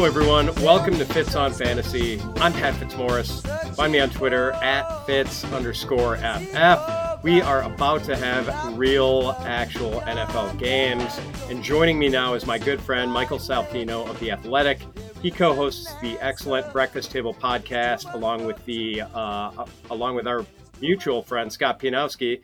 Hello, 0.00 0.08
everyone. 0.08 0.46
Welcome 0.62 0.96
to 0.96 1.04
Fitz 1.04 1.34
on 1.34 1.52
Fantasy. 1.52 2.18
I'm 2.36 2.54
Pat 2.54 2.72
Fitzmaurice. 2.76 3.42
Find 3.76 3.92
me 3.92 4.00
on 4.00 4.08
Twitter 4.08 4.52
at 4.52 5.04
Fitz 5.04 5.44
underscore 5.52 6.16
FF. 6.16 7.22
We 7.22 7.42
are 7.42 7.60
about 7.64 8.04
to 8.04 8.16
have 8.16 8.78
real, 8.78 9.36
actual 9.40 10.00
NFL 10.00 10.58
games. 10.58 11.20
And 11.50 11.62
joining 11.62 11.98
me 11.98 12.08
now 12.08 12.32
is 12.32 12.46
my 12.46 12.58
good 12.58 12.80
friend, 12.80 13.12
Michael 13.12 13.36
Salfino 13.36 14.08
of 14.08 14.18
The 14.20 14.30
Athletic. 14.30 14.80
He 15.20 15.30
co-hosts 15.30 15.92
the 16.00 16.18
excellent 16.20 16.72
Breakfast 16.72 17.10
Table 17.10 17.34
podcast, 17.34 18.10
along 18.14 18.46
with 18.46 18.64
the 18.64 19.02
uh, 19.02 19.66
along 19.90 20.14
with 20.14 20.26
our 20.26 20.46
mutual 20.80 21.22
friend 21.22 21.52
Scott 21.52 21.78
Pianowski. 21.78 22.40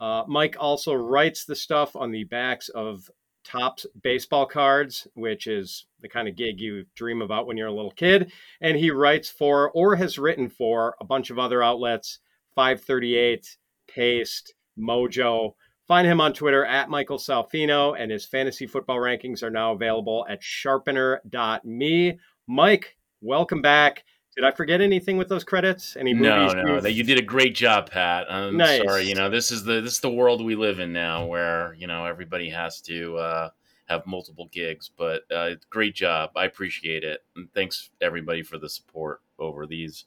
Uh, 0.00 0.24
Mike 0.26 0.56
also 0.58 0.94
writes 0.94 1.44
the 1.44 1.54
stuff 1.54 1.94
on 1.94 2.10
the 2.10 2.24
backs 2.24 2.70
of 2.70 3.10
Topps 3.50 3.84
baseball 4.02 4.46
cards, 4.46 5.08
which 5.14 5.46
is 5.48 5.86
the 6.00 6.08
kind 6.08 6.28
of 6.28 6.36
gig 6.36 6.60
you 6.60 6.84
dream 6.94 7.20
about 7.20 7.46
when 7.46 7.56
you're 7.56 7.66
a 7.66 7.74
little 7.74 7.90
kid. 7.90 8.30
And 8.60 8.76
he 8.76 8.90
writes 8.90 9.28
for 9.28 9.70
or 9.72 9.96
has 9.96 10.18
written 10.18 10.48
for 10.48 10.94
a 11.00 11.04
bunch 11.04 11.30
of 11.30 11.38
other 11.38 11.62
outlets 11.62 12.20
538, 12.54 13.56
Paste, 13.88 14.54
Mojo. 14.78 15.54
Find 15.88 16.06
him 16.06 16.20
on 16.20 16.32
Twitter 16.32 16.64
at 16.64 16.90
Michael 16.90 17.18
Salfino, 17.18 17.96
and 17.98 18.12
his 18.12 18.24
fantasy 18.24 18.68
football 18.68 18.98
rankings 18.98 19.42
are 19.42 19.50
now 19.50 19.72
available 19.72 20.24
at 20.28 20.42
sharpener.me. 20.42 22.18
Mike, 22.46 22.96
welcome 23.20 23.62
back. 23.62 24.04
Did 24.40 24.46
I 24.46 24.52
forget 24.52 24.80
anything 24.80 25.18
with 25.18 25.28
those 25.28 25.44
credits? 25.44 25.98
Any 25.98 26.14
movies? 26.14 26.54
No, 26.54 26.62
no. 26.62 26.80
That 26.80 26.92
you 26.92 27.04
did 27.04 27.18
a 27.18 27.22
great 27.22 27.54
job, 27.54 27.90
Pat. 27.90 28.24
I'm 28.32 28.56
nice. 28.56 28.80
sorry. 28.80 29.06
You 29.06 29.14
know, 29.14 29.28
this 29.28 29.50
is 29.50 29.64
the 29.64 29.82
this 29.82 29.92
is 29.92 30.00
the 30.00 30.10
world 30.10 30.42
we 30.42 30.54
live 30.54 30.78
in 30.78 30.94
now, 30.94 31.26
where 31.26 31.74
you 31.74 31.86
know 31.86 32.06
everybody 32.06 32.48
has 32.48 32.80
to 32.82 33.18
uh, 33.18 33.50
have 33.84 34.06
multiple 34.06 34.48
gigs. 34.50 34.90
But 34.96 35.30
uh, 35.30 35.56
great 35.68 35.94
job. 35.94 36.30
I 36.36 36.46
appreciate 36.46 37.04
it, 37.04 37.22
and 37.36 37.52
thanks 37.52 37.90
everybody 38.00 38.42
for 38.42 38.56
the 38.56 38.70
support 38.70 39.20
over 39.38 39.66
these 39.66 40.06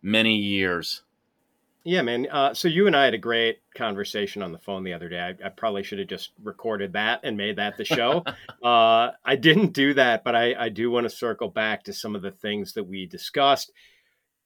many 0.00 0.36
years. 0.36 1.02
Yeah, 1.86 2.02
man. 2.02 2.26
Uh, 2.28 2.52
so 2.52 2.66
you 2.66 2.88
and 2.88 2.96
I 2.96 3.04
had 3.04 3.14
a 3.14 3.18
great 3.18 3.60
conversation 3.76 4.42
on 4.42 4.50
the 4.50 4.58
phone 4.58 4.82
the 4.82 4.92
other 4.92 5.08
day. 5.08 5.20
I, 5.20 5.46
I 5.46 5.50
probably 5.50 5.84
should 5.84 6.00
have 6.00 6.08
just 6.08 6.32
recorded 6.42 6.94
that 6.94 7.20
and 7.22 7.36
made 7.36 7.58
that 7.58 7.76
the 7.76 7.84
show. 7.84 8.24
uh, 8.64 9.12
I 9.24 9.36
didn't 9.36 9.72
do 9.72 9.94
that, 9.94 10.24
but 10.24 10.34
I, 10.34 10.64
I 10.64 10.68
do 10.68 10.90
want 10.90 11.04
to 11.04 11.16
circle 11.16 11.48
back 11.48 11.84
to 11.84 11.92
some 11.92 12.16
of 12.16 12.22
the 12.22 12.32
things 12.32 12.72
that 12.72 12.82
we 12.82 13.06
discussed. 13.06 13.70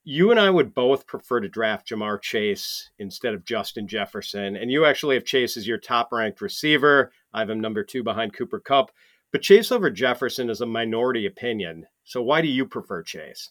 You 0.05 0.31
and 0.31 0.39
I 0.39 0.51
would 0.51 0.75
both 0.75 1.07
prefer 1.07 1.41
to 1.41 1.49
draft 1.49 1.89
Ja'Marr 1.89 2.21
Chase 2.21 2.91
instead 2.99 3.33
of 3.33 3.47
Justin 3.47 3.89
Jefferson. 3.89 4.55
And 4.55 4.71
you 4.71 4.85
actually 4.85 5.15
have 5.15 5.25
Chase 5.25 5.57
as 5.57 5.67
your 5.67 5.79
top 5.79 6.13
ranked 6.13 6.43
receiver. 6.43 7.11
I 7.33 7.39
have 7.39 7.49
him 7.49 7.61
number 7.61 7.83
two 7.83 8.03
behind 8.03 8.35
Cooper 8.35 8.61
Kupp. 8.61 8.91
But 9.33 9.41
Chase 9.41 9.73
over 9.73 9.89
Jefferson 9.89 10.51
is 10.51 10.61
a 10.61 10.67
minority 10.67 11.25
opinion. 11.25 11.87
So 12.05 12.21
why 12.21 12.43
do 12.43 12.49
you 12.49 12.67
prefer 12.67 13.03
Chase? 13.03 13.49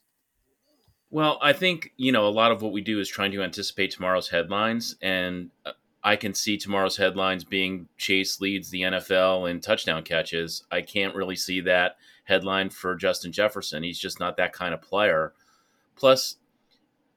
Well, 1.12 1.40
I 1.42 1.54
think, 1.54 1.94
you 1.98 2.12
know, 2.12 2.28
a 2.28 2.30
lot 2.30 2.52
of 2.52 2.62
what 2.62 2.72
we 2.72 2.82
do 2.82 3.00
is 3.00 3.10
trying 3.10 3.32
to 3.32 3.42
anticipate 3.42 3.92
tomorrow's 3.92 4.30
headlines. 4.30 4.96
And 5.02 5.50
uh, 5.66 5.72
I 6.04 6.16
can 6.16 6.34
see 6.34 6.58
tomorrow's 6.58 6.98
headlines 6.98 7.44
being 7.44 7.88
Chase 7.98 8.40
leads 8.40 8.70
the 8.70 8.82
NFL 8.82 9.50
in 9.50 9.60
touchdown 9.60 10.04
catches. 10.04 10.64
I 10.72 10.82
can't 10.82 11.16
really 11.16 11.36
see 11.36 11.62
that 11.62 11.98
headline 12.26 12.70
for 12.70 12.96
Justin 12.96 13.32
Jefferson. 13.32 13.82
He's 13.84 14.00
just 14.00 14.20
not 14.20 14.38
that 14.38 14.54
kind 14.54 14.74
of 14.74 14.82
player. 14.82 15.34
Plus, 15.96 16.38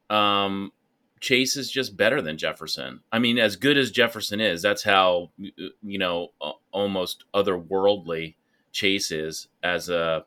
um, 0.08 0.72
Chase 1.20 1.56
is 1.56 1.70
just 1.70 1.96
better 1.96 2.20
than 2.20 2.36
Jefferson. 2.36 3.00
I 3.12 3.20
mean, 3.20 3.38
as 3.38 3.54
good 3.54 3.78
as 3.78 3.92
Jefferson 3.92 4.40
is, 4.40 4.60
that's 4.60 4.82
how, 4.82 5.30
you 5.38 5.98
know, 5.98 6.33
almost 6.72 7.24
otherworldly 7.33 8.34
Chase 8.72 9.12
is 9.12 9.46
as 9.62 9.88
a 9.88 10.24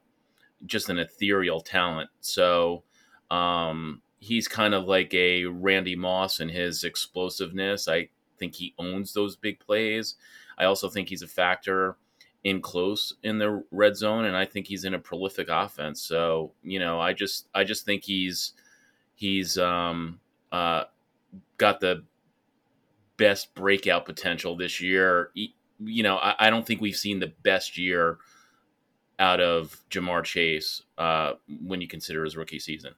just 0.65 0.89
an 0.89 0.97
ethereal 0.97 1.59
talent. 1.59 2.09
So, 2.21 2.83
um, 3.31 4.01
he's 4.19 4.47
kind 4.47 4.73
of 4.73 4.85
like 4.85 5.13
a 5.13 5.45
Randy 5.45 5.95
Moss 5.95 6.39
in 6.39 6.49
his 6.49 6.83
explosiveness. 6.83 7.87
I 7.87 8.09
think 8.37 8.55
he 8.55 8.73
owns 8.77 9.13
those 9.13 9.35
big 9.35 9.59
plays. 9.59 10.15
I 10.57 10.65
also 10.65 10.89
think 10.89 11.09
he's 11.09 11.21
a 11.21 11.27
factor 11.27 11.97
in 12.43 12.61
close 12.61 13.13
in 13.23 13.39
the 13.39 13.63
red 13.71 13.97
zone, 13.97 14.25
and 14.25 14.37
I 14.37 14.45
think 14.45 14.67
he's 14.67 14.85
in 14.85 14.93
a 14.93 14.99
prolific 14.99 15.47
offense. 15.49 16.01
So 16.01 16.53
you 16.63 16.79
know, 16.79 16.99
I 16.99 17.13
just 17.13 17.47
I 17.53 17.63
just 17.63 17.85
think 17.85 18.03
he's 18.03 18.53
he's 19.15 19.57
um, 19.57 20.19
uh, 20.51 20.85
got 21.57 21.79
the 21.79 22.03
best 23.17 23.53
breakout 23.55 24.05
potential 24.05 24.55
this 24.55 24.81
year. 24.81 25.31
You 25.79 26.03
know, 26.03 26.17
I, 26.17 26.35
I, 26.39 26.49
don't 26.49 26.65
think 26.65 26.81
we've 26.81 26.95
seen 26.95 27.19
the 27.19 27.33
best 27.43 27.77
year 27.77 28.17
out 29.19 29.41
of 29.41 29.77
Ja'Marr 29.89 30.23
Chase 30.23 30.83
uh, 30.97 31.33
when 31.63 31.81
you 31.81 31.87
consider 31.87 32.23
his 32.23 32.37
rookie 32.37 32.59
season. 32.59 32.93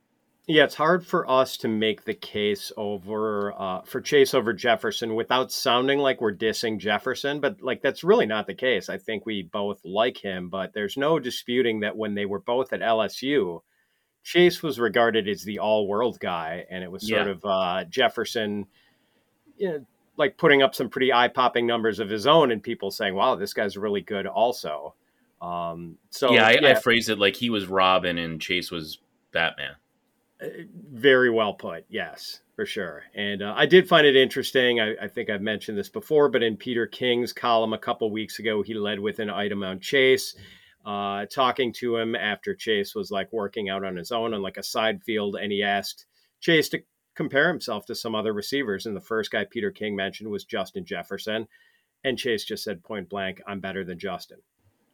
Yeah, 0.50 0.64
it's 0.64 0.76
hard 0.76 1.06
for 1.06 1.30
us 1.30 1.58
to 1.58 1.68
make 1.68 2.06
the 2.06 2.14
case 2.14 2.72
over 2.78 3.54
uh, 3.60 3.82
for 3.82 4.00
Chase 4.00 4.34
over 4.34 4.54
Jefferson 4.54 5.14
without 5.14 5.52
sounding 5.52 6.00
like 6.00 6.22
we're 6.22 6.34
dissing 6.34 6.80
Jefferson, 6.80 7.42
but 7.42 7.62
like 7.62 7.82
that's 7.82 8.02
really 8.02 8.26
not 8.26 8.48
the 8.48 8.54
case. 8.54 8.88
I 8.88 8.98
think 8.98 9.26
we 9.26 9.44
both 9.44 9.82
like 9.84 10.18
him, 10.18 10.48
but 10.48 10.72
there's 10.74 10.96
no 10.96 11.20
disputing 11.20 11.82
that 11.82 11.98
when 11.98 12.16
they 12.16 12.26
were 12.26 12.40
both 12.40 12.72
at 12.72 12.80
LSU, 12.80 13.60
Chase 14.24 14.64
was 14.64 14.80
regarded 14.80 15.28
as 15.28 15.44
the 15.44 15.60
all-world 15.60 16.18
guy, 16.18 16.66
and 16.72 16.82
it 16.82 16.90
was 16.90 17.06
sort 17.06 17.28
yeah. 17.28 17.34
of 17.34 17.46
uh, 17.46 17.84
Jefferson, 17.84 18.68
you 19.58 19.70
know, 19.70 19.86
like 20.16 20.38
putting 20.38 20.62
up 20.62 20.74
some 20.74 20.88
pretty 20.88 21.12
eye-popping 21.12 21.68
numbers 21.68 22.00
of 22.00 22.10
his 22.10 22.26
own, 22.26 22.52
and 22.52 22.64
people 22.64 22.90
saying, 22.90 23.16
"Wow, 23.16 23.36
this 23.36 23.54
guy's 23.54 23.76
really 23.76 24.02
good." 24.02 24.26
Also, 24.26 24.94
um, 25.42 25.98
so 26.10 26.32
yeah 26.32 26.48
I, 26.48 26.52
yeah, 26.52 26.70
I 26.70 26.76
phrased 26.76 27.10
it 27.10 27.20
like 27.20 27.36
he 27.36 27.50
was 27.50 27.66
Robin 27.66 28.18
and 28.18 28.40
Chase 28.40 28.72
was 28.72 29.00
Batman. 29.34 29.76
Very 30.40 31.30
well 31.30 31.54
put. 31.54 31.86
Yes, 31.90 32.42
for 32.56 32.66
sure. 32.66 33.04
And 33.16 33.42
uh, 33.42 33.54
I 33.56 33.66
did 33.66 33.88
find 33.88 34.06
it 34.06 34.16
interesting. 34.16 34.80
I, 34.80 34.96
I, 35.02 35.08
think 35.08 35.30
I've 35.30 35.42
mentioned 35.42 35.78
this 35.78 35.90
before, 35.90 36.30
but 36.30 36.44
in 36.44 36.58
Peter 36.58 36.86
King's 36.86 37.34
column 37.34 37.74
a 37.74 37.78
couple 37.80 38.12
weeks 38.12 38.38
ago, 38.38 38.62
he 38.62 38.76
led 38.76 39.00
with 39.00 39.20
an 39.20 39.32
item 39.32 39.64
on 39.64 39.80
Chase, 39.80 40.36
uh, 40.86 41.26
talking 41.26 41.74
to 41.74 41.98
him 41.98 42.16
after 42.16 42.54
Chase 42.54 42.94
was 42.94 43.10
like 43.10 43.34
working 43.34 43.70
out 43.70 43.84
on 43.84 43.96
his 43.96 44.12
own 44.12 44.34
on 44.34 44.42
like 44.44 44.58
a 44.58 44.64
side 44.64 45.02
field, 45.04 45.36
and 45.36 45.52
he 45.52 45.64
asked 45.64 46.06
Chase 46.40 46.70
to 46.70 46.84
compare 47.16 47.48
himself 47.48 47.88
to 47.88 47.96
some 47.96 48.14
other 48.14 48.32
receivers. 48.32 48.86
And 48.86 48.96
the 48.96 49.02
first 49.02 49.32
guy 49.32 49.44
Peter 49.50 49.72
King 49.72 49.96
mentioned 49.96 50.30
was 50.30 50.46
Justin 50.46 50.86
Jefferson, 50.86 51.48
and 52.04 52.18
Chase 52.18 52.46
just 52.46 52.64
said 52.64 52.84
point 52.84 53.10
blank, 53.10 53.42
"I'm 53.48 53.60
better 53.60 53.84
than 53.84 53.98
Justin." 53.98 54.38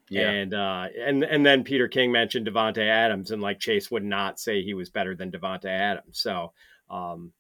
Yeah. 0.10 0.30
And 0.30 0.54
uh, 0.54 0.88
and 1.00 1.24
and 1.24 1.46
then 1.46 1.64
Peter 1.64 1.88
King 1.88 2.12
mentioned 2.12 2.48
Davante 2.48 2.88
Adams, 2.88 3.32
and 3.32 3.42
like 3.42 3.60
Chase 3.60 3.90
would 3.90 4.04
not 4.04 4.40
say 4.40 4.62
he 4.62 4.74
was 4.74 4.90
better 4.90 5.16
than 5.16 5.32
Davante 5.32 5.66
Adams. 5.66 6.20
So, 6.20 6.52
um, 6.90 7.32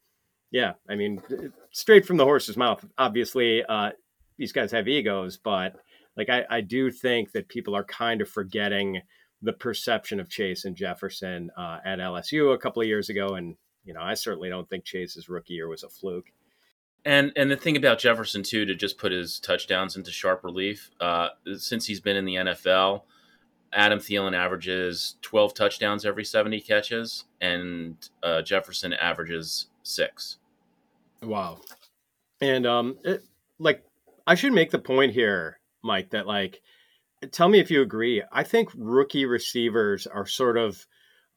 yeah, 0.51 0.73
I 0.89 0.95
mean, 0.95 1.21
straight 1.71 2.05
from 2.05 2.17
the 2.17 2.25
horse's 2.25 2.57
mouth. 2.57 2.83
Obviously, 2.97 3.63
uh, 3.63 3.91
these 4.37 4.53
guys 4.53 4.71
have 4.71 4.87
egos, 4.87 5.37
but 5.37 5.75
like 6.15 6.29
I, 6.29 6.45
I 6.49 6.61
do 6.61 6.89
think 6.89 7.31
that 7.33 7.49
people 7.49 7.75
are 7.75 7.83
kind 7.83 8.21
of 8.21 8.29
forgetting 8.29 9.01
the 9.41 9.53
perception 9.53 10.19
of 10.19 10.29
Chase 10.29 10.65
and 10.65 10.75
Jefferson 10.75 11.51
uh, 11.57 11.79
at 11.83 11.99
LSU 11.99 12.53
a 12.53 12.57
couple 12.57 12.81
of 12.81 12.87
years 12.87 13.09
ago, 13.09 13.35
and 13.35 13.55
you 13.83 13.93
know, 13.93 14.01
I 14.01 14.13
certainly 14.13 14.49
don't 14.49 14.69
think 14.69 14.85
Chase's 14.85 15.27
rookie 15.27 15.53
year 15.55 15.67
was 15.67 15.83
a 15.83 15.89
fluke. 15.89 16.31
And 17.05 17.33
and 17.35 17.51
the 17.51 17.57
thing 17.57 17.75
about 17.75 17.99
Jefferson 17.99 18.43
too, 18.43 18.65
to 18.65 18.75
just 18.75 18.97
put 18.97 19.11
his 19.11 19.39
touchdowns 19.39 19.97
into 19.97 20.11
sharp 20.11 20.43
relief, 20.43 20.89
uh, 21.01 21.29
since 21.57 21.85
he's 21.85 21.99
been 21.99 22.15
in 22.15 22.25
the 22.25 22.35
NFL, 22.35 23.01
Adam 23.73 23.99
Thielen 23.99 24.35
averages 24.35 25.15
12 25.21 25.53
touchdowns 25.53 26.05
every 26.05 26.23
70 26.23 26.61
catches, 26.61 27.25
and 27.41 27.97
uh, 28.21 28.41
Jefferson 28.41 28.93
averages 28.93 29.67
six. 29.83 30.37
Wow. 31.21 31.59
And 32.39 32.65
um, 32.65 32.97
it, 33.03 33.23
like 33.59 33.83
I 34.25 34.35
should 34.35 34.53
make 34.53 34.71
the 34.71 34.79
point 34.79 35.13
here, 35.13 35.59
Mike, 35.83 36.11
that 36.11 36.27
like, 36.27 36.61
tell 37.31 37.49
me 37.49 37.59
if 37.59 37.69
you 37.69 37.81
agree. 37.81 38.23
I 38.31 38.43
think 38.43 38.69
rookie 38.75 39.25
receivers 39.25 40.07
are 40.07 40.25
sort 40.25 40.57
of, 40.57 40.85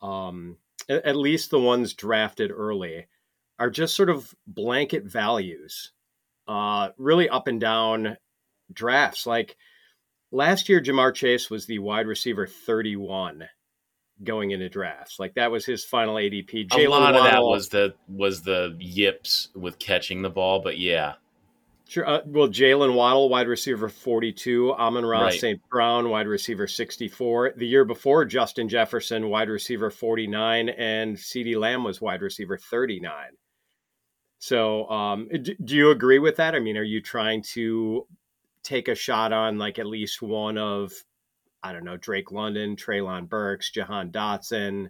um, 0.01 0.59
at 0.89 1.17
least 1.17 1.51
the 1.51 1.59
ones 1.59 1.95
drafted 1.95 2.53
early 2.53 3.07
are 3.59 3.71
just 3.71 3.95
sort 3.95 4.11
of 4.11 4.35
blanket 4.47 5.05
values, 5.05 5.93
uh, 6.47 6.91
really 6.99 7.29
up 7.29 7.49
and 7.49 7.61
down 7.61 8.17
drafts. 8.73 9.27
Like 9.27 9.57
last 10.31 10.69
year, 10.69 10.81
Ja'Marr 10.81 11.15
Chase 11.15 11.51
was 11.51 11.67
the 11.67 11.79
wide 11.79 12.07
receiver 12.07 12.47
31 12.47 13.49
going 14.23 14.51
into 14.51 14.69
drafts. 14.69 15.19
Like 15.19 15.35
that 15.35 15.51
was 15.51 15.65
his 15.65 15.85
final 15.85 16.17
ADP. 16.17 16.69
Jaylen 16.69 16.87
a 16.87 16.89
lot 16.89 17.15
Waddle, 17.15 17.25
of 17.25 17.31
that 17.31 17.43
was 17.43 17.69
the 17.69 17.95
was 18.09 18.43
the 18.43 18.77
yips 18.79 19.49
with 19.55 19.79
catching 19.79 20.23
the 20.23 20.31
ball, 20.31 20.61
but 20.61 20.79
yeah. 20.79 21.15
Sure. 21.89 22.09
Uh, 22.09 22.21
well, 22.27 22.49
Jaylen 22.49 22.95
Waddle, 22.95 23.29
wide 23.29 23.47
receiver 23.47 23.89
42. 23.89 24.75
Amon 24.75 25.07
Ross 25.07 25.23
right. 25.23 25.41
St. 25.41 25.61
Brown, 25.71 26.11
wide 26.11 26.27
receiver 26.27 26.67
64. 26.67 27.53
The 27.57 27.67
year 27.67 27.85
before, 27.85 28.25
Justin 28.25 28.69
Jefferson, 28.69 29.29
wide 29.29 29.49
receiver 29.49 29.91
49. 29.91 30.69
And 30.69 31.17
CeeDee 31.17 31.57
Lamb 31.57 31.85
was 31.85 32.01
wide 32.01 32.23
receiver 32.23 32.59
39. 32.59 33.13
So, 34.39 34.89
um, 34.91 35.29
do 35.29 35.77
you 35.77 35.91
agree 35.91 36.19
with 36.19 36.37
that? 36.37 36.55
I 36.55 36.61
mean, 36.61 36.77
are 36.77 36.83
you 36.83 37.01
trying 37.01 37.43
to 37.55 38.07
take 38.63 38.89
a 38.89 38.95
shot 38.95 39.33
on 39.33 39.59
like 39.59 39.79
at 39.79 39.87
least 39.87 40.21
one 40.23 40.59
of 40.59 40.93
I 41.63 41.73
don't 41.73 41.85
know, 41.85 41.97
Drake 41.97 42.31
London, 42.31 42.77
Treylon 42.77 43.29
Burks, 43.29 43.73
Jahan 43.73 44.13
Dotson, 44.13 44.89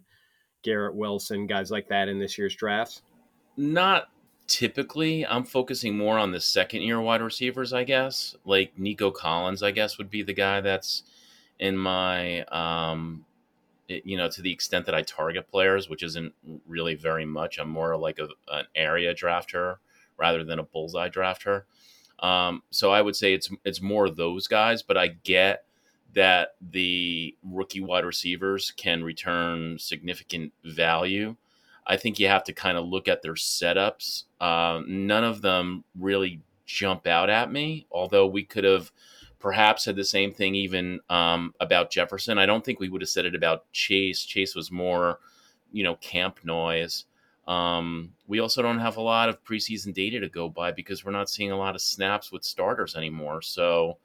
Garrett 0.62 0.94
Wilson, 0.94 1.46
guys 1.46 1.70
like 1.70 1.88
that 1.88 2.08
in 2.08 2.19
this 2.19 2.37
year's 2.37 2.54
drafts? 2.54 3.00
Not 3.56 4.08
typically. 4.46 5.26
I'm 5.26 5.44
focusing 5.44 5.96
more 5.96 6.19
on 6.19 6.32
the 6.32 6.40
second 6.40 6.82
year 6.82 7.00
wide 7.00 7.22
receivers, 7.22 7.72
I 7.72 7.84
guess. 7.84 8.37
Like 8.44 8.78
Nico 8.78 9.10
Collins, 9.10 9.62
I 9.62 9.70
guess, 9.70 9.96
would 9.96 10.10
be 10.10 10.22
the 10.22 10.34
guy 10.34 10.60
that's 10.60 11.04
in 11.58 11.78
my, 11.78 12.42
um, 12.44 13.25
you 13.88 14.17
know, 14.17 14.29
to 14.29 14.43
the 14.43 14.53
extent 14.53 14.87
that 14.87 14.94
I 14.94 15.03
target 15.03 15.49
players, 15.49 15.88
which 15.88 16.03
isn't 16.03 16.33
really 16.67 16.94
very 16.94 17.25
much. 17.25 17.59
I'm 17.59 17.69
more 17.69 17.97
like 17.97 18.19
a, 18.19 18.29
an 18.49 18.67
area 18.75 19.15
drafter 19.15 19.77
rather 20.19 20.44
than 20.44 20.59
a 20.59 20.65
bullseye 20.65 21.09
drafter. 21.09 21.62
Um, 22.21 22.62
so 22.71 22.93
I 22.93 23.03
would 23.03 23.17
say 23.17 23.35
it's 23.35 23.50
it's 23.65 23.83
more 23.83 24.09
those 24.09 24.47
guys, 24.49 24.83
but 24.83 24.97
I 24.97 25.09
get 25.09 25.65
that 26.15 26.55
the 26.61 27.37
rookie 27.44 27.81
wide 27.81 28.05
receivers 28.05 28.73
can 28.77 29.05
return 29.05 29.79
significant 29.79 30.53
value. 30.65 31.37
I 31.87 31.97
think 31.97 32.19
you 32.19 32.27
have 32.29 32.44
to 32.44 32.53
kind 32.53 32.79
of 32.79 32.87
look 32.87 33.06
at 33.06 33.23
their 33.23 33.35
setups. 33.35 34.25
Uh, 34.41 34.81
none 34.87 35.25
of 35.25 35.43
them 35.43 35.85
really 35.99 36.41
jump 36.65 37.06
out 37.06 37.31
at 37.31 37.53
me, 37.53 37.87
although 37.93 38.27
we 38.27 38.43
could 38.44 38.65
have 38.65 38.91
perhaps 39.46 39.84
said 39.84 39.94
the 39.94 40.02
same 40.04 40.34
thing 40.34 40.56
even 40.56 40.98
um, 41.08 41.54
about 41.60 41.88
Jefferson. 41.88 42.37
I 42.37 42.46
don't 42.46 42.64
think 42.64 42.81
we 42.81 42.88
would 42.88 43.00
have 43.00 43.08
said 43.08 43.26
it 43.26 43.37
about 43.37 43.70
Chase. 43.70 44.25
Chase 44.25 44.56
was 44.56 44.72
more, 44.72 45.20
you 45.70 45.84
know, 45.84 45.94
camp 45.94 46.40
noise. 46.43 47.04
Um, 47.46 48.12
we 48.26 48.40
also 48.40 48.60
don't 48.60 48.81
have 48.81 48.96
a 48.96 49.02
lot 49.02 49.28
of 49.28 49.44
preseason 49.44 49.94
data 49.94 50.19
to 50.19 50.28
go 50.28 50.48
by 50.48 50.72
because 50.72 51.04
we're 51.04 51.12
not 51.12 51.31
seeing 51.31 51.52
a 51.52 51.56
lot 51.56 51.76
of 51.76 51.81
snaps 51.81 52.32
with 52.32 52.43
starters 52.43 52.96
anymore. 52.96 53.40
So 53.40 53.98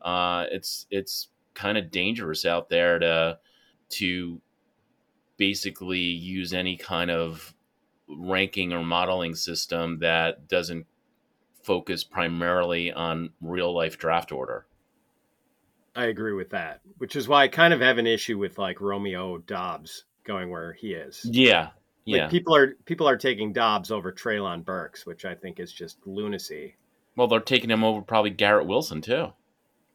uh, 0.00 0.46
it's 0.50 0.86
it's 0.90 1.28
kind 1.52 1.76
of 1.76 1.90
dangerous 1.90 2.46
out 2.46 2.70
there 2.70 2.98
to 2.98 3.38
to 3.90 4.40
basically 5.36 5.98
use 5.98 6.54
any 6.54 6.78
kind 6.78 7.10
of 7.10 7.52
ranking 8.08 8.72
or 8.72 8.82
modeling 8.82 9.34
system 9.34 9.98
that 9.98 10.48
doesn't 10.48 10.86
focus 11.62 12.04
primarily 12.04 12.90
on 12.90 13.28
real 13.42 13.74
life 13.74 13.98
draft 13.98 14.32
order. 14.32 14.64
I 15.98 16.04
agree 16.04 16.32
with 16.32 16.50
that, 16.50 16.80
which 16.98 17.16
is 17.16 17.26
why 17.26 17.42
I 17.42 17.48
kind 17.48 17.74
of 17.74 17.80
have 17.80 17.98
an 17.98 18.06
issue 18.06 18.38
with 18.38 18.56
like 18.56 18.80
Romeo 18.80 19.38
Doubs 19.38 20.04
going 20.22 20.48
where 20.48 20.72
he 20.72 20.92
is. 20.92 21.26
Yeah, 21.28 21.70
like 22.06 22.20
yeah. 22.20 22.28
people 22.28 22.54
are 22.54 22.76
people 22.84 23.08
are 23.08 23.16
taking 23.16 23.52
Doubs 23.52 23.90
over 23.90 24.12
Treylon 24.12 24.64
Burks, 24.64 25.04
which 25.04 25.24
I 25.24 25.34
think 25.34 25.58
is 25.58 25.72
just 25.72 25.98
lunacy. 26.06 26.76
Well, 27.16 27.26
they're 27.26 27.40
taking 27.40 27.68
him 27.68 27.82
over 27.82 28.00
probably 28.00 28.30
Garrett 28.30 28.68
Wilson 28.68 29.00
too. 29.00 29.32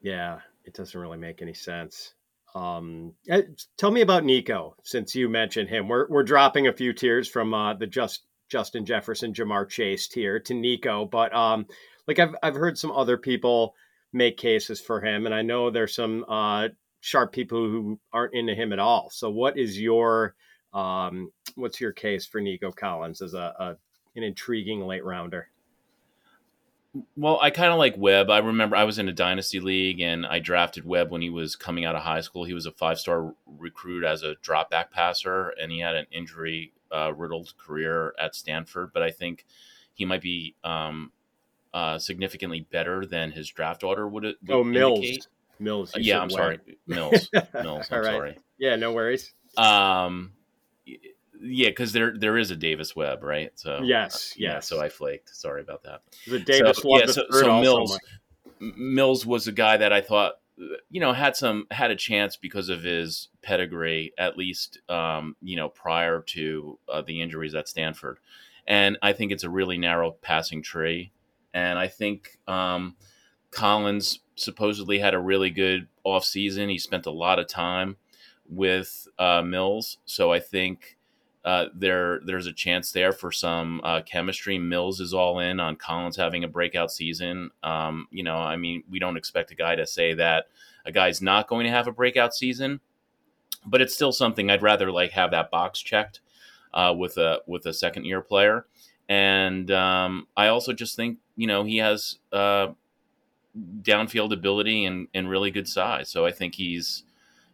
Yeah, 0.01 0.39
it 0.65 0.73
doesn't 0.73 0.99
really 0.99 1.17
make 1.17 1.41
any 1.41 1.53
sense. 1.53 2.15
Um, 2.53 3.13
eh, 3.29 3.43
tell 3.77 3.89
me 3.89 4.01
about 4.01 4.25
Nico, 4.25 4.75
since 4.83 5.15
you 5.15 5.29
mentioned 5.29 5.69
him. 5.69 5.87
We're 5.87 6.09
we're 6.09 6.23
dropping 6.23 6.67
a 6.67 6.73
few 6.73 6.91
tiers 6.91 7.29
from 7.29 7.53
uh, 7.53 7.75
the 7.75 7.87
just 7.87 8.23
Justin 8.49 8.85
Jefferson, 8.85 9.33
Ja'Marr 9.33 9.69
Chase 9.69 10.09
tier 10.09 10.41
to 10.41 10.53
Nico, 10.53 11.05
but 11.05 11.33
um, 11.33 11.65
like 12.09 12.19
I've 12.19 12.35
I've 12.43 12.55
heard 12.55 12.77
some 12.77 12.91
other 12.91 13.17
people 13.17 13.73
make 14.13 14.37
cases 14.37 14.79
for 14.79 15.01
him, 15.01 15.25
and 15.25 15.35
I 15.35 15.41
know 15.41 15.69
there's 15.69 15.95
some 15.95 16.23
uh, 16.29 16.69
sharp 17.01 17.33
people 17.33 17.59
who 17.59 17.99
aren't 18.13 18.33
into 18.33 18.55
him 18.55 18.71
at 18.71 18.79
all. 18.79 19.09
So, 19.11 19.29
what 19.29 19.57
is 19.57 19.79
your 19.79 20.35
um, 20.73 21.31
what's 21.55 21.81
your 21.81 21.91
case 21.91 22.25
for 22.25 22.39
Nico 22.39 22.71
Collins 22.71 23.21
as 23.21 23.33
a, 23.33 23.53
a 23.59 23.77
an 24.15 24.23
intriguing 24.23 24.81
late 24.81 25.03
rounder? 25.03 25.49
Well, 27.15 27.39
I 27.41 27.49
kind 27.49 27.71
of 27.71 27.79
like 27.79 27.95
Webb. 27.97 28.29
I 28.29 28.37
remember 28.37 28.75
I 28.75 28.83
was 28.83 28.99
in 28.99 29.09
a 29.09 29.13
dynasty 29.13 29.59
league 29.59 29.99
and 29.99 30.27
I 30.27 30.37
drafted 30.37 30.85
Webb 30.85 31.09
when 31.09 31.23
he 31.23 31.29
was 31.31 31.55
coming 31.55 31.85
out 31.85 31.95
of 31.95 32.03
high 32.03 32.21
school. 32.21 32.43
He 32.43 32.53
was 32.53 32.67
a 32.67 32.71
five 32.71 32.99
star 32.99 33.33
recruit 33.47 34.03
as 34.03 34.21
a 34.21 34.35
drop 34.41 34.69
back 34.69 34.91
passer, 34.91 35.49
and 35.59 35.71
he 35.71 35.79
had 35.79 35.95
an 35.95 36.05
injury 36.11 36.71
uh, 36.91 37.11
riddled 37.15 37.57
career 37.57 38.13
at 38.19 38.35
Stanford. 38.35 38.91
But 38.93 39.01
I 39.01 39.09
think 39.09 39.45
he 39.95 40.05
might 40.05 40.21
be 40.21 40.55
um, 40.63 41.11
uh, 41.73 41.97
significantly 41.97 42.67
better 42.71 43.05
than 43.05 43.31
his 43.31 43.49
draft 43.49 43.83
order 43.83 44.07
would. 44.07 44.23
would 44.23 44.37
oh, 44.49 44.63
Mills. 44.63 44.99
Indicate. 44.99 45.27
Mills. 45.59 45.95
Uh, 45.95 45.99
yeah, 45.99 46.19
I'm 46.19 46.29
sorry, 46.29 46.59
Mills. 46.87 47.29
Mills. 47.53 47.87
I'm 47.91 48.03
sorry. 48.03 48.37
Yeah, 48.57 48.75
no 48.75 48.91
worries. 48.91 49.33
Um, 49.57 50.33
yeah, 50.85 51.69
because 51.69 51.91
there 51.93 52.17
there 52.17 52.37
is 52.37 52.51
a 52.51 52.55
Davis 52.55 52.95
Webb, 52.95 53.23
right? 53.23 53.51
So 53.55 53.81
yes, 53.83 54.31
uh, 54.31 54.35
yeah. 54.37 54.53
yes. 54.53 54.67
So 54.67 54.81
I 54.81 54.89
flaked. 54.89 55.35
Sorry 55.35 55.61
about 55.61 55.83
that. 55.83 56.01
The 56.27 56.39
Davis 56.39 56.77
so, 56.77 56.97
yeah, 56.97 57.05
so, 57.07 57.23
so 57.29 57.61
Mills 57.61 57.97
Mills 58.59 59.25
was 59.25 59.47
a 59.47 59.51
guy 59.51 59.77
that 59.77 59.91
I 59.91 60.01
thought 60.01 60.33
you 60.89 60.99
know 60.99 61.13
had 61.13 61.35
some 61.35 61.67
had 61.71 61.91
a 61.91 61.95
chance 61.95 62.35
because 62.35 62.69
of 62.69 62.83
his 62.83 63.29
pedigree, 63.41 64.13
at 64.17 64.37
least 64.37 64.79
um, 64.89 65.35
you 65.41 65.55
know 65.55 65.69
prior 65.69 66.21
to 66.27 66.79
uh, 66.91 67.01
the 67.01 67.21
injuries 67.21 67.55
at 67.55 67.67
Stanford, 67.67 68.19
and 68.67 68.97
I 69.01 69.13
think 69.13 69.31
it's 69.31 69.43
a 69.43 69.49
really 69.49 69.77
narrow 69.77 70.11
passing 70.11 70.61
tree, 70.61 71.11
and 71.53 71.77
I 71.77 71.87
think 71.87 72.37
um, 72.47 72.95
Collins 73.51 74.19
supposedly 74.35 74.99
had 74.99 75.13
a 75.13 75.19
really 75.19 75.49
good 75.49 75.87
off 76.03 76.25
season. 76.25 76.69
He 76.69 76.77
spent 76.77 77.05
a 77.05 77.11
lot 77.11 77.39
of 77.39 77.47
time 77.47 77.97
with 78.49 79.07
uh, 79.19 79.41
Mills, 79.41 79.97
so 80.05 80.31
I 80.31 80.39
think 80.39 80.97
uh, 81.45 81.65
there 81.75 82.21
there's 82.25 82.47
a 82.47 82.53
chance 82.53 82.91
there 82.91 83.11
for 83.11 83.31
some 83.31 83.81
uh, 83.83 84.01
chemistry. 84.01 84.57
Mills 84.57 84.99
is 84.99 85.13
all 85.13 85.39
in 85.39 85.59
on 85.59 85.75
Collins 85.75 86.15
having 86.15 86.43
a 86.43 86.47
breakout 86.47 86.91
season. 86.91 87.51
Um, 87.63 88.07
you 88.11 88.23
know, 88.23 88.37
I 88.37 88.55
mean, 88.55 88.83
we 88.89 88.99
don't 88.99 89.17
expect 89.17 89.51
a 89.51 89.55
guy 89.55 89.75
to 89.75 89.85
say 89.85 90.13
that 90.13 90.45
a 90.85 90.91
guy's 90.91 91.21
not 91.21 91.47
going 91.47 91.65
to 91.65 91.71
have 91.71 91.87
a 91.87 91.91
breakout 91.91 92.33
season, 92.33 92.79
but 93.65 93.81
it's 93.81 93.93
still 93.93 94.11
something 94.11 94.49
I'd 94.49 94.61
rather 94.61 94.91
like 94.91 95.11
have 95.11 95.31
that 95.31 95.51
box 95.51 95.79
checked 95.81 96.21
uh, 96.73 96.93
with 96.97 97.17
a 97.17 97.41
with 97.45 97.65
a 97.65 97.73
second 97.73 98.05
year 98.05 98.21
player. 98.21 98.65
And 99.09 99.69
um, 99.71 100.27
I 100.37 100.47
also 100.47 100.71
just 100.71 100.95
think 100.95 101.17
you 101.35 101.47
know 101.47 101.63
he 101.63 101.77
has 101.77 102.19
uh, 102.31 102.67
downfield 103.81 104.33
ability 104.33 104.85
and, 104.85 105.07
and 105.13 105.29
really 105.29 105.51
good 105.51 105.67
size. 105.67 106.09
So 106.09 106.25
I 106.25 106.31
think 106.31 106.55
he's 106.55 107.03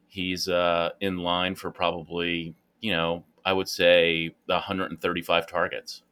he's 0.07 0.47
uh, 0.47 0.91
in 0.99 1.17
line 1.17 1.55
for 1.55 1.71
probably 1.71 2.55
you 2.81 2.91
know 2.91 3.23
I 3.45 3.53
would 3.53 3.69
say 3.69 4.35
135 4.45 5.47
targets. 5.47 6.03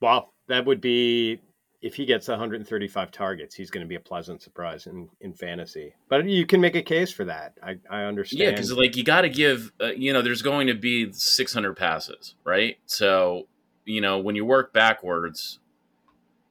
Wow, 0.00 0.30
that 0.46 0.64
would 0.64 0.80
be 0.80 1.40
if 1.80 1.94
he 1.94 2.04
gets 2.04 2.28
135 2.28 3.10
targets, 3.12 3.54
he's 3.54 3.70
going 3.70 3.84
to 3.84 3.88
be 3.88 3.94
a 3.94 4.00
pleasant 4.00 4.42
surprise 4.42 4.86
in, 4.86 5.08
in 5.20 5.32
fantasy. 5.32 5.94
But 6.08 6.26
you 6.26 6.44
can 6.44 6.60
make 6.60 6.74
a 6.74 6.82
case 6.82 7.12
for 7.12 7.24
that. 7.26 7.54
I, 7.62 7.78
I 7.88 8.02
understand. 8.02 8.42
Yeah, 8.42 8.50
because 8.50 8.72
like 8.72 8.96
you 8.96 9.04
got 9.04 9.20
to 9.20 9.28
give, 9.28 9.72
uh, 9.80 9.92
you 9.92 10.12
know, 10.12 10.22
there's 10.22 10.42
going 10.42 10.66
to 10.66 10.74
be 10.74 11.12
600 11.12 11.74
passes, 11.74 12.34
right? 12.44 12.78
So 12.86 13.46
you 13.84 14.00
know 14.00 14.18
when 14.18 14.34
you 14.34 14.44
work 14.44 14.72
backwards, 14.72 15.60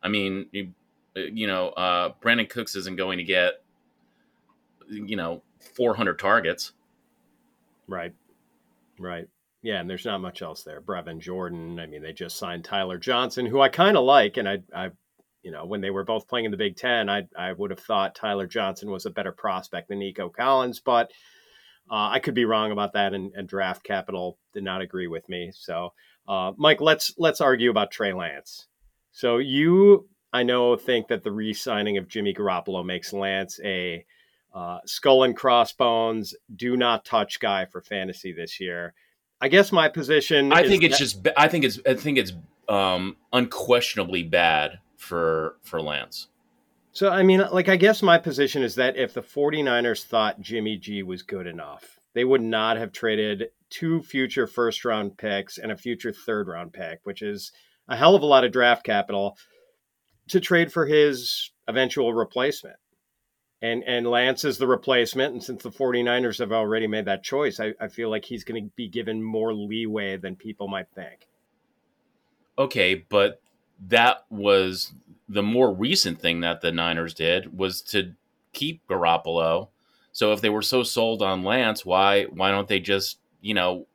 I 0.08 0.10
mean, 0.10 0.46
you, 0.54 0.72
uh, 1.18 1.20
you 1.20 1.48
know, 1.48 1.68
uh, 1.72 2.14
Brandin 2.22 2.50
Cooks 2.50 2.78
isn't 2.78 2.96
going 2.96 3.18
to 3.18 3.26
get, 3.26 3.62
you 4.90 5.18
know, 5.18 5.44
400 5.76 6.18
targets. 6.18 6.72
Right. 7.90 8.14
Right. 8.98 9.28
Yeah, 9.62 9.82
and 9.82 9.90
there's 9.90 10.06
not 10.06 10.22
much 10.22 10.42
else 10.42 10.64
there. 10.64 10.80
Brevin 10.80 11.20
Jordan. 11.20 11.78
I 11.78 11.88
mean, 11.88 12.02
they 12.02 12.14
just 12.14 12.38
signed 12.38 12.64
Tyler 12.64 12.98
Johnson, 12.98 13.46
who 13.46 13.60
I 13.60 13.68
kind 13.68 13.98
of 13.98 14.06
like, 14.06 14.38
and 14.38 14.48
I, 14.48 14.60
I, 14.74 14.92
you 15.44 15.52
know, 15.52 15.66
when 15.66 15.82
they 15.82 15.90
were 15.90 16.06
both 16.06 16.30
playing 16.30 16.46
in 16.46 16.52
the 16.52 16.58
Big 16.58 16.78
Ten, 16.78 17.10
I, 17.10 17.28
I 17.38 17.52
would 17.52 17.72
have 17.72 17.82
thought 17.82 18.16
Tyler 18.16 18.48
Johnson 18.48 18.90
was 18.90 19.06
a 19.06 19.12
better 19.12 19.34
prospect 19.34 19.90
than 19.90 20.00
Nico 20.00 20.30
Collins, 20.30 20.80
but 20.80 21.12
uh, 21.92 22.12
I 22.12 22.20
could 22.20 22.34
be 22.34 22.46
wrong 22.46 22.72
about 22.72 22.94
that. 22.94 23.14
And, 23.14 23.34
and, 23.36 23.46
Draft 23.46 23.84
Capital 23.84 24.38
did 24.54 24.64
not 24.64 24.82
agree 24.82 25.08
with 25.08 25.28
me. 25.28 25.52
So, 25.54 25.92
uh, 26.30 26.54
Mike, 26.58 26.80
let's 26.80 27.14
let's 27.18 27.42
argue 27.42 27.70
about 27.70 27.92
Trey 27.92 28.14
Lance. 28.14 28.68
So 29.18 29.40
you, 29.40 30.08
I 30.32 30.44
know, 30.44 30.76
think 30.76 31.08
that 31.08 31.24
the 31.24 31.32
re-signing 31.32 31.98
of 31.98 32.08
Jimmy 32.08 32.36
Garoppolo 32.36 32.86
makes 32.86 33.14
Lance 33.14 33.60
a 33.64 34.06
uh, 34.54 34.78
skull 34.86 35.24
and 35.24 35.36
crossbones, 35.36 36.36
do 36.56 36.78
not 36.78 37.04
touch 37.04 37.40
guy 37.40 37.66
for 37.66 37.82
fantasy 37.82 38.32
this 38.32 38.60
year. 38.60 38.94
I 39.42 39.48
guess 39.48 39.72
my 39.72 39.90
position. 39.90 40.54
I 40.54 40.68
think 40.68 40.84
it's 40.84 41.00
that- 41.00 41.04
just. 41.04 41.28
I 41.36 41.48
think 41.48 41.66
it's. 41.66 41.80
I 41.84 41.96
think 41.96 42.20
it's 42.20 42.34
um, 42.70 43.18
unquestionably 43.34 44.22
bad 44.22 44.78
for 44.98 45.56
for 45.64 45.82
Lance. 45.82 46.28
So 46.92 47.10
I 47.10 47.24
mean, 47.24 47.44
like 47.52 47.70
I 47.70 47.76
guess 47.76 48.04
my 48.04 48.20
position 48.20 48.62
is 48.62 48.76
that 48.76 48.98
if 48.98 49.16
the 49.16 49.24
49ers 49.24 50.04
thought 50.04 50.42
Jimmy 50.42 50.78
G 50.78 51.02
was 51.02 51.24
good 51.24 51.48
enough, 51.48 52.00
they 52.14 52.24
would 52.24 52.44
not 52.44 52.78
have 52.78 52.92
traded 52.92 53.50
two 53.72 54.04
future 54.04 54.46
first 54.46 54.86
round 54.86 55.18
picks 55.18 55.58
and 55.58 55.72
a 55.72 55.78
future 55.78 56.12
third 56.12 56.48
round 56.48 56.72
pick, 56.72 57.00
which 57.04 57.24
is 57.24 57.52
a 57.88 57.96
hell 57.96 58.16
of 58.16 58.22
a 58.22 58.26
lot 58.26 58.44
of 58.44 58.52
draft 58.52 58.84
capital 58.84 59.38
to 60.30 60.40
trade 60.40 60.72
for 60.72 60.86
his 60.86 61.52
eventual 61.68 62.14
replacement 62.14 62.78
and 63.62 63.84
and 63.86 64.08
Lance 64.08 64.44
is 64.44 64.58
the 64.58 64.68
replacement. 64.68 65.34
And 65.34 65.44
since 65.44 65.64
the 65.64 65.72
49ers 65.72 66.40
have 66.40 66.52
already 66.52 66.88
made 66.88 67.06
that 67.06 67.24
choice, 67.24 67.60
I, 67.60 67.74
I 67.80 67.88
feel 67.88 68.10
like 68.10 68.26
he's 68.26 68.44
going 68.44 68.64
to 68.64 68.72
be 68.76 68.88
given 68.88 69.22
more 69.22 69.54
leeway 69.54 70.18
than 70.18 70.36
people 70.36 70.68
might 70.68 70.90
think. 70.94 71.28
Okay, 72.58 73.06
but 73.10 73.42
that 73.88 74.26
was 74.30 74.94
the 75.30 75.44
more 75.44 75.74
recent 75.74 76.20
thing 76.20 76.42
that 76.42 76.62
the 76.62 76.72
Niners 76.72 77.14
did 77.14 77.58
was 77.58 77.82
to 77.82 78.14
keep 78.54 78.88
Garoppolo 78.88 79.68
So 80.12 80.34
if 80.34 80.42
they 80.42 80.50
were 80.50 80.62
so 80.62 80.84
sold 80.84 81.22
on 81.22 81.44
Lance, 81.44 81.86
why 81.86 82.26
why 82.26 82.52
don't 82.52 82.68
they 82.68 82.80
just 82.80 83.20
you 83.42 83.54
know? 83.54 83.88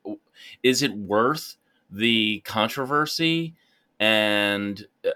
Is 0.63 0.83
it 0.83 0.93
worth 0.93 1.57
the 1.91 2.43
controversy? 2.45 3.55
And 4.03 4.85
uh, 5.07 5.11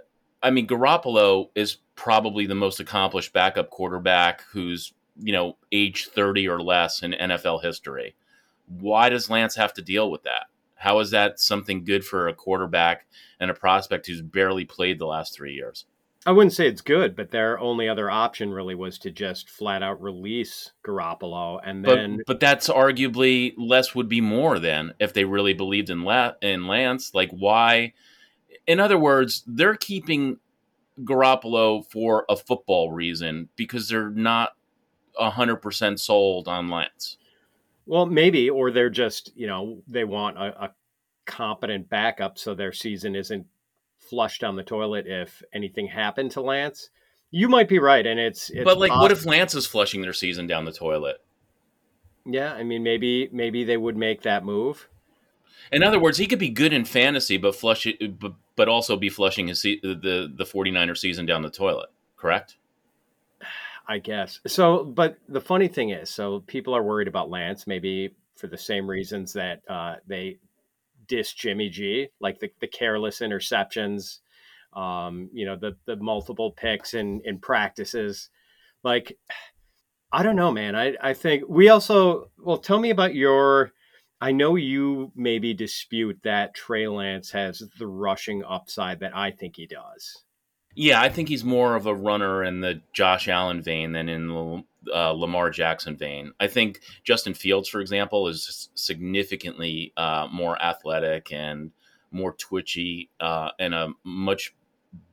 I 0.45 0.51
mean, 0.51 0.69
Garoppolo 0.69 1.49
is 1.57 1.79
probably 1.97 2.47
the 2.47 2.55
most 2.55 2.79
accomplished 2.79 3.33
backup 3.33 3.69
quarterback 3.69 4.43
who's 4.53 4.93
you 5.19 5.33
know 5.33 5.57
age 5.73 6.07
thirty 6.07 6.47
or 6.47 6.63
less 6.63 7.03
in 7.03 7.11
NFL 7.11 7.65
history. 7.65 8.15
Why 8.69 9.09
does 9.09 9.29
Lance 9.29 9.57
have 9.57 9.73
to 9.75 9.83
deal 9.83 10.09
with 10.09 10.23
that? 10.23 10.45
How 10.77 11.01
is 11.01 11.11
that 11.11 11.41
something 11.41 11.83
good 11.85 12.05
for 12.05 12.29
a 12.29 12.35
quarterback 12.35 13.07
and 13.41 13.51
a 13.51 13.55
prospect 13.55 14.07
who's 14.07 14.23
barely 14.23 14.65
played 14.65 15.01
the 15.01 15.07
last 15.07 15.35
three 15.35 15.55
years? 15.55 15.85
I 16.25 16.31
wouldn't 16.31 16.53
say 16.53 16.69
it's 16.69 16.81
good, 16.81 17.17
but 17.17 17.33
their 17.33 17.59
only 17.59 17.89
other 17.89 18.09
option 18.09 18.53
really 18.53 18.75
was 18.77 18.99
to 19.01 19.11
just 19.11 19.51
flat 19.51 19.83
out 19.83 20.01
release 20.01 20.73
Garoppolo, 20.85 21.61
and 21.65 21.85
then. 21.85 22.19
But, 22.19 22.27
but 22.27 22.41
that's 22.41 22.69
arguably 22.69 23.53
less 23.59 23.97
would 23.97 24.09
be 24.09 24.21
more 24.21 24.61
than 24.61 24.95
if 25.01 25.13
they 25.13 25.25
really 25.25 25.55
believed 25.55 25.91
in 25.91 26.03
La- 26.03 26.35
in 26.41 26.69
Lance. 26.69 27.15
Like 27.15 27.31
why? 27.31 27.95
In 28.67 28.81
other 28.81 28.99
words, 28.99 29.45
they're 29.47 29.77
keeping 29.77 30.39
Garoppolo 31.03 31.85
for 31.91 32.25
a 32.29 32.37
football 32.37 32.91
reason 32.91 33.49
because 33.57 33.89
they're 33.89 34.11
not 34.11 34.53
hundred 35.19 35.57
percent 35.57 36.01
sold 36.01 36.49
on 36.49 36.69
Lance. 36.69 37.17
Well, 37.87 38.07
maybe, 38.07 38.51
or 38.51 38.71
they're 38.71 38.91
just 38.91 39.33
you 39.37 39.47
know 39.47 39.83
they 39.87 40.05
want 40.05 40.37
a, 40.37 40.65
a 40.65 40.75
competent 41.27 41.89
backup 41.89 42.39
so 42.39 42.55
their 42.55 42.73
season 42.73 43.15
isn't 43.15 43.47
flushed 43.99 44.41
down 44.41 44.57
the 44.57 44.63
toilet 44.63 45.07
if 45.07 45.43
anything 45.53 45.87
happened 45.87 46.31
to 46.33 46.41
Lance. 46.41 46.91
You 47.31 47.49
might 47.49 47.69
be 47.69 47.79
right, 47.79 48.07
and 48.07 48.21
it's, 48.21 48.51
it's 48.51 48.65
but 48.65 48.79
like, 48.79 48.91
possible. 48.91 49.03
what 49.03 49.13
if 49.13 49.27
Lance 49.27 49.55
is 49.55 49.67
flushing 49.67 50.01
their 50.01 50.13
season 50.13 50.47
down 50.47 50.65
the 50.65 50.73
toilet? 50.73 51.17
Yeah, 52.25 52.55
I 52.55 52.63
mean, 52.63 52.83
maybe 52.83 53.29
maybe 53.33 53.65
they 53.65 53.77
would 53.77 53.97
make 53.97 54.23
that 54.23 54.45
move. 54.45 54.89
In 55.73 55.83
other 55.83 55.99
words, 55.99 56.19
he 56.19 56.27
could 56.27 56.39
be 56.39 56.49
good 56.49 56.73
in 56.73 56.85
fantasy, 56.85 57.37
but 57.37 57.57
flush 57.57 57.87
it, 57.87 58.19
but, 58.21 58.35
but 58.57 58.69
also 58.69 58.97
be 58.97 59.09
flushing 59.09 59.49
his 59.49 59.63
the 59.63 60.33
the 60.35 60.45
49er 60.45 60.97
season 60.97 61.27
down 61.27 61.43
the 61.43 61.51
toilet. 61.51 61.91
Correct? 62.17 62.57
I 63.89 63.99
guess 63.99 64.41
so. 64.47 64.85
But 64.85 65.19
the 65.29 65.41
funny 65.41 65.69
thing 65.69 65.91
is, 65.91 66.11
so 66.11 66.41
people 66.47 66.75
are 66.75 66.83
worried 66.83 67.09
about 67.09 67.31
Lance, 67.31 67.67
maybe 67.67 68.15
for 68.37 68.49
the 68.49 68.59
same 68.59 68.89
reasons 68.89 69.33
that 69.35 69.63
uh, 69.69 69.97
they 70.07 70.39
diss 71.07 71.33
Jimmy 71.33 71.69
G, 71.69 72.09
like 72.21 72.41
the, 72.41 72.51
the 72.61 72.67
careless 72.67 73.21
interceptions, 73.21 74.19
um, 74.73 75.31
you 75.33 75.47
know, 75.47 75.57
the 75.57 75.77
the 75.87 75.97
multiple 75.97 76.51
picks 76.51 76.95
in 76.95 77.21
in 77.25 77.39
practices. 77.39 78.31
Like, 78.83 79.17
I 80.13 80.23
don't 80.23 80.37
know, 80.37 80.51
man. 80.51 80.75
I 80.75 80.97
I 81.01 81.15
think 81.15 81.45
we 81.49 81.69
also 81.69 82.31
well, 82.39 82.59
tell 82.59 82.81
me 82.81 82.91
about 82.91 83.15
your. 83.15 83.73
I 84.21 84.33
know 84.33 84.57
you 84.57 85.13
maybe 85.15 85.53
dispute 85.53 86.21
that 86.25 86.55
Trey 86.55 86.89
Lance 86.89 87.31
has 87.33 87.63
the 87.79 87.87
rushing 87.87 88.43
upside 88.45 89.01
that 89.01 89.17
I 89.17 89.31
think 89.31 89.57
he 89.57 89.67
does. 89.67 90.23
Yeah, 90.75 91.01
I 91.01 91.09
think 91.09 91.29
he's 91.29 91.45
more 91.45 91.75
of 91.75 91.87
a 91.87 91.95
runner 91.95 92.45
in 92.45 92.61
the 92.61 92.83
Josh 92.93 93.29
Allen 93.29 93.63
vein 93.63 93.93
than 93.93 94.09
in 94.09 94.29
the 94.29 94.65
uh, 94.95 95.11
Lamar 95.11 95.51
Jackson 95.51 95.97
vein. 95.97 96.33
I 96.39 96.49
think 96.49 96.81
Justin 97.03 97.35
Fields, 97.35 97.69
for 97.69 97.81
example, 97.81 98.29
is 98.29 98.69
significantly 98.75 99.93
uh, 99.97 100.29
more 100.31 100.61
athletic 100.63 101.33
and 101.33 101.73
more 102.11 102.35
twitchy 102.35 103.11
uh, 103.21 103.51
and 103.59 103.75
a 103.75 103.89
much 104.05 104.55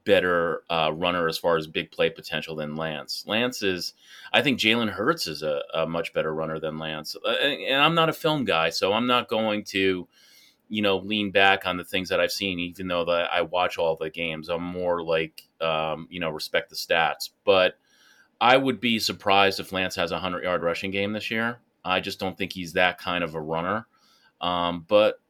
better 0.05 0.63
uh, 0.69 0.91
runner 0.93 1.27
as 1.27 1.37
far 1.37 1.57
as 1.57 1.67
big 1.67 1.91
play 1.91 2.09
potential 2.09 2.55
than 2.55 2.75
Lance. 2.75 3.23
Lance 3.27 3.61
is, 3.61 3.93
I 4.31 4.41
think 4.41 4.59
Jalen 4.59 4.89
Hurts 4.89 5.27
is 5.27 5.43
a, 5.43 5.61
a, 5.73 5.87
much 5.87 6.13
better 6.13 6.33
runner 6.33 6.59
than 6.59 6.77
Lance. 6.77 7.15
Uh, 7.25 7.31
and 7.31 7.81
I'm 7.81 7.95
not 7.95 8.09
a 8.09 8.13
film 8.13 8.43
guy, 8.43 8.69
so 8.69 8.93
I'm 8.93 9.07
not 9.07 9.29
going 9.29 9.63
to 9.65 10.07
you 10.73 10.81
know, 10.81 10.97
lean 10.97 11.29
back 11.29 11.67
on 11.67 11.77
the 11.77 11.83
things 11.83 12.09
that 12.09 12.19
I've 12.19 12.31
seen, 12.31 12.57
even 12.57 12.87
though 12.87 13.05
that 13.05 13.31
I 13.31 13.43
watch 13.43 13.77
all 13.77 13.95
the 13.95 14.09
games. 14.09 14.49
I'm 14.49 14.63
more 14.63 15.03
like, 15.03 15.43
um, 15.61 16.07
you 16.09 16.19
know, 16.19 16.31
respect 16.31 16.71
the 16.71 16.75
stats. 16.75 17.29
But 17.43 17.77
I 18.41 18.57
would 18.57 18.79
be 18.79 18.97
surprised 18.97 19.59
if 19.59 19.71
Lance 19.71 19.95
has 19.97 20.11
a 20.11 20.17
hundred 20.17 20.43
yard 20.43 20.63
rushing 20.63 20.89
game 20.89 21.13
this 21.13 21.29
year. 21.29 21.59
I 21.85 21.99
just 21.99 22.19
don't 22.19 22.35
think 22.35 22.53
he's 22.53 22.73
that 22.73 22.97
kind 22.97 23.23
of 23.23 23.35
a 23.35 23.41
runner. 23.41 23.85
Um, 24.41 24.85
but 24.87 25.21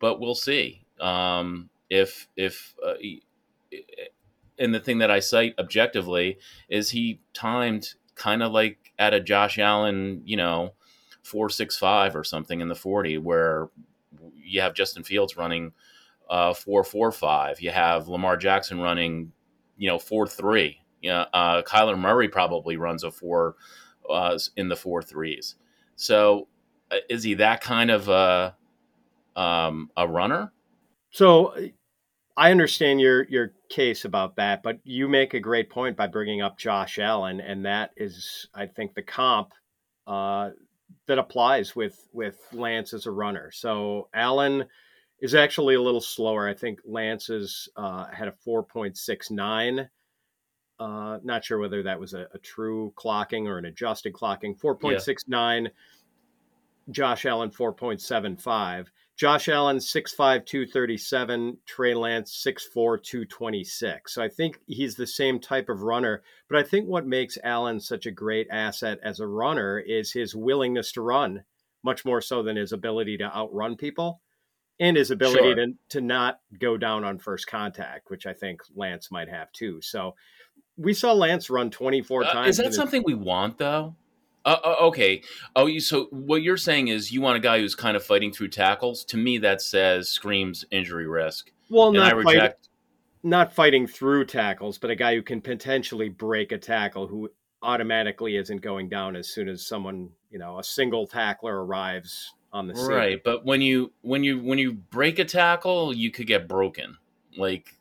but 0.00 0.20
we'll 0.20 0.34
see. 0.34 0.84
Um, 1.00 1.70
if 1.88 2.28
if 2.36 2.74
uh, 2.86 2.94
and 4.58 4.74
the 4.74 4.80
thing 4.80 4.98
that 4.98 5.10
I 5.10 5.20
cite 5.20 5.54
objectively 5.58 6.38
is 6.68 6.90
he 6.90 7.20
timed 7.32 7.94
kind 8.14 8.42
of 8.42 8.52
like 8.52 8.92
at 8.98 9.14
a 9.14 9.20
Josh 9.20 9.58
Allen, 9.58 10.22
you 10.24 10.36
know, 10.36 10.74
four 11.22 11.48
six 11.48 11.76
five 11.76 12.16
or 12.16 12.24
something 12.24 12.60
in 12.60 12.68
the 12.68 12.74
forty, 12.74 13.18
where 13.18 13.68
you 14.34 14.60
have 14.60 14.74
Justin 14.74 15.04
Fields 15.04 15.36
running 15.36 15.72
uh, 16.28 16.54
four 16.54 16.84
four 16.84 17.12
five. 17.12 17.60
You 17.60 17.70
have 17.70 18.08
Lamar 18.08 18.36
Jackson 18.36 18.80
running, 18.80 19.32
you 19.76 19.88
know, 19.88 19.98
four 19.98 20.26
three. 20.26 20.80
Yeah, 21.00 21.26
uh, 21.32 21.62
Kyler 21.62 21.98
Murray 21.98 22.28
probably 22.28 22.76
runs 22.76 23.04
a 23.04 23.10
four 23.10 23.54
uh, 24.10 24.38
in 24.56 24.68
the 24.68 24.76
four 24.76 25.02
threes. 25.02 25.54
So, 25.94 26.48
uh, 26.90 26.96
is 27.08 27.22
he 27.22 27.34
that 27.34 27.60
kind 27.60 27.90
of 27.90 28.08
a 28.08 28.56
um, 29.36 29.90
a 29.96 30.08
runner? 30.08 30.52
So, 31.10 31.54
I 32.38 32.52
understand 32.52 33.00
your 33.00 33.24
your 33.24 33.52
case 33.68 34.04
about 34.04 34.36
that, 34.36 34.62
but 34.62 34.78
you 34.84 35.08
make 35.08 35.34
a 35.34 35.40
great 35.40 35.68
point 35.70 35.96
by 35.96 36.06
bringing 36.06 36.40
up 36.40 36.56
Josh 36.56 37.00
Allen, 37.00 37.40
and 37.40 37.66
that 37.66 37.90
is, 37.96 38.46
I 38.54 38.66
think, 38.66 38.94
the 38.94 39.02
comp 39.02 39.52
uh, 40.06 40.50
that 41.06 41.18
applies 41.18 41.74
with 41.74 42.08
with 42.12 42.38
Lance 42.52 42.94
as 42.94 43.06
a 43.06 43.10
runner. 43.10 43.50
So 43.50 44.08
Allen 44.14 44.64
is 45.20 45.34
actually 45.34 45.74
a 45.74 45.82
little 45.82 46.00
slower. 46.00 46.48
I 46.48 46.54
think 46.54 46.78
Lance 46.84 47.28
is 47.28 47.68
uh, 47.76 48.06
had 48.12 48.28
a 48.28 48.32
four 48.44 48.62
point 48.62 48.96
six 48.96 49.32
nine. 49.32 49.88
Uh, 50.78 51.18
not 51.24 51.44
sure 51.44 51.58
whether 51.58 51.82
that 51.82 51.98
was 51.98 52.14
a, 52.14 52.28
a, 52.32 52.38
true 52.38 52.92
clocking 52.96 53.48
or 53.48 53.58
an 53.58 53.64
adjusted 53.64 54.12
clocking. 54.12 54.56
Four 54.56 54.76
point 54.76 55.02
six 55.02 55.24
nine. 55.26 55.68
Josh 56.92 57.26
Allen 57.26 57.50
four 57.50 57.72
point 57.72 58.00
seven 58.00 58.36
five. 58.36 58.92
Josh 59.18 59.48
Allen, 59.48 59.78
6'5, 59.78 60.46
237. 60.46 61.58
Trey 61.66 61.94
Lance, 61.94 62.40
6'4, 62.46 63.02
226. 63.02 64.14
So 64.14 64.22
I 64.22 64.28
think 64.28 64.60
he's 64.66 64.94
the 64.94 65.08
same 65.08 65.40
type 65.40 65.68
of 65.68 65.82
runner. 65.82 66.22
But 66.48 66.60
I 66.60 66.62
think 66.62 66.86
what 66.86 67.04
makes 67.04 67.36
Allen 67.42 67.80
such 67.80 68.06
a 68.06 68.12
great 68.12 68.46
asset 68.50 68.98
as 69.02 69.18
a 69.18 69.26
runner 69.26 69.80
is 69.80 70.12
his 70.12 70.36
willingness 70.36 70.92
to 70.92 71.02
run, 71.02 71.42
much 71.82 72.04
more 72.04 72.20
so 72.20 72.44
than 72.44 72.56
his 72.56 72.72
ability 72.72 73.18
to 73.18 73.24
outrun 73.24 73.76
people 73.76 74.20
and 74.78 74.96
his 74.96 75.10
ability 75.10 75.54
sure. 75.54 75.54
to, 75.56 75.72
to 75.88 76.00
not 76.00 76.38
go 76.56 76.76
down 76.76 77.02
on 77.02 77.18
first 77.18 77.48
contact, 77.48 78.10
which 78.10 78.24
I 78.24 78.32
think 78.32 78.62
Lance 78.76 79.10
might 79.10 79.28
have 79.28 79.50
too. 79.50 79.80
So 79.82 80.14
we 80.76 80.94
saw 80.94 81.12
Lance 81.12 81.50
run 81.50 81.70
24 81.70 82.22
uh, 82.22 82.32
times. 82.32 82.50
Is 82.50 82.64
that 82.64 82.72
something 82.72 83.02
we 83.04 83.14
want, 83.14 83.58
though? 83.58 83.96
Uh, 84.48 84.56
uh, 84.64 84.76
okay. 84.86 85.22
Oh, 85.54 85.78
so 85.78 86.06
what 86.10 86.42
you're 86.42 86.56
saying 86.56 86.88
is 86.88 87.12
you 87.12 87.20
want 87.20 87.36
a 87.36 87.40
guy 87.40 87.58
who's 87.58 87.74
kind 87.74 87.98
of 87.98 88.04
fighting 88.04 88.32
through 88.32 88.48
tackles. 88.48 89.04
To 89.06 89.18
me, 89.18 89.36
that 89.38 89.60
says 89.60 90.08
screams 90.08 90.64
injury 90.70 91.06
risk. 91.06 91.52
Well, 91.68 91.92
not 91.92 92.16
reject... 92.16 92.64
fight, 92.64 92.68
not 93.22 93.52
fighting 93.52 93.86
through 93.86 94.24
tackles, 94.24 94.78
but 94.78 94.88
a 94.88 94.96
guy 94.96 95.14
who 95.14 95.20
can 95.20 95.42
potentially 95.42 96.08
break 96.08 96.52
a 96.52 96.58
tackle 96.58 97.06
who 97.06 97.30
automatically 97.60 98.36
isn't 98.36 98.62
going 98.62 98.88
down 98.88 99.16
as 99.16 99.28
soon 99.28 99.48
as 99.48 99.66
someone, 99.66 100.08
you 100.30 100.38
know, 100.38 100.58
a 100.58 100.64
single 100.64 101.06
tackler 101.06 101.66
arrives 101.66 102.32
on 102.50 102.66
the 102.66 102.74
scene. 102.74 102.86
Right, 102.86 103.22
but 103.22 103.44
when 103.44 103.60
you 103.60 103.92
when 104.00 104.24
you 104.24 104.38
when 104.40 104.58
you 104.58 104.72
break 104.72 105.18
a 105.18 105.26
tackle, 105.26 105.94
you 105.94 106.10
could 106.10 106.26
get 106.26 106.48
broken. 106.48 106.96
Like 107.36 107.76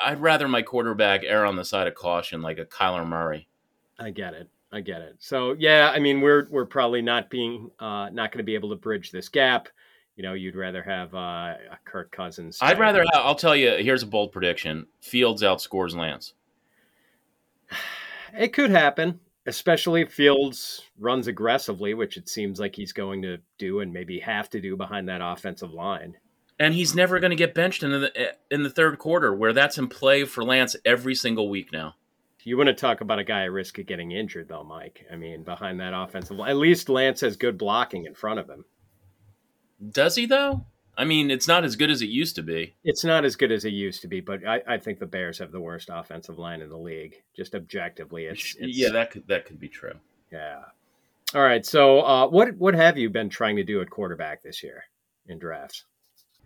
I'd 0.00 0.20
rather 0.20 0.46
my 0.46 0.62
quarterback 0.62 1.22
err 1.24 1.44
on 1.44 1.56
the 1.56 1.64
side 1.64 1.88
of 1.88 1.96
caution, 1.96 2.42
like 2.42 2.58
a 2.58 2.64
Kyler 2.64 3.04
Murray. 3.04 3.48
I 3.98 4.10
get 4.10 4.34
it. 4.34 4.48
I 4.76 4.82
get 4.82 5.00
it. 5.00 5.16
So 5.18 5.56
yeah, 5.58 5.90
I 5.92 5.98
mean, 5.98 6.20
we're 6.20 6.46
we're 6.50 6.66
probably 6.66 7.00
not 7.00 7.30
being 7.30 7.70
uh, 7.80 8.10
not 8.12 8.30
going 8.30 8.38
to 8.38 8.44
be 8.44 8.54
able 8.54 8.68
to 8.70 8.76
bridge 8.76 9.10
this 9.10 9.30
gap. 9.30 9.68
You 10.16 10.22
know, 10.22 10.34
you'd 10.34 10.54
rather 10.54 10.82
have 10.82 11.14
uh, 11.14 11.54
Kirk 11.84 12.12
Cousins. 12.12 12.58
I'd 12.60 12.78
rather. 12.78 13.00
Have, 13.00 13.24
I'll 13.24 13.34
tell 13.34 13.56
you. 13.56 13.70
Here's 13.78 14.02
a 14.02 14.06
bold 14.06 14.32
prediction: 14.32 14.86
Fields 15.00 15.42
outscores 15.42 15.96
Lance. 15.96 16.34
It 18.36 18.52
could 18.52 18.70
happen, 18.70 19.20
especially 19.46 20.02
if 20.02 20.12
Fields 20.12 20.82
runs 20.98 21.26
aggressively, 21.26 21.94
which 21.94 22.18
it 22.18 22.28
seems 22.28 22.60
like 22.60 22.76
he's 22.76 22.92
going 22.92 23.22
to 23.22 23.38
do 23.56 23.80
and 23.80 23.94
maybe 23.94 24.18
have 24.18 24.50
to 24.50 24.60
do 24.60 24.76
behind 24.76 25.08
that 25.08 25.22
offensive 25.22 25.72
line. 25.72 26.16
And 26.58 26.74
he's 26.74 26.94
never 26.94 27.18
going 27.18 27.30
to 27.30 27.36
get 27.36 27.54
benched 27.54 27.82
in 27.82 27.92
the 27.92 28.34
in 28.50 28.62
the 28.62 28.68
third 28.68 28.98
quarter, 28.98 29.32
where 29.32 29.54
that's 29.54 29.78
in 29.78 29.88
play 29.88 30.24
for 30.24 30.44
Lance 30.44 30.76
every 30.84 31.14
single 31.14 31.48
week 31.48 31.72
now. 31.72 31.94
You 32.46 32.56
want 32.56 32.68
to 32.68 32.74
talk 32.74 33.00
about 33.00 33.18
a 33.18 33.24
guy 33.24 33.42
at 33.42 33.50
risk 33.50 33.76
of 33.80 33.86
getting 33.86 34.12
injured, 34.12 34.46
though, 34.46 34.62
Mike. 34.62 35.04
I 35.12 35.16
mean, 35.16 35.42
behind 35.42 35.80
that 35.80 35.92
offensive 35.92 36.36
line, 36.36 36.48
at 36.48 36.56
least 36.56 36.88
Lance 36.88 37.22
has 37.22 37.36
good 37.36 37.58
blocking 37.58 38.04
in 38.04 38.14
front 38.14 38.38
of 38.38 38.48
him. 38.48 38.64
Does 39.90 40.14
he, 40.14 40.26
though? 40.26 40.64
I 40.96 41.06
mean, 41.06 41.32
it's 41.32 41.48
not 41.48 41.64
as 41.64 41.74
good 41.74 41.90
as 41.90 42.02
it 42.02 42.08
used 42.08 42.36
to 42.36 42.44
be. 42.44 42.76
It's 42.84 43.02
not 43.02 43.24
as 43.24 43.34
good 43.34 43.50
as 43.50 43.64
it 43.64 43.72
used 43.72 44.00
to 44.02 44.08
be, 44.08 44.20
but 44.20 44.46
I, 44.46 44.62
I 44.64 44.78
think 44.78 45.00
the 45.00 45.06
Bears 45.06 45.40
have 45.40 45.50
the 45.50 45.60
worst 45.60 45.90
offensive 45.92 46.38
line 46.38 46.60
in 46.60 46.68
the 46.68 46.78
league. 46.78 47.16
Just 47.34 47.56
objectively, 47.56 48.26
it's, 48.26 48.54
it's 48.60 48.78
yeah, 48.78 48.90
that 48.90 49.10
could 49.10 49.26
that 49.26 49.44
could 49.44 49.58
be 49.58 49.68
true. 49.68 49.98
Yeah. 50.32 50.60
All 51.34 51.42
right. 51.42 51.66
So, 51.66 52.02
uh, 52.02 52.28
what 52.28 52.56
what 52.58 52.76
have 52.76 52.96
you 52.96 53.10
been 53.10 53.28
trying 53.28 53.56
to 53.56 53.64
do 53.64 53.80
at 53.80 53.90
quarterback 53.90 54.44
this 54.44 54.62
year 54.62 54.84
in 55.26 55.40
drafts? 55.40 55.84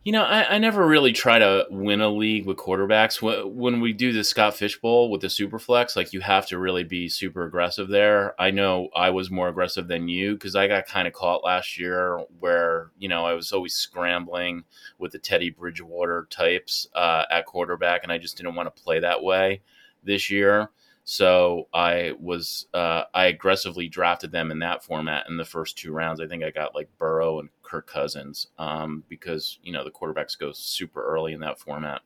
You 0.03 0.13
know, 0.13 0.23
I, 0.23 0.55
I, 0.55 0.59
never 0.59 0.87
really 0.87 1.13
try 1.13 1.39
to 1.39 1.67
win 1.69 2.01
a 2.01 2.09
league 2.09 2.47
with 2.47 2.57
quarterbacks. 2.57 3.21
When 3.53 3.81
we 3.83 3.93
do 3.93 4.15
the 4.15 4.25
Scott 4.25 4.55
Fish 4.55 4.81
Bowl 4.81 5.11
with 5.11 5.21
the 5.21 5.27
Superflex, 5.27 5.95
like 5.95 6.15
you 6.15 6.23
have 6.23 6.47
to 6.47 6.59
really 6.59 6.85
be 6.85 7.11
super 7.11 7.45
aggressive 7.45 7.89
there. 7.89 8.35
I 8.41 8.51
know 8.51 8.89
I 8.97 9.11
was 9.11 9.31
more 9.31 9.49
aggressive 9.49 9.89
than 9.89 10.09
you 10.09 10.33
because 10.33 10.57
I 10.57 10.69
got 10.69 10.87
kind 10.87 11.07
of 11.07 11.13
caught 11.13 11.45
last 11.45 11.79
year 11.79 12.25
where, 12.39 12.93
you 12.99 13.11
know, 13.11 13.27
I 13.27 13.35
was 13.35 13.53
always 13.53 13.75
scrambling 13.75 14.65
with 14.99 15.13
the 15.13 15.19
Teddy 15.19 15.51
Bridgewater 15.51 16.27
types 16.31 16.89
uh, 16.95 17.25
at 17.31 17.45
quarterback, 17.45 18.03
and 18.03 18.11
I 18.11 18.17
just 18.17 18.39
didn't 18.39 18.55
want 18.55 18.75
to 18.75 18.83
play 18.83 19.01
that 19.01 19.23
way 19.23 19.61
this 20.03 20.31
year. 20.31 20.71
So 21.05 21.69
I 21.75 22.15
was 22.19 22.69
uh, 22.73 23.03
I 23.13 23.27
aggressively 23.27 23.89
drafted 23.89 24.33
them 24.33 24.51
in 24.51 24.61
that 24.61 24.85
format 24.85 25.27
in 25.29 25.37
the 25.37 25.45
first 25.45 25.77
two 25.77 25.93
rounds. 25.93 26.21
I 26.21 26.27
think 26.27 26.43
I 26.43 26.51
got 26.51 26.75
like 26.75 26.89
Burrow 26.99 27.41
and 27.41 27.51
Kirk 27.71 27.87
Cousins 27.87 28.49
um, 28.59 29.05
because 29.09 29.59
you 29.63 29.73
know 29.73 29.85
the 29.85 29.91
quarterbacks 29.91 30.39
go 30.39 30.51
super 30.53 31.05
early 31.05 31.33
in 31.33 31.41
that 31.41 31.61
format, 31.61 32.03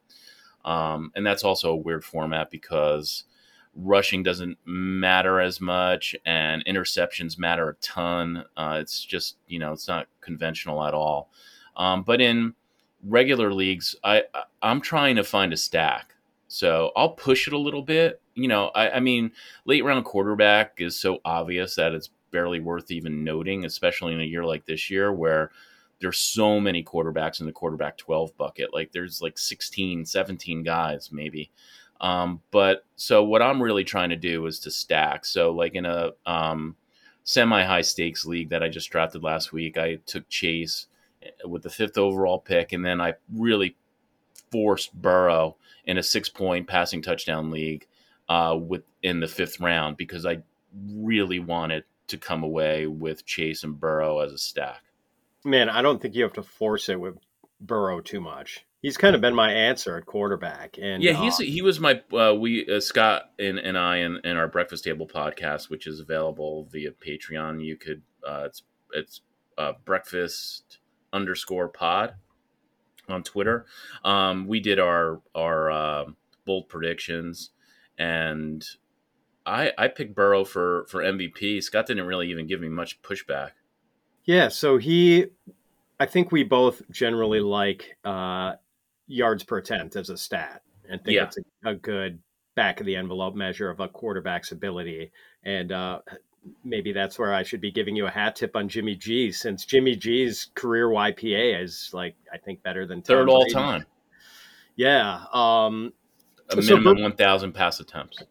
um, 0.64 1.11
and 1.14 1.26
that's 1.26 1.44
also 1.44 1.73
a 1.73 1.76
weird 1.76 2.04
format 2.04 2.50
because 2.50 3.25
rushing 3.75 4.23
doesn't 4.23 4.59
matter 4.64 5.40
as 5.40 5.61
much 5.61 6.14
and 6.25 6.64
interceptions 6.66 7.38
matter 7.38 7.71
a 7.71 7.75
ton. 7.76 8.44
Uh, 8.56 8.78
it's 8.80 9.02
just 9.02 9.37
you 9.47 9.59
know 9.59 9.73
it's 9.73 9.88
not 9.88 10.06
conventional 10.21 10.85
at 10.85 10.94
all. 10.94 11.30
Um, 11.76 12.02
but 12.02 12.21
in 12.21 12.54
regular 13.02 13.52
leagues, 13.52 13.97
I 14.04 14.25
I'm 14.62 14.80
trying 14.80 15.16
to 15.16 15.25
find 15.25 15.52
a 15.52 15.56
stack. 15.56 16.14
So 16.49 16.92
I'll 16.94 17.11
push 17.11 17.49
it 17.49 17.52
a 17.54 17.59
little 17.59 17.83
bit. 17.83 18.21
You 18.35 18.49
know, 18.49 18.71
I, 18.75 18.90
I 18.90 19.00
mean, 19.00 19.33
late 19.64 19.85
round 19.85 20.04
quarterback 20.04 20.75
is 20.78 20.94
so 21.00 21.18
obvious 21.25 21.75
that 21.76 21.92
it's 21.92 22.11
barely 22.35 22.59
worth 22.59 22.91
even 22.91 23.23
noting, 23.23 23.64
especially 23.64 24.12
in 24.12 24.21
a 24.21 24.25
year 24.25 24.45
like 24.45 24.67
this 24.67 24.91
year 24.91 25.12
where 25.12 25.53
there's 26.00 26.19
so 26.19 26.59
many 26.59 26.83
quarterbacks 26.83 27.38
in 27.38 27.47
the 27.47 27.53
quarterback 27.53 27.97
12 27.97 28.37
bucket. 28.37 28.75
Like 28.75 28.91
there's 28.91 29.23
like 29.23 29.38
16, 29.38 30.05
17 30.05 30.64
guys 30.64 31.11
maybe. 31.12 31.53
Um, 32.00 32.41
but 32.50 32.85
so 32.97 33.23
what 33.23 33.41
I'm 33.41 33.62
really 33.62 33.85
trying 33.85 34.11
to 34.11 34.17
do 34.17 34.45
is 34.47 34.59
to 34.61 34.71
stack. 34.73 35.25
So 35.25 35.53
like 35.53 35.76
in 35.76 35.87
a 35.87 36.11
um, 36.26 36.75
semi 37.23 37.62
high 37.62 37.83
stakes 37.83 38.26
league 38.26 38.49
that 38.49 38.64
I 38.64 38.69
just 38.69 38.91
drafted 38.91 39.23
last 39.23 39.53
week, 39.53 39.79
I 39.79 40.00
took 40.05 40.29
Chase 40.29 40.88
eh, 41.23 41.31
with 41.47 41.62
the 41.62 41.71
fifth 41.71 41.97
overall 41.97 42.41
pick, 42.41 42.73
and 42.73 42.85
then 42.85 43.00
I 43.00 43.14
really 43.33 43.76
forced 44.50 44.93
Burrow 44.93 45.57
in 45.85 45.99
a 45.99 46.03
six 46.03 46.29
point 46.29 46.67
passing 46.67 47.00
touchdown 47.00 47.53
league 47.53 47.87
uh, 48.29 48.59
the 49.21 49.29
fifth 49.29 49.61
round 49.61 49.97
because 49.97 50.26
I 50.26 50.38
really 50.93 51.38
wanted 51.38 51.85
to 52.09 52.19
come 52.19 52.43
away 52.43 52.87
with 52.87 53.25
Chase 53.25 53.65
and 53.65 53.79
Burrow 53.79 54.21
as 54.21 54.33
a 54.33 54.39
stack. 54.39 54.83
Man, 55.45 55.69
I 55.69 55.83
don't 55.83 56.01
think 56.01 56.15
you 56.15 56.23
have 56.23 56.33
to 56.35 56.43
force 56.43 56.89
it 56.89 57.01
with 57.01 57.17
Burrow 57.61 58.01
too 58.01 58.21
much. 58.21 58.65
He's 58.83 58.99
kind 58.99 59.15
of 59.15 59.23
been 59.23 59.35
my 59.35 59.51
answer 59.51 59.97
at 59.97 60.05
quarterback, 60.05 60.79
and 60.81 61.03
yeah, 61.03 61.15
he's 61.15 61.41
uh, 61.41 61.45
he 61.45 61.63
was 61.63 61.81
my 61.81 62.03
uh, 62.13 62.35
we 62.35 62.67
uh, 62.69 62.81
Scott 62.81 63.31
and, 63.39 63.59
and 63.59 63.79
I 63.79 63.99
in, 63.99 64.21
in 64.25 64.37
our 64.37 64.47
breakfast 64.47 64.85
table 64.85 65.09
podcast, 65.09 65.71
which 65.71 65.87
is 65.87 66.01
available 66.01 66.69
via 66.71 66.91
Patreon. 66.91 67.65
You 67.65 67.77
could 67.77 68.03
uh, 68.27 68.43
it's 68.45 68.63
it's 68.93 69.23
uh, 69.57 69.73
breakfast 69.87 70.81
underscore 71.15 71.69
pod 71.69 72.15
on 73.09 73.23
Twitter. 73.23 73.65
Um, 74.05 74.47
we 74.47 74.61
did 74.61 74.79
our 74.79 75.23
our 75.35 75.71
uh, 75.71 76.05
bold 76.45 76.69
predictions, 76.69 77.53
and 77.97 78.62
I 79.46 79.72
I 79.76 79.88
picked 79.88 80.14
Burrow 80.14 80.44
for 80.44 80.87
for 80.88 81.02
MVP. 81.02 81.62
Scott 81.62 81.87
didn't 81.87 82.07
really 82.07 82.30
even 82.30 82.46
give 82.46 82.61
me 82.61 82.68
much 82.68 83.00
pushback. 83.02 83.50
Yeah, 84.24 84.48
so 84.48 84.78
he, 84.78 85.26
I 86.00 86.07
think 86.07 86.33
we 86.33 86.44
both 86.44 86.83
generally 86.90 87.40
like 87.40 87.96
uh, 88.04 88.54
yards 89.07 89.44
per 89.44 89.59
attempt 89.59 89.96
as 89.96 90.09
a 90.09 90.16
stat, 90.16 90.62
and 90.88 91.02
think 91.04 91.16
yeah. 91.16 91.24
it's 91.24 91.37
a, 91.37 91.70
a, 91.70 91.74
good 91.74 92.20
back 92.54 92.80
of 92.80 92.87
the 92.87 92.96
envelope 92.96 93.35
measure 93.35 93.68
of 93.68 93.80
a 93.80 93.88
quarterback's 93.88 94.50
ability. 94.50 95.12
And 95.44 95.72
uh, 95.72 95.98
maybe 96.64 96.92
that's 96.92 97.18
where 97.18 97.35
I 97.35 97.42
should 97.42 97.61
be 97.61 97.70
giving 97.70 97.96
you 97.96 98.07
a 98.07 98.11
hat 98.11 98.37
tip 98.37 98.57
on 98.57 98.68
Jimmy 98.68 98.94
G, 98.94 99.30
since 99.30 99.66
Jimmy 99.66 99.94
G's 99.94 100.50
career 100.54 100.88
YPA 100.88 101.62
is 101.62 101.90
like 101.92 102.16
I 102.33 102.38
think 102.38 102.62
better 102.62 102.87
than 102.87 103.02
third 103.02 103.28
all 103.28 103.44
time. 103.46 103.85
Yeah, 104.76 105.24
um, 105.33 105.92
a 106.50 106.57
minimum 106.57 106.96
so 106.96 107.02
one 107.02 107.16
thousand 107.16 107.52
pass 107.52 107.78
attempts. 107.80 108.22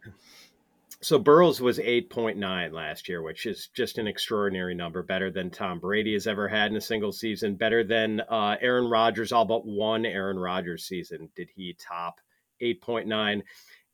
So 1.04 1.20
Burrows 1.20 1.60
was 1.60 1.80
eight 1.80 2.10
point 2.10 2.38
nine 2.38 2.72
last 2.72 3.10
year, 3.10 3.22
which 3.22 3.46
is 3.46 3.68
just 3.74 3.98
an 3.98 4.08
extraordinary 4.08 4.74
number, 4.74 5.04
better 5.04 5.30
than 5.30 5.50
Tom 5.50 5.80
Brady 5.80 6.14
has 6.14 6.28
ever 6.28 6.48
had 6.48 6.72
in 6.72 6.78
a 6.78 6.82
single 6.82 7.12
season, 7.12 7.56
better 7.56 7.84
than 7.84 8.22
uh, 8.22 8.56
Aaron 8.62 8.90
Rodgers. 8.90 9.34
All 9.34 9.44
but 9.44 9.66
one 9.66 10.06
Aaron 10.06 10.40
Rodgers 10.40 10.86
season 10.86 11.30
did 11.36 11.50
he 11.54 11.76
top 11.78 12.22
eight 12.62 12.82
point 12.82 13.08
nine, 13.08 13.44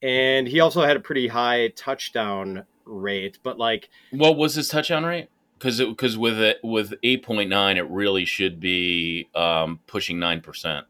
and 0.04 0.48
he 0.48 0.60
also 0.60 0.84
had 0.84 0.98
a 0.98 1.02
pretty 1.02 1.28
high 1.28 1.69
touchdown 1.69 2.65
rate, 2.86 3.39
but 3.41 3.58
like 3.58 3.89
what 4.12 4.38
was 4.38 4.54
his 4.54 4.69
touchdown 4.69 5.04
rate? 5.04 5.30
Because 5.58 5.80
because 5.80 6.15
with 6.15 6.39
it 6.39 6.60
with 6.63 6.93
eight 7.02 7.24
point 7.24 7.50
nine, 7.50 7.78
it 7.78 7.89
really 7.89 8.26
should 8.26 8.60
be 8.60 9.28
um, 9.34 9.80
pushing 9.88 10.19
nine 10.19 10.41
percent. 10.41 10.86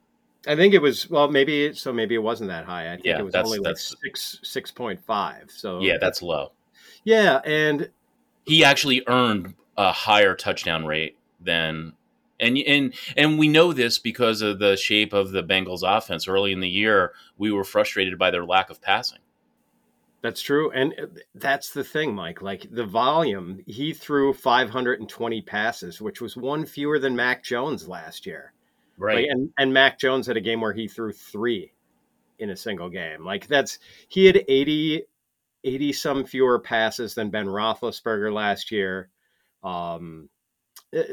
I 0.47 0.55
think 0.55 0.73
it 0.73 0.81
was 0.81 1.09
well, 1.09 1.29
maybe 1.29 1.73
so. 1.73 1.91
Maybe 1.91 2.15
it 2.15 2.23
wasn't 2.23 2.49
that 2.49 2.65
high. 2.65 2.91
I 2.91 2.95
think 2.95 3.05
yeah, 3.05 3.19
it 3.19 3.25
was 3.25 3.35
only 3.35 3.59
like 3.59 3.77
six 3.77 4.39
six 4.41 4.71
point 4.71 5.03
five. 5.03 5.51
So 5.51 5.81
yeah, 5.81 5.97
that's 5.99 6.21
low. 6.21 6.53
Yeah, 7.03 7.41
and 7.43 7.89
he 8.45 8.63
actually 8.63 9.03
earned 9.07 9.55
a 9.77 9.91
higher 9.91 10.35
touchdown 10.35 10.85
rate 10.85 11.17
than 11.41 11.93
and 12.39 12.57
and 12.57 12.93
and 13.17 13.37
we 13.37 13.49
know 13.49 13.73
this 13.73 13.99
because 13.99 14.41
of 14.41 14.59
the 14.59 14.77
shape 14.77 15.11
of 15.11 15.31
the 15.31 15.43
Bengals 15.43 15.83
offense. 15.83 16.27
Early 16.27 16.53
in 16.53 16.61
the 16.61 16.69
year, 16.69 17.13
we 17.37 17.51
were 17.51 17.65
frustrated 17.65 18.17
by 18.17 18.31
their 18.31 18.45
lack 18.45 18.69
of 18.69 18.81
passing. 18.81 19.19
That's 20.21 20.41
true. 20.41 20.69
And 20.71 20.93
uh, 20.99 21.05
that's 21.35 21.71
the 21.71 21.83
thing, 21.83 22.13
Mike. 22.13 22.41
Like 22.41 22.67
the 22.71 22.85
volume, 22.85 23.63
he 23.65 23.93
threw 23.93 24.33
520 24.33 25.41
passes, 25.43 26.01
which 26.01 26.19
was 26.21 26.35
one 26.35 26.65
fewer 26.65 26.99
than 26.99 27.15
Mac 27.15 27.43
Jones 27.43 27.87
last 27.87 28.25
year. 28.25 28.53
Right. 28.99 29.15
Like, 29.15 29.25
and, 29.29 29.49
and 29.57 29.73
Mac 29.73 29.99
Jones 29.99 30.27
had 30.27 30.37
a 30.37 30.41
game 30.41 30.61
where 30.61 30.73
he 30.73 30.87
threw 30.87 31.11
three 31.11 31.71
in 32.37 32.49
a 32.49 32.55
single 32.55 32.89
game. 32.89 33.25
Like 33.25 33.47
that's, 33.47 33.79
he 34.09 34.25
had 34.25 34.43
80, 34.47 35.03
80 35.63 35.93
some 35.93 36.25
fewer 36.25 36.59
passes 36.59 37.15
than 37.15 37.29
Ben 37.29 37.47
Roethlisberger 37.47 38.31
last 38.31 38.71
year. 38.71 39.09
Um, 39.63 40.29
uh, 40.95 41.03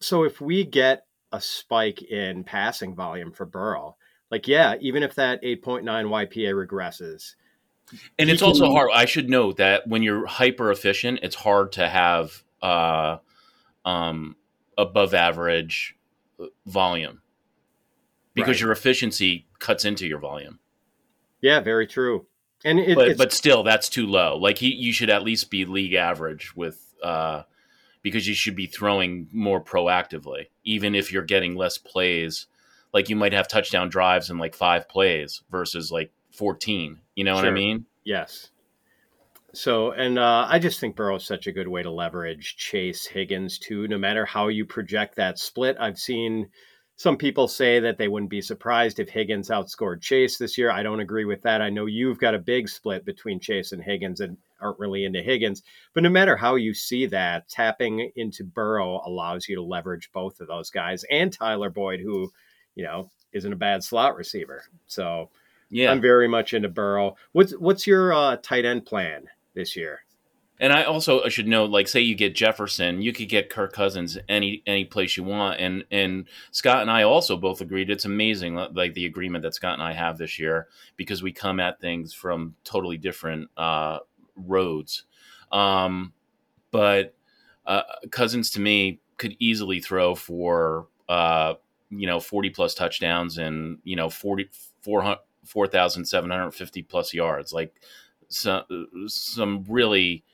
so 0.00 0.24
if 0.24 0.40
we 0.40 0.64
get 0.64 1.06
a 1.32 1.40
spike 1.40 2.02
in 2.02 2.44
passing 2.44 2.94
volume 2.94 3.32
for 3.32 3.46
Burrow, 3.46 3.96
like, 4.30 4.46
yeah, 4.46 4.74
even 4.80 5.02
if 5.02 5.14
that 5.14 5.42
8.9 5.42 5.82
YPA 5.84 6.66
regresses, 6.66 7.34
and 8.18 8.28
it's 8.28 8.42
also 8.42 8.70
hard. 8.70 8.90
I 8.92 9.06
should 9.06 9.30
note 9.30 9.56
that 9.56 9.86
when 9.86 10.02
you're 10.02 10.26
hyper 10.26 10.70
efficient, 10.70 11.20
it's 11.22 11.34
hard 11.34 11.72
to 11.72 11.88
have 11.88 12.42
uh, 12.60 13.16
um, 13.84 14.36
above 14.76 15.14
average 15.14 15.96
volume 16.66 17.22
because 18.34 18.56
right. 18.56 18.60
your 18.60 18.72
efficiency 18.72 19.46
cuts 19.58 19.84
into 19.84 20.06
your 20.06 20.18
volume. 20.18 20.58
Yeah, 21.40 21.60
very 21.60 21.86
true. 21.86 22.26
And 22.64 22.78
it, 22.80 22.96
but 22.96 23.16
but 23.16 23.32
still, 23.32 23.62
that's 23.62 23.88
too 23.88 24.06
low. 24.06 24.36
Like 24.36 24.58
he, 24.58 24.74
you 24.74 24.92
should 24.92 25.10
at 25.10 25.22
least 25.22 25.50
be 25.50 25.64
league 25.64 25.94
average 25.94 26.56
with 26.56 26.94
uh, 27.02 27.42
because 28.02 28.26
you 28.26 28.34
should 28.34 28.56
be 28.56 28.66
throwing 28.66 29.28
more 29.32 29.62
proactively, 29.62 30.46
even 30.64 30.94
if 30.94 31.12
you're 31.12 31.22
getting 31.22 31.54
less 31.54 31.78
plays. 31.78 32.46
Like 32.92 33.08
you 33.08 33.16
might 33.16 33.32
have 33.32 33.46
touchdown 33.46 33.90
drives 33.90 34.30
in 34.30 34.38
like 34.38 34.54
five 34.54 34.88
plays 34.88 35.42
versus 35.50 35.92
like 35.92 36.10
14. 36.32 36.98
You 37.14 37.24
know 37.24 37.34
sure. 37.34 37.42
what 37.42 37.48
I 37.48 37.52
mean? 37.52 37.84
Yes. 38.02 38.50
So, 39.54 39.92
and 39.92 40.18
uh, 40.18 40.46
I 40.48 40.58
just 40.58 40.78
think 40.78 40.94
Burrow 40.94 41.16
is 41.16 41.24
such 41.24 41.46
a 41.46 41.52
good 41.52 41.68
way 41.68 41.82
to 41.82 41.90
leverage 41.90 42.56
Chase 42.56 43.06
Higgins 43.06 43.58
too. 43.58 43.88
No 43.88 43.96
matter 43.96 44.26
how 44.26 44.48
you 44.48 44.66
project 44.66 45.16
that 45.16 45.38
split, 45.38 45.76
I've 45.80 45.98
seen 45.98 46.50
some 46.96 47.16
people 47.16 47.48
say 47.48 47.80
that 47.80 47.96
they 47.96 48.08
wouldn't 48.08 48.28
be 48.28 48.42
surprised 48.42 48.98
if 48.98 49.08
Higgins 49.08 49.48
outscored 49.48 50.02
Chase 50.02 50.36
this 50.36 50.58
year. 50.58 50.70
I 50.70 50.82
don't 50.82 51.00
agree 51.00 51.24
with 51.24 51.40
that. 51.42 51.62
I 51.62 51.70
know 51.70 51.86
you've 51.86 52.18
got 52.18 52.34
a 52.34 52.40
big 52.40 52.68
split 52.68 53.04
between 53.04 53.40
Chase 53.40 53.72
and 53.72 53.82
Higgins 53.82 54.20
and 54.20 54.36
aren't 54.60 54.80
really 54.80 55.04
into 55.04 55.22
Higgins. 55.22 55.62
But 55.94 56.02
no 56.02 56.10
matter 56.10 56.36
how 56.36 56.56
you 56.56 56.74
see 56.74 57.06
that, 57.06 57.48
tapping 57.48 58.10
into 58.16 58.44
Burrow 58.44 59.00
allows 59.06 59.48
you 59.48 59.54
to 59.54 59.62
leverage 59.62 60.10
both 60.12 60.40
of 60.40 60.48
those 60.48 60.70
guys 60.70 61.04
and 61.10 61.32
Tyler 61.32 61.70
Boyd, 61.70 62.00
who, 62.00 62.30
you 62.74 62.84
know, 62.84 63.10
isn't 63.32 63.52
a 63.52 63.56
bad 63.56 63.82
slot 63.82 64.16
receiver. 64.16 64.64
So 64.88 65.30
yeah, 65.70 65.90
I'm 65.90 66.00
very 66.00 66.28
much 66.28 66.52
into 66.52 66.68
Burrow. 66.68 67.16
What's 67.32 67.52
what's 67.52 67.86
your 67.86 68.12
uh, 68.12 68.36
tight 68.42 68.64
end 68.64 68.86
plan 68.86 69.28
this 69.54 69.76
year? 69.76 70.00
And 70.60 70.72
I 70.72 70.84
also 70.84 71.22
I 71.22 71.28
should 71.28 71.46
note, 71.46 71.70
like, 71.70 71.86
say 71.86 72.00
you 72.00 72.16
get 72.16 72.34
Jefferson, 72.34 73.00
you 73.00 73.12
could 73.12 73.28
get 73.28 73.48
Kirk 73.48 73.72
Cousins 73.72 74.18
any 74.28 74.62
any 74.66 74.84
place 74.84 75.16
you 75.16 75.22
want. 75.22 75.60
And 75.60 75.84
and 75.90 76.26
Scott 76.50 76.82
and 76.82 76.90
I 76.90 77.04
also 77.04 77.36
both 77.36 77.60
agreed 77.60 77.90
it's 77.90 78.04
amazing, 78.04 78.56
like 78.56 78.94
the 78.94 79.06
agreement 79.06 79.42
that 79.42 79.54
Scott 79.54 79.74
and 79.74 79.82
I 79.82 79.92
have 79.92 80.18
this 80.18 80.38
year 80.38 80.66
because 80.96 81.22
we 81.22 81.32
come 81.32 81.60
at 81.60 81.80
things 81.80 82.12
from 82.12 82.56
totally 82.64 82.96
different 82.96 83.48
uh, 83.56 83.98
roads. 84.36 85.04
Um, 85.52 86.12
but 86.72 87.14
uh, 87.64 87.82
Cousins 88.10 88.50
to 88.52 88.60
me 88.60 89.00
could 89.16 89.36
easily 89.38 89.80
throw 89.80 90.16
for 90.16 90.88
uh, 91.08 91.54
you 91.90 92.06
know 92.06 92.20
40 92.20 92.50
plus 92.50 92.74
touchdowns 92.74 93.38
and 93.38 93.78
you 93.84 93.96
know 93.96 94.10
40 94.10 94.50
4,750 94.82 96.82
plus 96.82 97.14
yards 97.14 97.52
like 97.52 97.74
some 98.28 98.64
some 99.06 99.64
really 99.68 100.24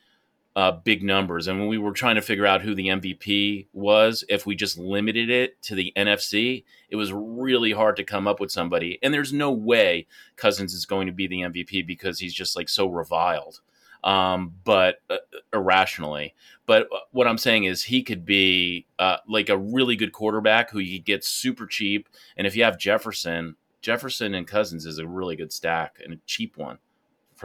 uh, 0.56 0.70
big 0.70 1.02
numbers. 1.02 1.48
And 1.48 1.58
when 1.58 1.68
we 1.68 1.78
were 1.78 1.92
trying 1.92 2.14
to 2.14 2.22
figure 2.22 2.46
out 2.46 2.62
who 2.62 2.74
the 2.74 2.88
MVP 2.88 3.66
was, 3.72 4.24
if 4.28 4.46
we 4.46 4.54
just 4.54 4.78
limited 4.78 5.28
it 5.28 5.60
to 5.62 5.74
the 5.74 5.92
NFC, 5.96 6.64
it 6.90 6.96
was 6.96 7.12
really 7.12 7.72
hard 7.72 7.96
to 7.96 8.04
come 8.04 8.28
up 8.28 8.38
with 8.38 8.52
somebody. 8.52 8.98
And 9.02 9.12
there's 9.12 9.32
no 9.32 9.50
way 9.50 10.06
Cousins 10.36 10.72
is 10.72 10.86
going 10.86 11.06
to 11.06 11.12
be 11.12 11.26
the 11.26 11.40
MVP 11.40 11.86
because 11.86 12.20
he's 12.20 12.34
just 12.34 12.54
like 12.54 12.68
so 12.68 12.86
reviled, 12.86 13.62
um, 14.04 14.54
but 14.62 15.00
uh, 15.10 15.16
irrationally. 15.52 16.34
But 16.66 16.88
uh, 16.92 17.00
what 17.10 17.26
I'm 17.26 17.38
saying 17.38 17.64
is 17.64 17.82
he 17.82 18.04
could 18.04 18.24
be 18.24 18.86
uh, 19.00 19.16
like 19.28 19.48
a 19.48 19.58
really 19.58 19.96
good 19.96 20.12
quarterback 20.12 20.70
who 20.70 20.78
you 20.78 21.00
get 21.00 21.24
super 21.24 21.66
cheap. 21.66 22.08
And 22.36 22.46
if 22.46 22.54
you 22.54 22.62
have 22.62 22.78
Jefferson, 22.78 23.56
Jefferson 23.82 24.34
and 24.34 24.46
Cousins 24.46 24.86
is 24.86 24.98
a 24.98 25.06
really 25.06 25.34
good 25.34 25.52
stack 25.52 25.98
and 26.02 26.14
a 26.14 26.18
cheap 26.26 26.56
one 26.56 26.78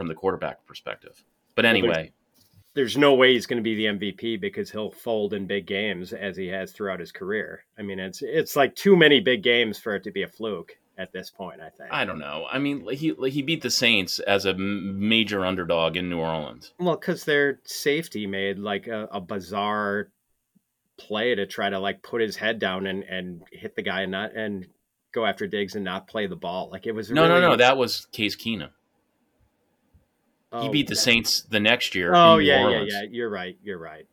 from 0.00 0.08
the 0.08 0.14
quarterback 0.14 0.64
perspective. 0.66 1.22
But 1.54 1.66
anyway 1.66 2.12
there's 2.74 2.96
no 2.96 3.14
way 3.14 3.32
he's 3.32 3.46
going 3.46 3.62
to 3.62 3.62
be 3.62 3.74
the 3.74 3.86
MVP 3.86 4.40
because 4.40 4.70
he'll 4.70 4.92
fold 4.92 5.34
in 5.34 5.46
big 5.46 5.66
games 5.66 6.12
as 6.12 6.36
he 6.36 6.46
has 6.48 6.72
throughout 6.72 7.00
his 7.00 7.12
career. 7.12 7.64
I 7.78 7.82
mean, 7.82 7.98
it's 7.98 8.22
it's 8.22 8.56
like 8.56 8.74
too 8.74 8.96
many 8.96 9.20
big 9.20 9.42
games 9.42 9.78
for 9.78 9.94
it 9.94 10.04
to 10.04 10.10
be 10.10 10.22
a 10.22 10.28
fluke 10.28 10.78
at 10.96 11.12
this 11.12 11.30
point. 11.30 11.60
I 11.60 11.70
think. 11.70 11.92
I 11.92 12.04
don't 12.04 12.18
know. 12.18 12.46
I 12.50 12.58
mean, 12.58 12.88
he 12.90 13.14
he 13.28 13.42
beat 13.42 13.62
the 13.62 13.70
Saints 13.70 14.20
as 14.20 14.44
a 14.44 14.54
major 14.54 15.44
underdog 15.44 15.96
in 15.96 16.08
New 16.08 16.20
Orleans. 16.20 16.72
Well, 16.78 16.96
because 16.96 17.24
their 17.24 17.60
safety 17.64 18.26
made 18.26 18.58
like 18.58 18.86
a, 18.86 19.08
a, 19.10 19.20
bizarre 19.20 20.10
play 20.96 21.34
to 21.34 21.46
try 21.46 21.70
to 21.70 21.78
like 21.78 22.02
put 22.02 22.20
his 22.20 22.36
head 22.36 22.60
down 22.60 22.86
and 22.86 23.02
and 23.02 23.42
hit 23.50 23.74
the 23.74 23.82
guy 23.82 24.02
and 24.02 24.12
not 24.12 24.36
and 24.36 24.68
go 25.12 25.26
after 25.26 25.48
Diggs 25.48 25.74
and 25.74 25.84
not 25.84 26.06
play 26.06 26.28
the 26.28 26.36
ball. 26.36 26.70
Like 26.70 26.86
it 26.86 26.92
was 26.92 27.10
no, 27.10 27.22
really... 27.22 27.40
no, 27.40 27.48
no. 27.50 27.56
That 27.56 27.76
was 27.76 28.06
Case 28.12 28.36
Keenum. 28.36 28.70
Oh, 30.52 30.62
he 30.62 30.68
beat 30.68 30.88
the 30.88 30.96
Saints 30.96 31.42
the 31.42 31.60
next 31.60 31.94
year. 31.94 32.14
Oh 32.14 32.38
yeah, 32.38 32.68
yeah, 32.68 32.84
yeah. 32.86 33.02
You're 33.08 33.30
right. 33.30 33.56
You're 33.62 33.78
right. 33.78 34.06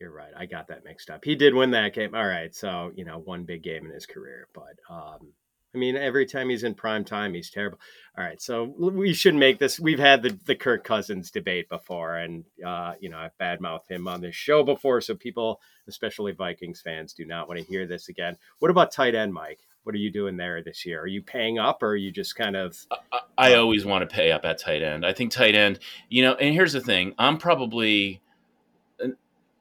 You're 0.00 0.10
right. 0.10 0.32
I 0.36 0.46
got 0.46 0.68
that 0.68 0.84
mixed 0.84 1.10
up. 1.10 1.24
He 1.24 1.34
did 1.34 1.54
win 1.54 1.70
that 1.72 1.94
game. 1.94 2.14
All 2.14 2.26
right. 2.26 2.54
So 2.54 2.92
you 2.94 3.04
know, 3.04 3.18
one 3.18 3.44
big 3.44 3.62
game 3.62 3.84
in 3.86 3.92
his 3.92 4.06
career, 4.06 4.48
but 4.54 4.78
um, 4.90 5.32
I 5.74 5.78
mean, 5.78 5.96
every 5.96 6.26
time 6.26 6.48
he's 6.48 6.64
in 6.64 6.74
prime 6.74 7.04
time, 7.04 7.32
he's 7.32 7.50
terrible. 7.50 7.78
All 8.18 8.24
right, 8.24 8.40
so 8.42 8.64
we 8.64 9.14
should 9.14 9.36
make 9.36 9.58
this. 9.58 9.78
We've 9.78 10.00
had 10.00 10.22
the, 10.22 10.36
the 10.44 10.56
Kirk 10.56 10.82
Cousins 10.82 11.30
debate 11.30 11.68
before, 11.68 12.16
and 12.16 12.44
uh, 12.64 12.94
you 13.00 13.08
know 13.08 13.18
I've 13.18 13.38
badmouthed 13.38 13.88
him 13.88 14.08
on 14.08 14.20
this 14.20 14.34
show 14.34 14.64
before, 14.64 15.00
so 15.00 15.14
people, 15.14 15.60
especially 15.86 16.32
Vikings 16.32 16.80
fans, 16.80 17.12
do 17.12 17.24
not 17.24 17.46
want 17.46 17.60
to 17.60 17.66
hear 17.66 17.86
this 17.86 18.08
again. 18.08 18.36
What 18.58 18.70
about 18.70 18.92
tight 18.92 19.14
end, 19.14 19.32
Mike? 19.32 19.60
What 19.84 19.94
are 19.94 19.98
you 19.98 20.10
doing 20.10 20.36
there 20.36 20.62
this 20.62 20.84
year? 20.84 21.00
Are 21.00 21.06
you 21.06 21.22
paying 21.22 21.58
up, 21.58 21.82
or 21.82 21.88
are 21.88 21.96
you 21.96 22.12
just 22.12 22.36
kind 22.36 22.54
of? 22.54 22.76
I, 23.12 23.20
I 23.38 23.54
always 23.54 23.84
want 23.84 24.08
to 24.08 24.14
pay 24.14 24.30
up 24.30 24.44
at 24.44 24.58
tight 24.58 24.82
end. 24.82 25.06
I 25.06 25.12
think 25.12 25.32
tight 25.32 25.54
end. 25.54 25.78
You 26.08 26.22
know, 26.22 26.34
and 26.34 26.54
here's 26.54 26.72
the 26.72 26.80
thing: 26.80 27.14
I'm 27.18 27.38
probably 27.38 28.20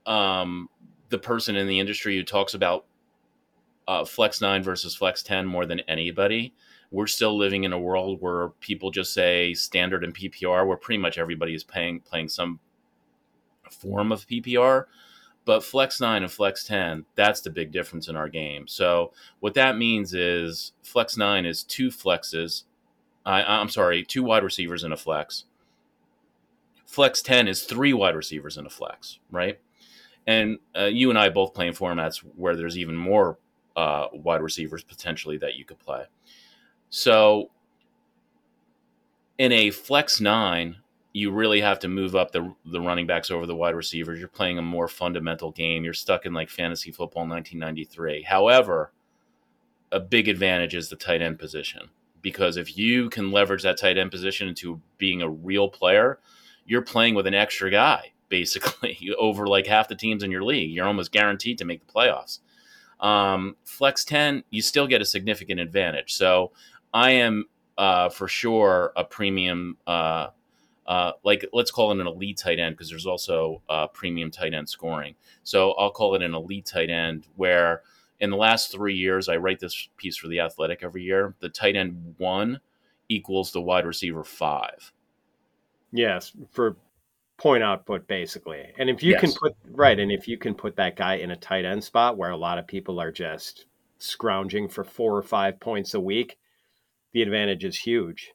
um, 0.05 0.69
the 1.10 1.19
person 1.19 1.55
in 1.55 1.67
the 1.67 1.79
industry 1.79 2.17
who 2.17 2.23
talks 2.23 2.53
about 2.53 2.86
uh, 3.88 4.03
Flex 4.03 4.41
9 4.41 4.63
versus 4.63 4.95
Flex 4.95 5.23
10 5.23 5.45
more 5.45 5.65
than 5.65 5.79
anybody. 5.82 6.53
We're 6.91 7.08
still 7.08 7.38
living 7.38 7.63
in 7.63 7.73
a 7.73 7.79
world 7.79 8.19
where 8.19 8.49
people 8.60 8.91
just 8.91 9.13
say 9.13 9.53
standard 9.53 10.03
and 10.03 10.13
PPR, 10.15 10.67
where 10.67 10.77
pretty 10.77 10.97
much 10.97 11.17
everybody 11.17 11.53
is 11.53 11.63
paying, 11.63 11.99
playing 11.99 12.29
some 12.29 12.60
form 13.69 14.12
of 14.12 14.25
PPR. 14.27 14.86
But 15.49 15.63
Flex 15.63 15.99
9 15.99 16.21
and 16.21 16.31
Flex 16.31 16.63
10, 16.63 17.05
that's 17.15 17.41
the 17.41 17.49
big 17.49 17.71
difference 17.71 18.07
in 18.07 18.15
our 18.15 18.29
game. 18.29 18.67
So, 18.67 19.13
what 19.39 19.55
that 19.55 19.79
means 19.79 20.13
is 20.13 20.73
Flex 20.83 21.17
9 21.17 21.43
is 21.43 21.63
two 21.63 21.89
flexes. 21.89 22.65
I, 23.25 23.41
I'm 23.41 23.69
sorry, 23.69 24.03
two 24.03 24.21
wide 24.21 24.43
receivers 24.43 24.83
in 24.83 24.91
a 24.91 24.95
flex. 24.95 25.45
Flex 26.85 27.23
10 27.23 27.47
is 27.47 27.63
three 27.63 27.93
wide 27.93 28.15
receivers 28.15 28.59
in 28.59 28.67
a 28.67 28.69
flex, 28.69 29.17
right? 29.31 29.59
And 30.27 30.59
uh, 30.77 30.85
you 30.85 31.09
and 31.09 31.17
I 31.17 31.29
both 31.29 31.55
play 31.55 31.65
in 31.65 31.73
formats 31.73 32.17
where 32.17 32.55
there's 32.55 32.77
even 32.77 32.95
more 32.95 33.39
uh, 33.75 34.05
wide 34.13 34.43
receivers 34.43 34.83
potentially 34.83 35.39
that 35.39 35.55
you 35.55 35.65
could 35.65 35.79
play. 35.79 36.03
So 36.91 37.49
in 39.39 39.51
a 39.51 39.71
flex 39.71 40.21
nine, 40.21 40.75
you 41.13 41.32
really 41.32 41.62
have 41.62 41.80
to 41.80 41.88
move 41.88 42.15
up 42.15 42.32
the 42.32 42.54
the 42.65 42.82
running 42.82 43.08
backs 43.08 43.32
over 43.32 43.45
the 43.45 43.56
wide 43.56 43.76
receivers. 43.76 44.19
You're 44.19 44.28
playing 44.28 44.58
a 44.58 44.63
more 44.63 44.88
fundamental 44.88 45.52
game. 45.52 45.84
You're 45.84 45.93
stuck 45.93 46.26
in 46.26 46.34
like 46.34 46.50
fantasy 46.50 46.91
football 46.91 47.28
1993. 47.28 48.24
However, 48.24 48.91
a 49.91 50.00
big 50.00 50.28
advantage 50.28 50.76
is 50.76 50.89
the 50.89 50.95
tight 50.95 51.22
end 51.22 51.39
position 51.39 51.89
because 52.22 52.58
if 52.58 52.78
you 52.78 53.10
can 53.10 53.32
leverage 53.32 53.63
that 53.63 53.78
tight 53.78 53.98
end 53.98 54.12
position 54.12 54.48
into 54.48 54.82
being 54.98 55.22
a 55.22 55.30
real 55.30 55.69
player, 55.69 56.19
you're 56.65 56.82
playing 56.82 57.15
with 57.15 57.26
an 57.26 57.34
extra 57.34 57.72
guy 57.72 58.13
basically 58.30 59.12
over 59.17 59.48
like 59.48 59.67
half 59.67 59.88
the 59.88 59.95
teams 59.95 60.24
in 60.24 60.32
your 60.32 60.43
league. 60.43 60.72
You're 60.72 60.88
almost 60.88 61.12
guaranteed 61.12 61.58
to 61.58 61.65
make 61.65 61.86
the 61.86 61.91
playoffs. 61.91 62.39
Um, 63.00 63.56
Flex 63.63 64.06
10, 64.06 64.43
you 64.50 64.62
still 64.62 64.88
get 64.88 65.02
a 65.02 65.06
significant 65.06 65.60
advantage. 65.60 66.13
So 66.13 66.52
I 66.93 67.12
am 67.12 67.45
uh, 67.78 68.10
for 68.10 68.28
sure 68.28 68.91
a 68.95 69.04
premium, 69.04 69.78
uh, 69.88 70.28
uh, 70.89 71.12
like 71.23 71.45
let's 71.54 71.69
call 71.69 71.91
it 71.91 71.99
an 71.99 72.08
elite 72.08 72.38
tight 72.38 72.60
end 72.60 72.75
because 72.75 72.89
there's 72.89 73.06
also 73.06 73.62
uh, 73.69 73.86
premium 73.88 74.32
tight 74.32 74.56
end 74.56 74.67
scoring. 74.67 75.13
So 75.43 75.73
I'll 75.73 75.91
call 75.91 76.15
it 76.15 76.23
an 76.23 76.34
elite 76.34 76.65
tight 76.65 76.89
end 76.89 77.28
where 77.36 77.84
in 78.19 78.32
the 78.32 78.36
last 78.36 78.71
three 78.71 78.95
years, 78.95 79.30
I 79.30 79.38
write 79.38 79.60
this 79.60 79.88
piece 79.97 80.17
for 80.17 80.28
the 80.28 80.39
Athletic 80.39 80.80
every 80.82 81.04
year. 81.04 81.36
The 81.39 81.49
tight 81.49 81.75
end 81.75 82.15
one 82.17 82.60
equals 83.08 83.52
the 83.52 83.62
wide 83.62 83.86
receiver 83.86 84.23
five. 84.23 84.91
Yes, 85.91 86.32
for 86.49 86.75
point 87.38 87.62
output 87.63 88.08
basically. 88.08 88.65
And 88.80 88.89
if 88.89 89.04
you 89.04 89.12
yes. 89.12 89.21
can 89.21 89.32
put 89.34 89.56
right, 89.69 89.99
and 89.99 90.12
if 90.12 90.28
you 90.28 90.39
can 90.39 90.56
put 90.56 90.75
that 90.78 90.95
guy 90.95 91.15
in 91.15 91.30
a 91.30 91.38
tight 91.38 91.65
end 91.65 91.84
spot 91.84 92.17
where 92.17 92.32
a 92.32 92.38
lot 92.38 92.58
of 92.58 92.65
people 92.65 92.99
are 92.99 93.12
just 93.12 93.67
scrounging 93.99 94.67
for 94.67 94.84
four 94.84 95.15
or 95.15 95.21
five 95.21 95.60
points 95.60 95.93
a 95.93 95.99
week, 95.99 96.39
the 97.13 97.21
advantage 97.21 97.63
is 97.63 97.78
huge. 97.78 98.34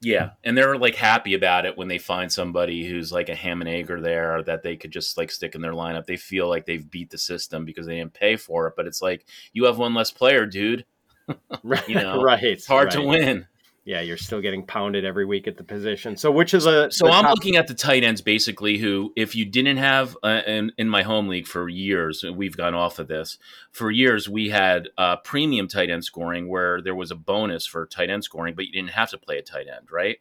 Yeah, 0.00 0.30
and 0.44 0.56
they're 0.56 0.76
like 0.76 0.94
happy 0.94 1.34
about 1.34 1.64
it 1.64 1.76
when 1.76 1.88
they 1.88 1.98
find 1.98 2.30
somebody 2.30 2.86
who's 2.86 3.12
like 3.12 3.28
a 3.28 3.34
ham 3.34 3.60
and 3.60 3.68
egg 3.68 3.90
or 3.90 4.00
there 4.00 4.42
that 4.42 4.62
they 4.62 4.76
could 4.76 4.90
just 4.90 5.16
like 5.16 5.30
stick 5.30 5.54
in 5.54 5.62
their 5.62 5.72
lineup. 5.72 6.06
They 6.06 6.16
feel 6.18 6.48
like 6.48 6.66
they've 6.66 6.90
beat 6.90 7.10
the 7.10 7.18
system 7.18 7.64
because 7.64 7.86
they 7.86 7.96
didn't 7.96 8.14
pay 8.14 8.36
for 8.36 8.66
it. 8.66 8.74
But 8.76 8.86
it's 8.86 9.00
like 9.00 9.24
you 9.52 9.64
have 9.64 9.78
one 9.78 9.94
less 9.94 10.10
player, 10.10 10.44
dude. 10.44 10.84
right, 11.62 11.88
you 11.88 11.94
know, 12.02 12.22
right. 12.22 12.42
It's 12.42 12.66
hard 12.66 12.94
right. 12.94 13.00
to 13.00 13.02
win 13.02 13.46
yeah, 13.86 14.00
you're 14.00 14.16
still 14.16 14.40
getting 14.40 14.66
pounded 14.66 15.04
every 15.04 15.24
week 15.24 15.46
at 15.46 15.56
the 15.56 15.62
position. 15.62 16.16
So 16.16 16.32
which 16.32 16.54
is 16.54 16.66
a 16.66 16.90
so 16.90 17.06
I'm 17.06 17.22
top- 17.22 17.36
looking 17.36 17.54
at 17.54 17.68
the 17.68 17.74
tight 17.74 18.02
ends 18.02 18.20
basically 18.20 18.78
who 18.78 19.12
if 19.14 19.36
you 19.36 19.44
didn't 19.44 19.76
have 19.76 20.16
uh, 20.24 20.42
in, 20.44 20.72
in 20.76 20.88
my 20.88 21.04
home 21.04 21.28
league 21.28 21.46
for 21.46 21.68
years 21.68 22.24
we've 22.24 22.56
gone 22.56 22.74
off 22.74 22.98
of 22.98 23.06
this 23.06 23.38
for 23.70 23.92
years 23.92 24.28
we 24.28 24.50
had 24.50 24.88
uh, 24.98 25.16
premium 25.18 25.68
tight 25.68 25.88
end 25.88 26.04
scoring 26.04 26.48
where 26.48 26.82
there 26.82 26.96
was 26.96 27.12
a 27.12 27.14
bonus 27.14 27.64
for 27.64 27.86
tight 27.86 28.10
end 28.10 28.24
scoring 28.24 28.54
but 28.56 28.66
you 28.66 28.72
didn't 28.72 28.90
have 28.90 29.10
to 29.10 29.18
play 29.18 29.38
a 29.38 29.42
tight 29.42 29.66
end 29.68 29.86
right 29.92 30.18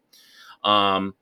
um, 0.63 1.15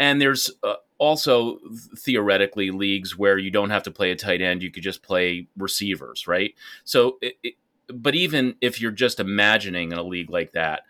and 0.00 0.18
there's 0.18 0.50
uh, 0.62 0.76
also 0.96 1.58
theoretically 1.98 2.70
leagues 2.70 3.18
where 3.18 3.36
you 3.36 3.50
don't 3.50 3.70
have 3.70 3.82
to 3.82 3.90
play 3.90 4.10
a 4.10 4.16
tight 4.16 4.40
end 4.40 4.62
you 4.62 4.70
could 4.70 4.82
just 4.82 5.02
play 5.02 5.46
receivers 5.58 6.26
right 6.26 6.54
so 6.84 7.18
it, 7.20 7.34
it, 7.42 7.54
but 7.88 8.14
even 8.14 8.54
if 8.62 8.80
you're 8.80 8.90
just 8.90 9.20
imagining 9.20 9.92
in 9.92 9.98
a 9.98 10.02
league 10.02 10.30
like 10.30 10.52
that 10.52 10.84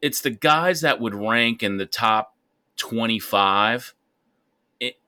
it's 0.00 0.20
the 0.20 0.30
guys 0.30 0.80
that 0.80 1.00
would 1.00 1.14
rank 1.14 1.62
in 1.62 1.76
the 1.76 1.86
top 1.86 2.34
25 2.76 3.94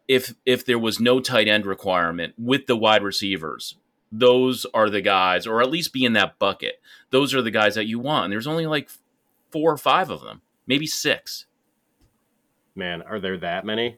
if 0.09 0.35
if 0.45 0.65
there 0.65 0.79
was 0.79 1.01
no 1.01 1.21
tight 1.21 1.49
end 1.49 1.67
requirement 1.67 2.35
with 2.39 2.67
the 2.67 2.77
wide 2.77 3.03
receivers. 3.03 3.77
Those 4.13 4.65
are 4.73 4.89
the 4.89 5.01
guys 5.01 5.47
or 5.47 5.61
at 5.61 5.71
least 5.71 5.93
be 5.93 6.05
in 6.05 6.13
that 6.13 6.39
bucket. 6.39 6.81
Those 7.11 7.35
are 7.35 7.43
the 7.43 7.51
guys 7.51 7.75
that 7.75 7.87
you 7.87 7.99
want 7.99 8.25
and 8.25 8.33
there's 8.33 8.47
only 8.47 8.67
like 8.67 8.91
four 9.51 9.73
or 9.73 9.79
five 9.79 10.11
of 10.11 10.23
them 10.23 10.43
maybe 10.67 10.87
six. 10.87 11.47
Man 12.75 13.03
are 13.03 13.21
there 13.21 13.39
that 13.39 13.65
many? 13.65 13.97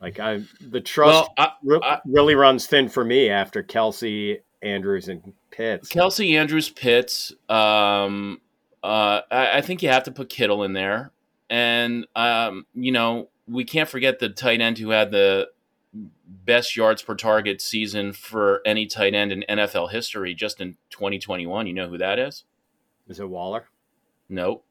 Like 0.00 0.18
i 0.18 0.40
the 0.60 0.80
trust 0.80 1.12
well, 1.12 1.34
I, 1.36 1.52
re- 1.62 1.80
I, 1.82 2.00
really 2.06 2.34
runs 2.34 2.66
thin 2.66 2.88
for 2.88 3.04
me 3.04 3.28
after 3.28 3.62
Kelce 3.62 4.40
andrews 4.62 5.08
and 5.08 5.34
pitts. 5.50 5.88
Kelsey 5.88 6.36
andrews 6.36 6.70
pitts 6.70 7.32
um 7.48 8.40
uh, 8.82 9.20
I, 9.30 9.58
I, 9.58 9.60
think 9.60 9.82
you 9.82 9.88
have 9.88 10.04
to 10.04 10.10
put 10.10 10.28
Kittle 10.28 10.62
in 10.62 10.72
there, 10.72 11.12
and 11.48 12.06
um, 12.16 12.66
you 12.74 12.92
know 12.92 13.28
we 13.46 13.64
can't 13.64 13.88
forget 13.88 14.18
the 14.18 14.28
tight 14.28 14.60
end 14.60 14.78
who 14.78 14.90
had 14.90 15.10
the 15.10 15.48
best 15.92 16.76
yards 16.76 17.02
per 17.02 17.14
target 17.14 17.60
season 17.60 18.12
for 18.12 18.62
any 18.64 18.86
tight 18.86 19.14
end 19.14 19.32
in 19.32 19.44
NFL 19.48 19.90
history 19.90 20.34
just 20.34 20.60
in 20.60 20.76
2021. 20.90 21.66
You 21.66 21.72
know 21.72 21.88
who 21.88 21.98
that 21.98 22.18
is? 22.18 22.44
Is 23.08 23.20
it 23.20 23.28
Waller? 23.28 23.64
Nope. 24.28 24.64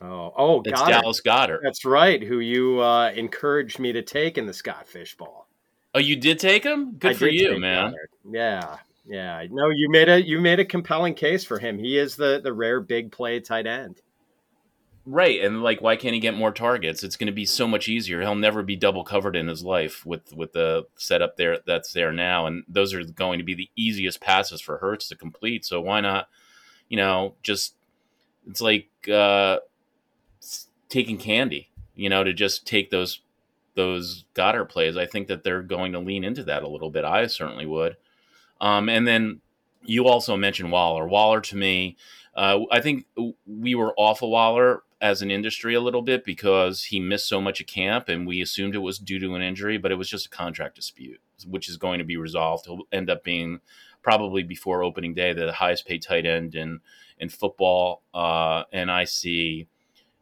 Oh, 0.00 0.32
oh, 0.36 0.62
it's 0.64 0.82
Dallas 0.82 1.20
Goedert. 1.20 1.60
That's 1.62 1.84
right. 1.84 2.22
Who 2.22 2.40
you 2.40 2.80
uh, 2.80 3.10
encouraged 3.14 3.78
me 3.78 3.92
to 3.92 4.02
take 4.02 4.36
in 4.36 4.46
the 4.46 4.52
Scott 4.52 4.86
Fish 4.86 5.16
Bowl. 5.16 5.46
Oh, 5.94 5.98
you 5.98 6.16
did 6.16 6.38
take 6.38 6.64
him? 6.64 6.96
Good 6.96 7.12
I 7.12 7.14
for 7.14 7.28
you, 7.28 7.58
man. 7.58 7.92
Goedert. 7.92 8.34
Yeah, 8.34 8.78
yeah. 9.06 9.44
No, 9.50 9.70
you 9.70 9.90
made 9.90 10.08
a 10.08 10.22
you 10.22 10.40
made 10.40 10.60
a 10.60 10.64
compelling 10.64 11.14
case 11.14 11.44
for 11.44 11.58
him. 11.58 11.78
He 11.78 11.98
is 11.98 12.16
the 12.16 12.40
the 12.42 12.52
rare 12.52 12.80
big 12.80 13.12
play 13.12 13.40
tight 13.40 13.66
end. 13.66 14.00
Right, 15.06 15.44
and 15.44 15.62
like, 15.62 15.82
why 15.82 15.96
can't 15.96 16.14
he 16.14 16.20
get 16.20 16.34
more 16.34 16.50
targets? 16.50 17.04
It's 17.04 17.16
going 17.16 17.26
to 17.26 17.32
be 17.32 17.44
so 17.44 17.68
much 17.68 17.88
easier. 17.88 18.22
He'll 18.22 18.34
never 18.34 18.62
be 18.62 18.74
double 18.74 19.04
covered 19.04 19.36
in 19.36 19.48
his 19.48 19.62
life 19.62 20.06
with 20.06 20.32
with 20.34 20.54
the 20.54 20.86
setup 20.96 21.36
there 21.36 21.58
that's 21.66 21.92
there 21.92 22.10
now, 22.10 22.46
and 22.46 22.64
those 22.66 22.94
are 22.94 23.04
going 23.04 23.38
to 23.38 23.44
be 23.44 23.54
the 23.54 23.68
easiest 23.76 24.22
passes 24.22 24.62
for 24.62 24.78
Hurts 24.78 25.08
to 25.08 25.16
complete. 25.16 25.66
So 25.66 25.78
why 25.82 26.00
not, 26.00 26.28
you 26.88 26.96
know, 26.96 27.34
just 27.42 27.74
it's 28.48 28.62
like 28.62 28.88
uh, 29.12 29.58
taking 30.88 31.18
candy, 31.18 31.68
you 31.94 32.08
know, 32.08 32.24
to 32.24 32.32
just 32.32 32.66
take 32.66 32.90
those 32.90 33.20
those 33.74 34.24
Goedert 34.34 34.70
plays. 34.70 34.96
I 34.96 35.04
think 35.04 35.28
that 35.28 35.44
they're 35.44 35.62
going 35.62 35.92
to 35.92 35.98
lean 35.98 36.24
into 36.24 36.44
that 36.44 36.62
a 36.62 36.68
little 36.68 36.90
bit. 36.90 37.04
I 37.04 37.26
certainly 37.26 37.66
would. 37.66 37.96
Um, 38.64 38.88
and 38.88 39.06
then 39.06 39.42
you 39.82 40.06
also 40.06 40.38
mentioned 40.38 40.72
Waller. 40.72 41.06
Waller 41.06 41.42
to 41.42 41.56
me, 41.56 41.98
uh, 42.34 42.60
I 42.70 42.80
think 42.80 43.04
we 43.46 43.74
were 43.74 43.92
off 43.98 44.22
of 44.22 44.30
Waller 44.30 44.82
as 45.02 45.20
an 45.20 45.30
industry 45.30 45.74
a 45.74 45.82
little 45.82 46.00
bit 46.00 46.24
because 46.24 46.84
he 46.84 46.98
missed 46.98 47.28
so 47.28 47.42
much 47.42 47.60
of 47.60 47.66
camp 47.66 48.08
and 48.08 48.26
we 48.26 48.40
assumed 48.40 48.74
it 48.74 48.78
was 48.78 48.98
due 48.98 49.18
to 49.18 49.34
an 49.34 49.42
injury, 49.42 49.76
but 49.76 49.92
it 49.92 49.96
was 49.96 50.08
just 50.08 50.24
a 50.24 50.30
contract 50.30 50.76
dispute, 50.76 51.20
which 51.46 51.68
is 51.68 51.76
going 51.76 51.98
to 51.98 52.06
be 52.06 52.16
resolved. 52.16 52.64
He'll 52.64 52.84
end 52.90 53.10
up 53.10 53.22
being 53.22 53.60
probably 54.02 54.42
before 54.42 54.82
opening 54.82 55.12
day 55.12 55.34
the 55.34 55.52
highest 55.52 55.86
paid 55.86 56.00
tight 56.00 56.24
end 56.24 56.54
in 56.54 56.80
in 57.18 57.28
football. 57.28 58.00
Uh, 58.14 58.64
and 58.72 58.90
I 58.90 59.04
see, 59.04 59.68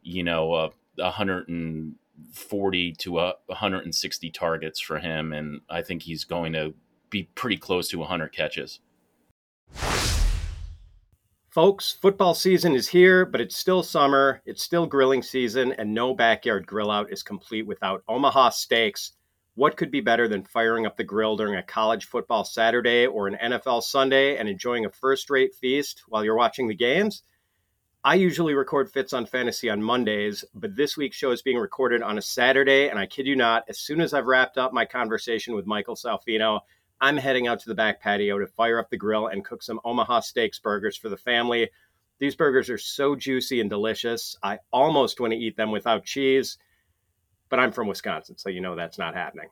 you 0.03 0.25
know, 0.25 0.53
uh, 0.53 0.71
140 0.97 2.93
to 2.93 3.19
uh, 3.19 3.35
160 3.47 4.31
targets 4.31 4.81
for 4.81 4.99
him, 4.99 5.33
and 5.33 5.61
I 5.71 5.83
think 5.83 6.03
he's 6.03 6.25
going 6.25 6.55
to 6.55 6.75
be 7.13 7.29
pretty 7.37 7.57
close 7.57 7.89
to 7.91 7.99
100 7.99 8.33
catches. 8.33 8.81
Folks, 11.51 11.93
football 11.93 12.33
season 12.33 12.75
is 12.75 12.89
here, 12.89 13.27
but 13.27 13.41
it's 13.41 13.59
still 13.59 13.83
summer, 13.83 14.41
it's 14.47 14.63
still 14.63 14.87
grilling 14.87 15.23
season, 15.23 15.73
and 15.73 15.93
no 15.93 16.15
backyard 16.15 16.67
grill 16.67 16.91
out 16.91 17.13
is 17.13 17.23
complete 17.23 17.67
without 17.67 18.03
Omaha 18.09 18.49
Steaks. 18.49 19.13
What 19.55 19.77
could 19.77 19.91
be 19.91 20.01
better 20.01 20.29
than 20.29 20.45
firing 20.45 20.87
up 20.87 20.97
the 20.97 21.05
grill 21.05 21.37
during 21.37 21.57
a 21.57 21.63
college 21.63 22.07
football 22.07 22.43
Saturday 22.45 23.07
or 23.07 23.29
an 23.29 23.37
NFL 23.37 23.83
Sunday 23.83 24.39
and 24.39 24.49
enjoying 24.49 24.87
a 24.87 24.91
first 24.91 25.29
rate 25.29 25.55
feast 25.55 26.05
while 26.09 26.25
you're 26.25 26.35
watching 26.35 26.69
the 26.69 26.75
games? 26.75 27.23
I 28.03 28.15
usually 28.15 28.55
record 28.55 28.91
Fitz 28.91 29.13
on 29.13 29.27
Fantasy 29.27 29.69
on 29.69 29.83
Mondays, 29.83 30.47
but 30.55 30.75
this 30.75 30.97
week's 30.97 31.19
show 31.19 31.33
is 31.33 31.43
being 31.43 31.59
recorded 31.59 32.03
on 32.03 32.17
a 32.17 32.23
Saturday, 32.23 32.89
and 32.89 32.99
I 32.99 33.05
kid 33.05 33.27
you 33.27 33.37
not, 33.37 33.65
as 33.69 33.79
soon 33.79 34.01
as 34.01 34.15
I've 34.15 34.27
wrapped 34.27 34.57
up 34.57 34.73
my 34.73 34.87
conversation 34.87 35.55
with 35.55 35.67
Michael 35.67 35.97
Salfino, 35.97 36.61
I'm 37.03 37.17
heading 37.17 37.49
out 37.49 37.59
to 37.59 37.69
the 37.69 37.75
back 37.75 38.01
patio 38.01 38.39
to 38.39 38.47
fire 38.47 38.79
up 38.79 38.89
the 38.89 38.97
grill 38.97 39.27
and 39.27 39.45
cook 39.45 39.61
some 39.61 39.81
Omaha 39.85 40.21
Steaks 40.21 40.61
burgers 40.61 40.97
for 40.97 41.09
the 41.09 41.17
family. 41.17 41.69
These 42.21 42.37
burgers 42.37 42.71
are 42.71 42.79
so 42.79 43.17
juicy 43.17 43.61
and 43.61 43.69
delicious. 43.69 44.37
I 44.41 44.61
almost 44.73 45.19
want 45.19 45.33
to 45.33 45.39
eat 45.39 45.57
them 45.57 45.73
without 45.73 46.05
cheese, 46.05 46.59
but 47.49 47.59
I'm 47.59 47.73
from 47.73 47.89
Wisconsin, 47.89 48.39
so 48.39 48.51
you 48.51 48.61
know 48.61 48.77
that's 48.77 48.99
not 48.99 49.17
happening. 49.17 49.49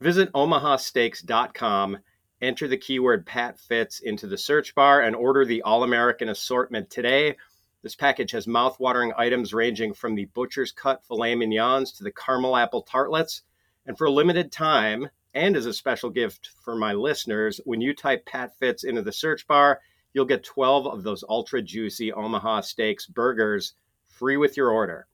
Visit 0.00 0.32
omahasteaks.com, 0.32 1.98
enter 2.40 2.66
the 2.66 2.78
keyword 2.78 3.26
Pat 3.26 3.60
Fits 3.60 4.00
into 4.00 4.26
the 4.26 4.38
search 4.38 4.74
bar, 4.74 5.02
and 5.02 5.14
order 5.14 5.44
the 5.44 5.60
All 5.60 5.82
American 5.82 6.30
assortment 6.30 6.88
today. 6.88 7.36
This 7.82 7.94
package 7.94 8.30
has 8.30 8.46
mouth-watering 8.46 9.12
items 9.18 9.52
ranging 9.52 9.92
from 9.92 10.14
the 10.14 10.24
butcher's 10.24 10.72
cut 10.72 11.04
filet 11.04 11.34
mignons 11.34 11.92
to 11.92 12.04
the 12.04 12.12
caramel 12.12 12.56
apple 12.56 12.80
tartlets. 12.80 13.42
And 13.84 13.98
for 13.98 14.06
a 14.06 14.10
limited 14.10 14.50
time, 14.50 15.10
and 15.36 15.54
as 15.54 15.66
a 15.66 15.72
special 15.72 16.08
gift 16.08 16.48
for 16.64 16.74
my 16.74 16.94
listeners, 16.94 17.60
when 17.66 17.82
you 17.82 17.94
type 17.94 18.24
Pat 18.24 18.58
Fits 18.58 18.84
into 18.84 19.02
the 19.02 19.12
search 19.12 19.46
bar, 19.46 19.80
you'll 20.14 20.24
get 20.24 20.42
12 20.42 20.86
of 20.86 21.02
those 21.02 21.22
ultra 21.28 21.60
juicy 21.60 22.10
Omaha 22.10 22.62
Steaks 22.62 23.06
burgers 23.06 23.74
free 24.06 24.38
with 24.38 24.56
your 24.56 24.70
order. 24.70 25.06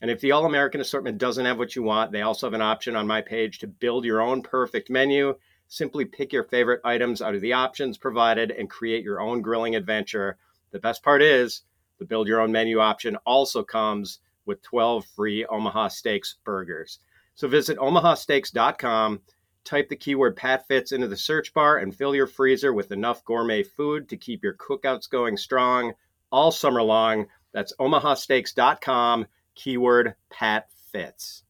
And 0.00 0.10
if 0.10 0.20
the 0.20 0.32
All 0.32 0.46
American 0.46 0.80
assortment 0.80 1.18
doesn't 1.18 1.46
have 1.46 1.58
what 1.58 1.76
you 1.76 1.84
want, 1.84 2.10
they 2.10 2.22
also 2.22 2.48
have 2.48 2.54
an 2.54 2.60
option 2.60 2.96
on 2.96 3.06
my 3.06 3.20
page 3.20 3.60
to 3.60 3.68
build 3.68 4.04
your 4.04 4.20
own 4.20 4.42
perfect 4.42 4.90
menu. 4.90 5.36
Simply 5.68 6.04
pick 6.04 6.32
your 6.32 6.42
favorite 6.42 6.80
items 6.84 7.22
out 7.22 7.36
of 7.36 7.40
the 7.40 7.52
options 7.52 7.96
provided 7.96 8.50
and 8.50 8.68
create 8.68 9.04
your 9.04 9.20
own 9.20 9.42
grilling 9.42 9.76
adventure. 9.76 10.38
The 10.72 10.80
best 10.80 11.04
part 11.04 11.22
is, 11.22 11.62
the 12.00 12.04
build 12.04 12.26
your 12.26 12.40
own 12.40 12.50
menu 12.50 12.80
option 12.80 13.14
also 13.24 13.62
comes 13.62 14.18
with 14.44 14.60
12 14.62 15.06
free 15.14 15.46
Omaha 15.46 15.86
Steaks 15.86 16.38
burgers. 16.44 16.98
So 17.36 17.46
visit 17.46 17.78
omahasteaks.com 17.78 19.20
Type 19.64 19.88
the 19.88 19.96
keyword 19.96 20.36
Pat 20.36 20.66
Fits 20.66 20.92
into 20.92 21.08
the 21.08 21.16
search 21.16 21.54
bar 21.54 21.78
and 21.78 21.94
fill 21.94 22.14
your 22.14 22.26
freezer 22.26 22.72
with 22.72 22.90
enough 22.92 23.24
gourmet 23.24 23.62
food 23.62 24.08
to 24.08 24.16
keep 24.16 24.42
your 24.42 24.54
cookouts 24.54 25.08
going 25.08 25.36
strong 25.36 25.92
all 26.30 26.50
summer 26.50 26.82
long. 26.82 27.26
That's 27.52 27.72
omahasteaks.com, 27.78 29.26
keyword 29.54 30.14
Pat 30.30 30.68
Fits. 30.90 31.44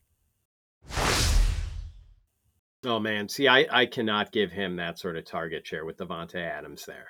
Oh 2.85 2.99
man, 2.99 3.29
see, 3.29 3.47
I, 3.47 3.67
I 3.71 3.87
cannot 3.87 4.33
give 4.33 4.51
him 4.51 4.77
that 4.77 4.99
sort 4.99 5.17
of 5.17 5.25
target 5.25 5.67
share 5.67 5.85
with 5.85 5.99
Davante 5.99 6.35
Adams 6.35 6.85
there. 6.85 7.09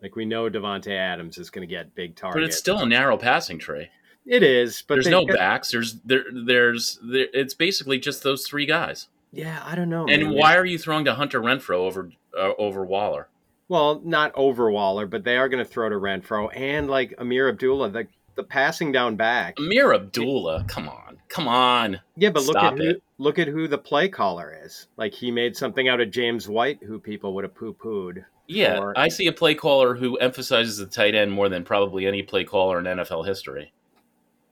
Like 0.00 0.14
we 0.14 0.24
know 0.24 0.48
Davante 0.48 0.96
Adams 0.96 1.38
is 1.38 1.50
going 1.50 1.66
to 1.68 1.72
get 1.72 1.94
big 1.94 2.14
targets, 2.14 2.36
but 2.36 2.44
it's 2.44 2.58
still 2.58 2.78
a 2.78 2.86
narrow 2.86 3.16
passing 3.16 3.58
tree. 3.58 3.88
It 4.24 4.42
is, 4.42 4.84
but 4.86 4.94
there's 4.94 5.08
no 5.08 5.26
backs. 5.26 5.72
There's 5.72 5.94
there 6.04 6.24
there's 6.32 6.98
there, 7.02 7.26
it's 7.32 7.54
basically 7.54 7.98
just 7.98 8.22
those 8.22 8.46
three 8.46 8.66
guys. 8.66 9.08
Yeah, 9.32 9.62
I 9.64 9.74
don't 9.74 9.90
know. 9.90 10.06
And 10.08 10.22
man. 10.24 10.34
why 10.34 10.56
are 10.56 10.64
you 10.66 10.78
throwing 10.78 11.04
to 11.04 11.14
Hunter 11.14 11.40
Renfrow 11.40 11.78
over 11.78 12.10
uh, 12.36 12.52
over 12.58 12.84
Waller? 12.84 13.28
Well, 13.68 14.00
not 14.02 14.32
over 14.34 14.70
Waller, 14.70 15.06
but 15.06 15.24
they 15.24 15.36
are 15.36 15.48
going 15.48 15.62
to 15.62 15.70
throw 15.70 15.88
to 15.88 15.96
Renfrow 15.96 16.48
and 16.56 16.88
like 16.88 17.14
Ameer 17.18 17.48
Abdullah, 17.48 17.90
the 17.90 18.06
the 18.36 18.42
passing 18.44 18.92
down 18.92 19.16
back. 19.16 19.56
Ameer 19.58 19.92
Abdullah, 19.94 20.64
come 20.68 20.88
on, 20.88 21.18
come 21.28 21.48
on. 21.48 22.00
Yeah, 22.16 22.30
but 22.30 22.44
look 22.44 22.56
Stop 22.56 22.74
at 22.74 22.78
who, 22.78 22.90
it. 22.90 23.02
look 23.18 23.38
at 23.38 23.48
who 23.48 23.68
the 23.68 23.78
play 23.78 24.08
caller 24.08 24.56
is. 24.64 24.86
Like 24.96 25.12
he 25.12 25.30
made 25.30 25.56
something 25.56 25.88
out 25.88 26.00
of 26.00 26.10
James 26.10 26.48
White, 26.48 26.78
who 26.82 26.98
people 26.98 27.34
would 27.34 27.44
have 27.44 27.54
poo 27.54 27.74
pooed. 27.74 28.24
Yeah, 28.46 28.78
Or- 28.78 28.98
I 28.98 29.08
see 29.08 29.26
a 29.26 29.32
play 29.32 29.54
caller 29.54 29.94
who 29.94 30.16
emphasizes 30.16 30.78
the 30.78 30.86
tight 30.86 31.14
end 31.14 31.30
more 31.32 31.50
than 31.50 31.64
probably 31.64 32.06
any 32.06 32.22
play 32.22 32.44
caller 32.44 32.78
in 32.78 32.86
NFL 32.86 33.26
history. 33.26 33.72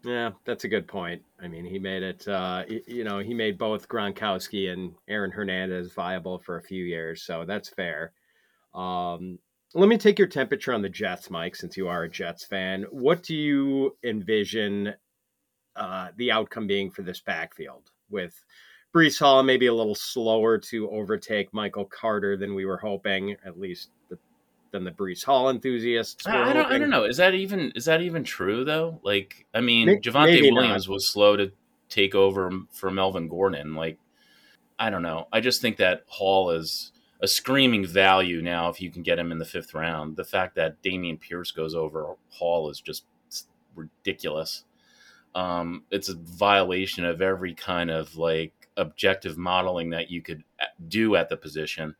Yeah, 0.06 0.30
that's 0.44 0.62
a 0.62 0.68
good 0.68 0.86
point. 0.86 1.20
I 1.42 1.48
mean, 1.48 1.64
he 1.64 1.80
made 1.80 2.04
it. 2.04 2.28
Uh, 2.28 2.62
you 2.86 3.02
know, 3.02 3.18
he 3.18 3.34
made 3.34 3.58
both 3.58 3.88
Gronkowski 3.88 4.72
and 4.72 4.94
Aaron 5.08 5.32
Hernandez 5.32 5.92
viable 5.92 6.38
for 6.38 6.58
a 6.58 6.62
few 6.62 6.84
years, 6.84 7.22
so 7.22 7.44
that's 7.44 7.68
fair. 7.70 8.12
Um, 8.72 9.40
let 9.74 9.88
me 9.88 9.98
take 9.98 10.16
your 10.16 10.28
temperature 10.28 10.72
on 10.72 10.80
the 10.80 10.88
Jets, 10.88 11.28
Mike, 11.28 11.56
since 11.56 11.76
you 11.76 11.88
are 11.88 12.04
a 12.04 12.08
Jets 12.08 12.44
fan. 12.44 12.84
What 12.92 13.24
do 13.24 13.34
you 13.34 13.96
envision 14.04 14.94
uh, 15.74 16.08
the 16.16 16.30
outcome 16.30 16.68
being 16.68 16.88
for 16.88 17.02
this 17.02 17.20
backfield 17.20 17.90
with 18.08 18.44
Breece 18.94 19.18
Hall 19.18 19.42
maybe 19.42 19.66
a 19.66 19.74
little 19.74 19.96
slower 19.96 20.56
to 20.56 20.88
overtake 20.90 21.52
Michael 21.52 21.84
Carter 21.84 22.36
than 22.36 22.54
we 22.54 22.64
were 22.64 22.78
hoping, 22.78 23.34
at 23.44 23.58
least 23.58 23.90
than 24.70 24.84
the 24.84 24.90
Breece 24.90 25.24
Hall 25.24 25.50
enthusiasts. 25.50 26.24
Were 26.26 26.32
I, 26.32 26.50
I 26.50 26.52
don't. 26.52 26.66
I 26.72 26.78
don't 26.78 26.90
know. 26.90 27.04
Is 27.04 27.16
that 27.16 27.34
even 27.34 27.72
is 27.74 27.84
that 27.86 28.02
even 28.02 28.24
true 28.24 28.64
though? 28.64 29.00
Like, 29.02 29.46
I 29.54 29.60
mean, 29.60 29.86
May- 29.86 29.98
Javonte 29.98 30.26
maybe 30.26 30.50
Williams 30.50 30.88
was 30.88 31.08
slow 31.08 31.36
to 31.36 31.52
take 31.88 32.14
over 32.14 32.50
for 32.72 32.90
Melvin 32.90 33.28
Gordon. 33.28 33.74
Like, 33.74 33.98
I 34.78 34.90
don't 34.90 35.02
know. 35.02 35.28
I 35.32 35.40
just 35.40 35.62
think 35.62 35.76
that 35.78 36.04
Hall 36.06 36.50
is 36.50 36.92
a 37.20 37.28
screaming 37.28 37.86
value 37.86 38.42
now 38.42 38.68
if 38.68 38.80
you 38.80 38.90
can 38.90 39.02
get 39.02 39.18
him 39.18 39.32
in 39.32 39.38
the 39.38 39.44
fifth 39.44 39.74
round. 39.74 40.16
The 40.16 40.24
fact 40.24 40.54
that 40.56 40.82
Dameon 40.82 41.20
Pierce 41.20 41.50
goes 41.50 41.74
over 41.74 42.14
Hall 42.30 42.68
is 42.70 42.80
just 42.80 43.04
ridiculous. 43.74 44.64
Um, 45.34 45.84
it's 45.90 46.08
a 46.08 46.14
violation 46.14 47.04
of 47.04 47.20
every 47.20 47.54
kind 47.54 47.90
of 47.90 48.16
like 48.16 48.52
objective 48.76 49.38
modeling 49.38 49.90
that 49.90 50.10
you 50.10 50.22
could 50.22 50.42
do 50.88 51.16
at 51.16 51.28
the 51.28 51.36
position. 51.36 51.94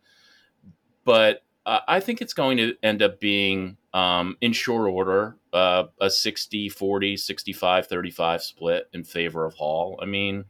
But 1.05 1.43
uh, 1.67 1.81
I 1.89 1.99
think 1.99 2.23
it's 2.23 2.33
going 2.33 2.57
to 2.59 2.77
end 2.83 3.03
up 3.03 3.19
being 3.19 3.77
um, 3.93 4.37
in 4.41 4.53
short 4.53 4.89
order 4.89 5.37
uh, 5.53 5.85
a 6.01 6.09
60 6.09 6.69
40, 6.69 7.17
65 7.17 7.87
35 7.89 8.43
split 8.43 8.89
in 8.93 9.03
favor 9.03 9.45
of 9.45 9.55
Hall. 9.55 9.99
I 10.01 10.07
mean, 10.07 10.45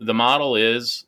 the 0.00 0.14
model 0.14 0.56
is 0.56 1.04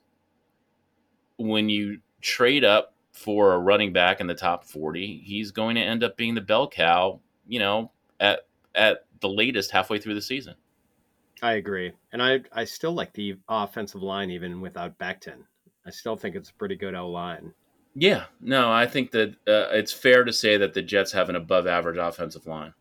when 1.39 1.71
you 1.71 2.01
trade 2.21 2.63
up 2.63 2.95
for 3.13 3.55
a 3.55 3.59
running 3.59 3.95
back 3.95 4.21
in 4.21 4.27
the 4.27 4.35
top 4.35 4.65
40, 4.65 5.23
he's 5.25 5.51
going 5.51 5.77
to 5.77 5.81
end 5.81 6.05
up 6.05 6.19
being 6.19 6.35
the 6.35 6.43
bell 6.43 6.69
cow, 6.69 7.21
you 7.49 7.59
know, 7.59 7.91
at 8.21 8.41
at 8.75 9.07
the 9.21 9.29
latest 9.29 9.71
halfway 9.71 9.99
through 9.99 10.15
the 10.15 10.21
season. 10.21 10.55
I 11.41 11.55
agree, 11.55 11.93
and 12.13 12.23
I 12.23 12.41
I 12.53 12.65
still 12.65 12.93
like 12.93 13.15
the 13.15 13.39
offensive 13.49 14.03
line 14.03 14.31
even 14.31 14.61
without 14.61 14.99
Becton. 14.99 15.45
I 15.87 15.91
still 15.91 16.17
think 16.17 16.37
it's 16.37 16.51
a 16.51 16.55
pretty 16.55 16.77
good 16.77 16.95
O 16.95 17.09
line. 17.09 17.55
Yeah, 17.99 18.25
no, 18.43 18.71
I 18.71 18.87
think 18.87 19.13
that 19.13 19.31
uh, 19.49 19.73
it's 19.73 19.93
fair 19.93 20.23
to 20.23 20.33
say 20.33 20.59
that 20.59 20.75
the 20.75 20.83
Jets 20.83 21.13
have 21.13 21.31
an 21.31 21.37
above 21.37 21.67
average 21.67 21.97
offensive 21.97 22.47
line. 22.47 22.75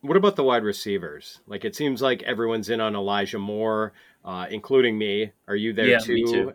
What 0.00 0.16
about 0.16 0.36
the 0.36 0.44
wide 0.44 0.64
receivers? 0.64 1.40
Like 1.46 1.66
it 1.66 1.76
seems 1.76 2.00
like 2.00 2.22
everyone's 2.22 2.70
in 2.70 2.80
on 2.80 2.96
Elijah 2.96 3.38
Moore, 3.38 3.92
uh, 4.24 4.46
including 4.50 4.96
me. 4.96 5.32
Are 5.46 5.56
you 5.56 5.74
there 5.74 5.88
Yeah, 5.88 5.98
too? 5.98 6.24
too. 6.26 6.52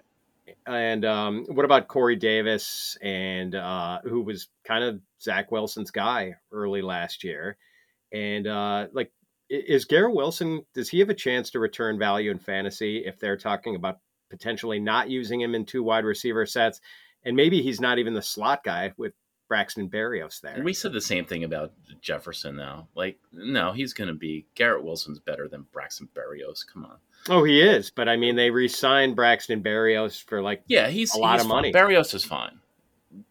And 0.66 1.06
um, 1.06 1.46
what 1.50 1.64
about 1.64 1.88
Corey 1.88 2.16
Davis, 2.16 2.98
and 3.04 3.54
uh, 3.54 4.00
who 4.04 4.22
was 4.22 4.48
kind 4.64 4.84
of 4.84 5.00
Zach 5.22 5.52
Wilson's 5.52 5.92
guy 5.92 6.36
early 6.52 6.82
last 6.82 7.24
year? 7.24 7.56
And 8.12 8.48
uh, 8.48 8.88
like, 8.94 9.12
is 9.50 9.86
Garrett 9.86 10.16
Wilson? 10.16 10.66
Does 10.74 10.90
he 10.90 11.00
have 11.00 11.10
a 11.10 11.14
chance 11.14 11.52
to 11.52 11.60
return 11.60 12.00
value 12.00 12.32
in 12.32 12.40
fantasy 12.40 13.06
if 13.06 13.20
they're 13.20 13.38
talking 13.38 13.76
about 13.76 14.00
potentially 14.30 14.80
not 14.80 15.10
using 15.10 15.40
him 15.40 15.54
in 15.54 15.66
two 15.66 15.84
wide 15.84 16.06
receiver 16.06 16.46
sets? 16.48 16.82
And 17.24 17.36
maybe 17.36 17.62
he's 17.62 17.80
not 17.80 18.00
even 18.00 18.14
the 18.14 18.22
slot 18.22 18.64
guy 18.64 18.94
with 18.98 19.14
Braxton 19.48 19.90
Berrios 19.90 20.40
there. 20.40 20.62
We 20.64 20.74
said 20.74 20.94
the 20.94 21.02
same 21.02 21.26
thing 21.26 21.44
about 21.44 21.74
Jefferson, 22.02 22.56
though. 22.56 22.88
Like, 22.96 23.20
no, 23.34 23.74
he's 23.74 23.94
going 23.94 24.08
to 24.08 24.14
be 24.14 24.46
Garrett 24.56 24.84
Wilson's 24.84 25.20
better 25.20 25.48
than 25.48 25.66
Braxton 25.74 26.08
Berrios. 26.16 26.66
Come 26.66 26.86
on. 26.86 26.98
Oh, 27.30 27.44
he 27.44 27.62
is, 27.62 27.92
but 27.92 28.10
I 28.10 28.18
mean, 28.18 28.36
they 28.36 28.50
re-signed 28.50 29.16
Braxton 29.16 29.62
Berrios 29.62 30.24
for 30.24 30.42
like 30.42 30.64
yeah, 30.68 30.88
he's 30.88 31.14
a 31.14 31.20
lot 31.20 31.34
he's 31.34 31.42
of 31.44 31.50
money. 31.50 31.72
Fine. 31.72 31.82
Berrios 31.84 32.16
is 32.16 32.24
fine, 32.24 32.60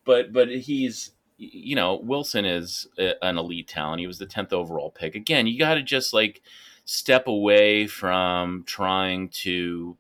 but 0.05 0.33
but 0.33 0.49
he's 0.49 1.13
you 1.39 1.75
know 1.75 1.97
Wilson 1.97 2.45
is 2.45 2.87
a, 2.99 3.15
an 3.25 3.37
elite 3.39 3.67
talent. 3.67 4.01
He 4.01 4.07
was 4.07 4.19
the 4.19 4.27
tenth 4.27 4.53
overall 4.53 4.91
pick. 4.91 5.17
Again, 5.17 5.47
you 5.47 5.59
got 5.59 5.75
to 5.75 5.83
just 5.83 6.13
like 6.13 6.43
step 6.85 7.27
away 7.27 7.87
from 7.87 8.63
trying 8.65 9.31
to 9.31 9.97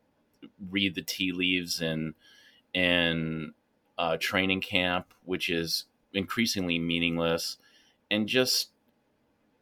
read 0.70 0.94
the 0.94 1.02
tea 1.02 1.32
leaves 1.32 1.80
and 1.80 2.14
and 2.74 3.52
uh, 4.00 4.16
training 4.18 4.60
camp, 4.60 5.12
which 5.24 5.48
is 5.48 5.84
increasingly 6.12 6.78
meaningless, 6.78 7.58
and 8.10 8.26
just 8.26 8.70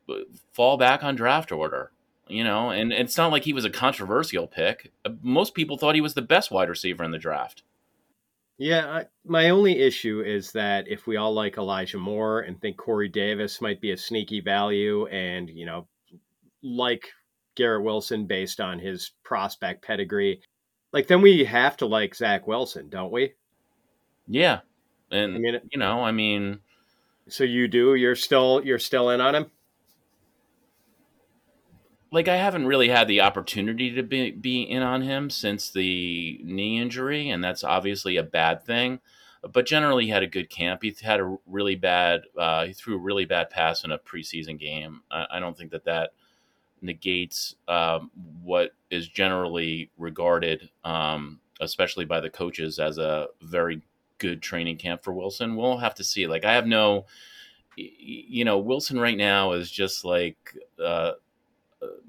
uh, 0.09 0.15
fall 0.53 0.77
back 0.77 1.03
on 1.03 1.17
draft 1.17 1.53
order 1.53 1.91
you 2.29 2.45
know, 2.45 2.71
and 2.71 2.93
it's 2.93 3.17
not 3.17 3.33
like 3.33 3.45
he 3.45 3.53
was 3.53 3.65
a 3.65 3.71
controversial 3.71 4.47
pick. 4.47 4.93
Uh, 5.05 5.11
most 5.23 5.55
people 5.55 5.79
thought 5.79 5.95
he 5.95 6.01
was 6.01 6.15
the 6.15 6.23
best 6.23 6.51
wide 6.51 6.69
receiver 6.69 7.03
in 7.03 7.11
the 7.11 7.19
draft. 7.19 7.63
Yeah, 8.59 8.87
I, 8.87 9.05
my 9.25 9.51
only 9.51 9.79
issue 9.79 10.21
is 10.21 10.53
that 10.53 10.89
if 10.89 11.07
we 11.07 11.17
all 11.17 11.33
like 11.33 11.57
Elijah 11.57 11.99
Moore 11.99 12.41
and 12.41 12.61
think 12.61 12.77
Corey 12.77 13.09
Davis 13.09 13.61
might 13.61 13.81
be 13.81 13.93
a 13.93 13.97
sneaky 13.97 14.41
value, 14.41 15.07
and 15.07 15.49
you 15.49 15.65
know, 15.65 15.87
like 16.63 17.09
Garrett 17.55 17.85
Wilson 17.85 18.27
based 18.27 18.61
on 18.61 18.79
his 18.79 19.13
prospect 19.25 19.85
pedigree, 19.85 20.43
like 20.93 21.07
then 21.07 21.23
we 21.23 21.45
have 21.45 21.77
to 21.79 21.87
like 21.87 22.15
Zach 22.15 22.47
Wilson, 22.47 22.89
don't 22.89 23.13
we? 23.13 23.33
Yeah, 24.29 24.61
and 25.11 25.35
I 25.35 25.39
mean, 25.39 25.61
you 25.73 25.79
know, 25.79 26.05
I 26.05 26.13
mean, 26.13 26.61
so 27.29 27.45
you 27.45 27.67
do? 27.69 27.95
You're 27.95 28.17
still 28.17 28.63
you're 28.65 28.79
still 28.79 29.11
in 29.11 29.21
on 29.21 29.35
him? 29.35 29.51
like 32.11 32.29
I 32.29 32.37
haven't 32.37 32.67
really 32.67 32.89
had 32.89 33.09
the 33.09 33.21
opportunity 33.21 33.95
to 33.95 34.03
be 34.03 34.31
be 34.31 34.63
in 34.63 34.83
on 34.83 35.03
him 35.03 35.31
since 35.31 35.71
the 35.71 36.41
knee 36.43 36.81
injury, 36.81 37.29
and 37.31 37.43
that's 37.43 37.65
obviously 37.65 38.17
a 38.17 38.23
bad 38.23 38.65
thing. 38.65 39.01
But 39.43 39.67
generally, 39.67 40.05
he 40.07 40.11
had 40.11 40.23
a 40.23 40.29
good 40.29 40.51
camp. 40.51 40.83
He 40.83 40.95
had 41.01 41.21
a 41.21 41.37
really 41.47 41.77
bad. 41.77 42.23
Uh, 42.37 42.67
he 42.67 42.73
threw 42.73 42.97
a 42.97 43.01
really 43.01 43.25
bad 43.25 43.51
pass 43.51 43.85
in 43.85 43.93
a 43.93 43.99
preseason 43.99 44.59
game. 44.59 45.03
I, 45.11 45.27
I 45.33 45.41
don't 45.41 45.57
think 45.57 45.71
that 45.73 45.85
that 45.85 46.11
negates 46.81 47.55
um, 47.67 48.11
what 48.43 48.73
is 48.91 49.09
generally 49.09 49.91
regarded, 49.99 50.71
um, 50.85 51.41
especially 51.61 52.05
by 52.05 52.21
the 52.21 52.31
coaches, 52.31 52.79
as 52.79 52.99
a 52.99 53.29
very 53.43 53.83
good 54.19 54.43
training 54.43 54.77
camp 54.77 55.03
for 55.03 55.13
Wilson. 55.13 55.57
We'll 55.57 55.79
have 55.79 55.95
to 55.97 56.05
see. 56.05 56.27
Like 56.27 56.45
I 56.45 56.55
have 56.55 56.67
no, 56.67 57.07
you 57.77 58.45
know, 58.45 58.59
Wilson 58.59 58.99
right 58.99 59.17
now 59.17 59.53
is 59.53 59.71
just 59.71 60.05
like. 60.05 60.57
Uh, 60.83 61.13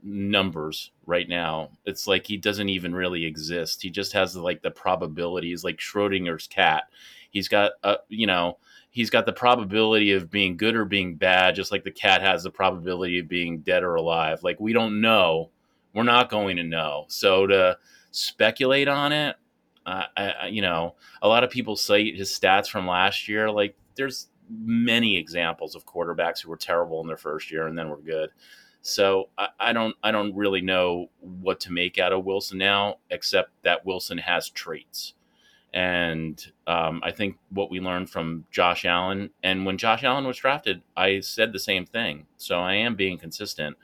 numbers 0.04 0.92
right 1.06 1.30
now. 1.30 1.70
It's 1.86 2.08
like 2.08 2.26
he 2.26 2.38
doesn't 2.38 2.70
even 2.70 2.94
really 2.96 3.26
exist. 3.26 3.82
He 3.82 3.90
just 3.90 4.14
has 4.14 4.36
like 4.36 4.62
the 4.62 4.72
probabilities, 4.72 5.64
like 5.64 5.78
Schrodinger's 5.78 6.48
cat. 6.48 6.86
He's 7.32 7.48
got 7.48 7.74
a, 7.84 7.98
you 8.08 8.26
know, 8.26 8.58
he's 8.90 9.10
got 9.10 9.26
the 9.26 9.34
probability 9.34 10.12
of 10.12 10.32
being 10.32 10.58
good 10.58 10.76
or 10.76 10.86
being 10.86 11.16
bad, 11.16 11.56
just 11.56 11.72
like 11.72 11.84
the 11.84 11.92
cat 11.92 12.22
has 12.22 12.44
the 12.44 12.50
probability 12.50 13.20
of 13.20 13.28
being 13.28 13.60
dead 13.60 13.84
or 13.84 13.96
alive. 13.96 14.42
Like 14.44 14.60
we 14.60 14.74
don't 14.74 15.02
know. 15.02 15.52
We're 15.94 16.04
not 16.04 16.30
going 16.30 16.58
to 16.58 16.64
know. 16.64 17.06
So 17.08 17.48
to 17.48 17.78
speculate 18.12 18.88
on 18.88 19.12
it, 19.12 19.36
I, 19.86 20.48
you 20.52 20.62
know, 20.62 20.96
a 21.22 21.28
lot 21.28 21.44
of 21.44 21.50
people 21.50 21.76
cite 21.76 22.16
his 22.16 22.30
stats 22.30 22.68
from 22.70 22.88
last 22.88 23.28
year. 23.28 23.50
Like 23.50 23.76
there's 23.96 24.28
many 24.50 25.18
examples 25.18 25.76
of 25.76 25.86
quarterbacks 25.86 26.42
who 26.42 26.50
were 26.50 26.58
terrible 26.58 27.02
in 27.02 27.08
their 27.08 27.18
first 27.18 27.52
year 27.52 27.68
and 27.68 27.78
then 27.78 27.90
were 27.90 27.98
good. 27.98 28.30
So 28.82 29.30
I, 29.38 29.50
I, 29.60 29.74
don't 29.74 29.96
I 30.04 30.12
don't 30.12 30.36
really 30.36 30.62
know 30.62 31.10
what 31.22 31.60
to 31.62 31.72
make 31.72 32.00
out 32.00 32.14
of 32.14 32.26
Wilson 32.26 32.58
now, 32.58 32.98
except 33.10 33.52
that 33.64 33.86
Wilson 33.86 34.18
has 34.20 34.50
traits. 34.50 35.14
And 35.74 36.44
um, 36.66 37.02
I 37.04 37.12
think 37.12 37.38
what 37.50 37.70
we 37.70 37.80
learned 37.80 38.10
from 38.10 38.46
Josh 38.50 38.86
Allen, 38.86 39.30
and 39.44 39.66
when 39.66 39.78
Josh 39.78 40.04
Allen 40.04 40.26
was 40.26 40.38
drafted, 40.38 40.82
I 40.98 41.20
said 41.20 41.54
the 41.54 41.60
same 41.60 41.86
thing. 41.86 42.26
So 42.38 42.60
I 42.60 42.74
am 42.76 42.96
being 42.96 43.20
consistent 43.20 43.78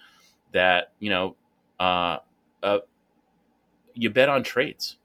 that 0.51 0.93
you 0.99 1.09
know 1.09 1.35
uh, 1.79 2.17
uh, 2.63 2.79
you 3.93 4.09
bet 4.09 4.29
on 4.29 4.43
traits, 4.43 4.97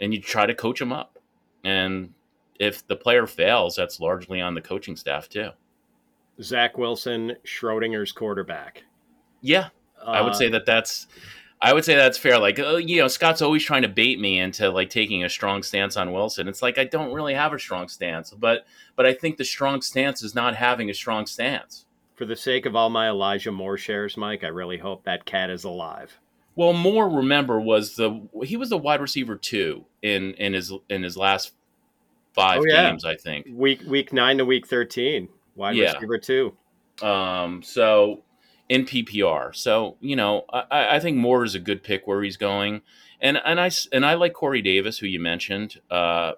and 0.00 0.12
you 0.12 0.20
try 0.20 0.46
to 0.46 0.54
coach 0.54 0.78
them 0.78 0.92
up. 0.92 1.18
And 1.64 2.12
if 2.58 2.86
the 2.86 2.96
player 2.96 3.26
fails, 3.26 3.76
that's 3.76 4.00
largely 4.00 4.40
on 4.40 4.54
the 4.54 4.60
coaching 4.60 4.96
staff 4.96 5.28
too. 5.28 5.50
Zach 6.40 6.78
Wilson, 6.78 7.36
Schrodinger's 7.44 8.12
quarterback. 8.12 8.84
Yeah, 9.40 9.68
uh, 10.00 10.10
I 10.10 10.22
would 10.22 10.34
say 10.34 10.48
uh, 10.48 10.52
that 10.52 10.66
that's. 10.66 11.06
I 11.60 11.72
would 11.72 11.84
say 11.84 11.96
that's 11.96 12.16
fair. 12.16 12.38
Like, 12.38 12.60
uh, 12.60 12.76
you 12.76 13.00
know, 13.00 13.08
Scott's 13.08 13.42
always 13.42 13.64
trying 13.64 13.82
to 13.82 13.88
bait 13.88 14.20
me 14.20 14.38
into 14.38 14.70
like 14.70 14.90
taking 14.90 15.24
a 15.24 15.28
strong 15.28 15.64
stance 15.64 15.96
on 15.96 16.12
Wilson. 16.12 16.46
It's 16.46 16.62
like 16.62 16.78
I 16.78 16.84
don't 16.84 17.12
really 17.12 17.34
have 17.34 17.52
a 17.52 17.58
strong 17.58 17.88
stance, 17.88 18.30
but 18.30 18.64
but 18.94 19.06
I 19.06 19.12
think 19.12 19.36
the 19.36 19.44
strong 19.44 19.82
stance 19.82 20.22
is 20.22 20.36
not 20.36 20.54
having 20.54 20.88
a 20.88 20.94
strong 20.94 21.26
stance. 21.26 21.86
For 22.14 22.24
the 22.24 22.36
sake 22.36 22.66
of 22.66 22.76
all 22.76 22.90
my 22.90 23.08
Elijah 23.08 23.52
Moore 23.52 23.76
shares, 23.76 24.16
Mike, 24.16 24.44
I 24.44 24.48
really 24.48 24.78
hope 24.78 25.04
that 25.04 25.24
cat 25.24 25.50
is 25.50 25.64
alive. 25.64 26.18
Well, 26.58 26.72
Moore, 26.72 27.08
remember, 27.08 27.60
was 27.60 27.94
the 27.94 28.20
he 28.42 28.56
was 28.56 28.70
the 28.70 28.76
wide 28.76 29.00
receiver 29.00 29.36
two 29.36 29.84
in 30.02 30.34
in 30.34 30.54
his 30.54 30.72
in 30.88 31.04
his 31.04 31.16
last 31.16 31.52
five 32.34 32.58
oh, 32.58 32.64
yeah. 32.66 32.90
games, 32.90 33.04
I 33.04 33.14
think. 33.14 33.46
Week 33.48 33.80
week 33.86 34.12
nine 34.12 34.38
to 34.38 34.44
week 34.44 34.66
thirteen 34.66 35.28
wide 35.54 35.76
yeah. 35.76 35.92
receiver 35.92 36.18
too. 36.18 36.56
Um, 37.00 37.62
so 37.62 38.24
in 38.68 38.86
PPR, 38.86 39.54
so 39.54 39.98
you 40.00 40.16
know, 40.16 40.46
I, 40.52 40.96
I, 40.96 40.98
think 40.98 41.16
Moore 41.16 41.44
is 41.44 41.54
a 41.54 41.60
good 41.60 41.84
pick 41.84 42.08
where 42.08 42.24
he's 42.24 42.36
going, 42.36 42.82
and 43.20 43.40
and 43.44 43.60
I 43.60 43.70
and 43.92 44.04
I 44.04 44.14
like 44.14 44.32
Corey 44.32 44.60
Davis, 44.60 44.98
who 44.98 45.06
you 45.06 45.20
mentioned 45.20 45.80
uh, 45.92 46.32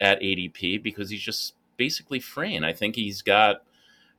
at 0.00 0.20
ADP, 0.20 0.84
because 0.84 1.10
he's 1.10 1.22
just 1.22 1.54
basically 1.76 2.20
free, 2.20 2.54
and 2.54 2.64
I 2.64 2.72
think 2.72 2.94
he's 2.94 3.22
got 3.22 3.64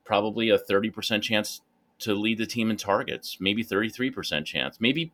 probably 0.03 0.49
a 0.49 0.57
thirty 0.57 0.89
percent 0.89 1.23
chance 1.23 1.61
to 1.99 2.13
lead 2.13 2.39
the 2.39 2.45
team 2.45 2.69
in 2.69 2.75
targets, 2.75 3.37
maybe 3.39 3.63
thirty 3.63 3.87
three 3.87 4.11
percent 4.11 4.45
chance, 4.45 4.81
maybe 4.81 5.13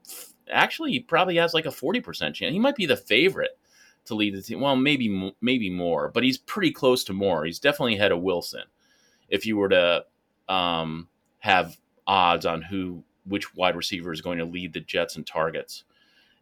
actually 0.52 0.92
he 0.92 1.00
probably 1.00 1.38
has 1.38 1.54
like 1.54 1.66
a 1.66 1.72
forty 1.72 2.02
percent 2.02 2.36
chance. 2.36 2.54
He 2.54 2.60
might 2.60 2.76
be 2.76 2.86
the 2.86 2.98
favorite 2.98 3.58
to 4.06 4.16
lead 4.16 4.36
the 4.36 4.42
team. 4.42 4.62
Well, 4.62 4.76
maybe 4.76 5.34
maybe 5.42 5.70
more, 5.70 6.10
but 6.10 6.24
he's 6.24 6.38
pretty 6.38 6.72
close 6.72 7.04
to 7.06 7.14
more. 7.14 7.46
He's 7.46 7.60
definitely 7.60 7.96
ahead 7.96 8.12
of 8.12 8.22
Wilson 8.22 8.64
if 9.30 9.46
you 9.46 9.58
were 9.58 9.70
to 9.70 10.06
um, 10.50 11.08
have 11.40 11.78
odds 12.08 12.46
on 12.46 12.62
who 12.62 13.04
which 13.26 13.56
wide 13.56 13.76
receiver 13.76 14.12
is 14.12 14.22
going 14.22 14.40
to 14.40 14.46
lead 14.46 14.74
the 14.74 14.80
Jets 14.80 15.16
in 15.16 15.24
targets. 15.24 15.84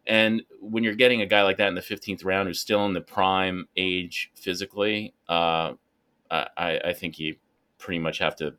And 0.06 0.42
when 0.60 0.82
you're 0.82 0.94
getting 0.94 1.20
a 1.20 1.26
guy 1.26 1.42
like 1.42 1.58
that 1.58 1.68
in 1.68 1.74
the 1.74 1.80
15th 1.82 2.24
round 2.24 2.48
who's 2.48 2.60
still 2.60 2.86
in 2.86 2.94
the 2.94 3.02
prime 3.02 3.68
age 3.76 4.30
physically, 4.34 5.14
uh, 5.28 5.74
I, 6.30 6.80
I 6.86 6.92
think 6.94 7.18
you 7.18 7.36
pretty 7.78 7.98
much 7.98 8.18
have 8.18 8.34
to 8.36 8.54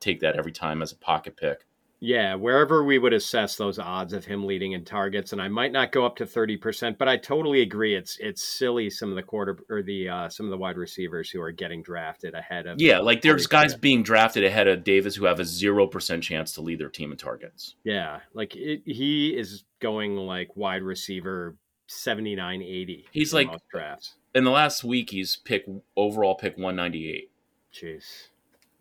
take 0.00 0.20
that 0.20 0.36
every 0.36 0.52
time 0.52 0.82
as 0.82 0.92
a 0.92 0.96
pocket 0.96 1.36
pick. 1.36 1.66
Yeah, 2.04 2.34
wherever 2.34 2.84
we 2.84 2.98
would 2.98 3.14
assess 3.14 3.56
those 3.56 3.78
odds 3.78 4.12
of 4.12 4.26
him 4.26 4.44
leading 4.44 4.72
in 4.72 4.84
targets, 4.84 5.32
and 5.32 5.40
I 5.40 5.48
might 5.48 5.72
not 5.72 5.90
go 5.90 6.04
up 6.04 6.16
to 6.16 6.26
thirty 6.26 6.58
percent, 6.58 6.98
but 6.98 7.08
I 7.08 7.16
totally 7.16 7.62
agree. 7.62 7.94
It's 7.94 8.18
it's 8.18 8.42
silly 8.42 8.90
some 8.90 9.08
of 9.08 9.16
the 9.16 9.22
quarter 9.22 9.58
or 9.70 9.82
the 9.82 10.10
uh, 10.10 10.28
some 10.28 10.44
of 10.44 10.50
the 10.50 10.58
wide 10.58 10.76
receivers 10.76 11.30
who 11.30 11.40
are 11.40 11.50
getting 11.50 11.82
drafted 11.82 12.34
ahead 12.34 12.66
of. 12.66 12.78
Yeah, 12.78 12.98
like 12.98 13.22
there's 13.22 13.46
guys 13.46 13.74
being 13.74 14.02
drafted 14.02 14.44
ahead 14.44 14.68
of 14.68 14.84
Davis 14.84 15.16
who 15.16 15.24
have 15.24 15.40
a 15.40 15.46
zero 15.46 15.86
percent 15.86 16.22
chance 16.22 16.52
to 16.52 16.60
lead 16.60 16.78
their 16.78 16.90
team 16.90 17.10
in 17.10 17.16
targets. 17.16 17.74
Yeah, 17.84 18.20
like 18.34 18.54
it, 18.54 18.82
he 18.84 19.30
is 19.30 19.64
going 19.80 20.16
like 20.16 20.54
wide 20.56 20.82
receiver 20.82 21.56
79, 21.86 22.60
80. 22.62 23.06
He's 23.12 23.32
like 23.32 23.48
drafts. 23.70 24.14
In 24.34 24.44
the 24.44 24.50
last 24.50 24.84
week, 24.84 25.08
he's 25.08 25.36
pick 25.36 25.64
overall 25.96 26.34
pick 26.34 26.58
one 26.58 26.76
ninety 26.76 27.10
eight. 27.10 27.30
Jeez, 27.72 28.28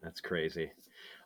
that's 0.02 0.20
crazy. 0.20 0.72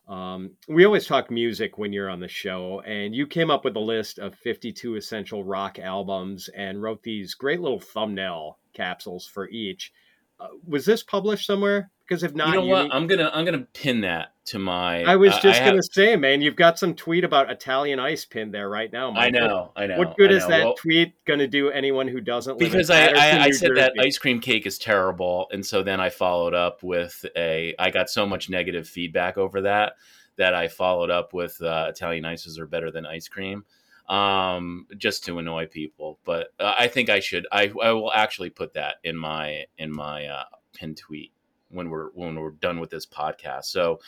Um, 0.08 0.52
we 0.70 0.86
always 0.86 1.06
talk 1.06 1.30
music 1.30 1.78
when 1.78 1.92
you're 1.92 2.10
on 2.10 2.22
the 2.22 2.28
show, 2.30 2.82
and 2.86 3.14
you 3.14 3.28
came 3.28 3.52
up 3.52 3.66
with 3.66 3.76
a 3.76 3.82
list 3.82 4.20
of 4.20 4.36
52 4.36 4.96
essential 4.96 5.44
rock 5.44 5.80
albums 5.80 6.50
and 6.56 6.82
wrote 6.82 7.04
these 7.04 7.34
great 7.34 7.60
little 7.60 7.80
thumbnail 7.80 8.58
capsules 8.74 9.28
for 9.28 9.50
each. 9.50 9.92
Uh, 10.40 10.48
was 10.66 10.86
this 10.86 11.04
published 11.04 11.46
somewhere? 11.46 11.92
Because 12.08 12.24
if 12.24 12.34
not, 12.34 12.50
you 12.50 12.54
know 12.56 12.64
you 12.64 12.70
what? 12.70 12.84
need- 12.84 12.92
I'm 12.94 13.08
gonna 13.08 13.30
I'm 13.34 13.44
gonna 13.44 13.68
pin 13.74 14.02
that 14.02 14.30
to 14.46 14.60
my. 14.60 15.04
I 15.04 15.18
was 15.18 15.34
uh, 15.34 15.40
just 15.42 15.62
I 15.62 15.66
gonna 15.66 15.76
have- 15.78 15.86
say, 15.92 16.16
man, 16.16 16.42
you've 16.42 16.56
got 16.56 16.80
some 16.80 16.94
tweet 16.94 17.26
about 17.26 17.52
Italian 17.52 18.00
ice 18.00 18.24
pinned 18.24 18.54
there 18.54 18.70
right 18.70 18.92
now. 18.92 19.10
I 19.10 19.30
Mike. 19.30 19.34
know, 19.34 19.72
I 19.76 19.88
know. 19.88 19.98
What 19.98 20.16
good 20.16 20.32
I 20.32 20.36
is 20.36 20.48
that 20.48 20.64
Well, 20.64 20.76
tweet 20.76 21.14
gonna 21.26 21.48
do 21.48 21.70
anyone 21.70 22.08
who 22.08 22.22
doesn't 22.22 22.60
because 22.60 22.90
I, 22.90 23.08
I, 23.08 23.44
I 23.44 23.52
said 23.52 23.72
that 23.76 23.94
ice 24.00 24.18
cream 24.18 24.40
cake 24.40 24.66
is 24.66 24.78
terrible, 24.78 25.48
and 25.52 25.66
so 25.66 25.84
then 25.84 26.00
I 26.00 26.10
followed 26.10 26.54
up 26.54 26.82
with 26.82 27.26
a. 27.36 27.76
I 27.78 27.90
got 27.90 28.10
so 28.10 28.26
much 28.26 28.50
negative 28.50 28.88
feedback 28.88 29.38
over 29.38 29.62
that 29.62 29.94
that 30.38 30.54
I 30.54 30.70
followed 30.70 31.10
up 31.10 31.34
with 31.34 31.62
uh, 31.62 31.88
Italian 31.90 32.24
ices 32.24 32.58
are 32.58 32.68
better 32.68 32.90
than 32.90 33.06
ice 33.06 33.28
cream, 33.28 33.66
um, 34.08 34.88
just 34.98 35.26
to 35.26 35.40
annoy 35.40 35.66
people. 35.68 36.20
But 36.24 36.50
uh, 36.60 36.74
I 36.80 36.88
think 36.88 37.10
I 37.10 37.20
should. 37.20 37.46
I, 37.52 37.72
I 37.84 37.92
will 37.92 38.14
actually 38.14 38.52
put 38.52 38.76
that 38.76 38.96
in 39.04 39.18
my 39.18 39.66
in 39.78 39.92
my 39.92 40.28
uh, 40.28 40.44
pin 40.74 40.96
tweet 40.96 41.34
when 41.70 41.90
we're 41.90 42.10
when 42.14 42.40
we're 42.40 42.52
done 42.52 42.80
with 42.80 42.90
this 42.90 43.06
podcast. 43.06 43.66
So 43.66 44.00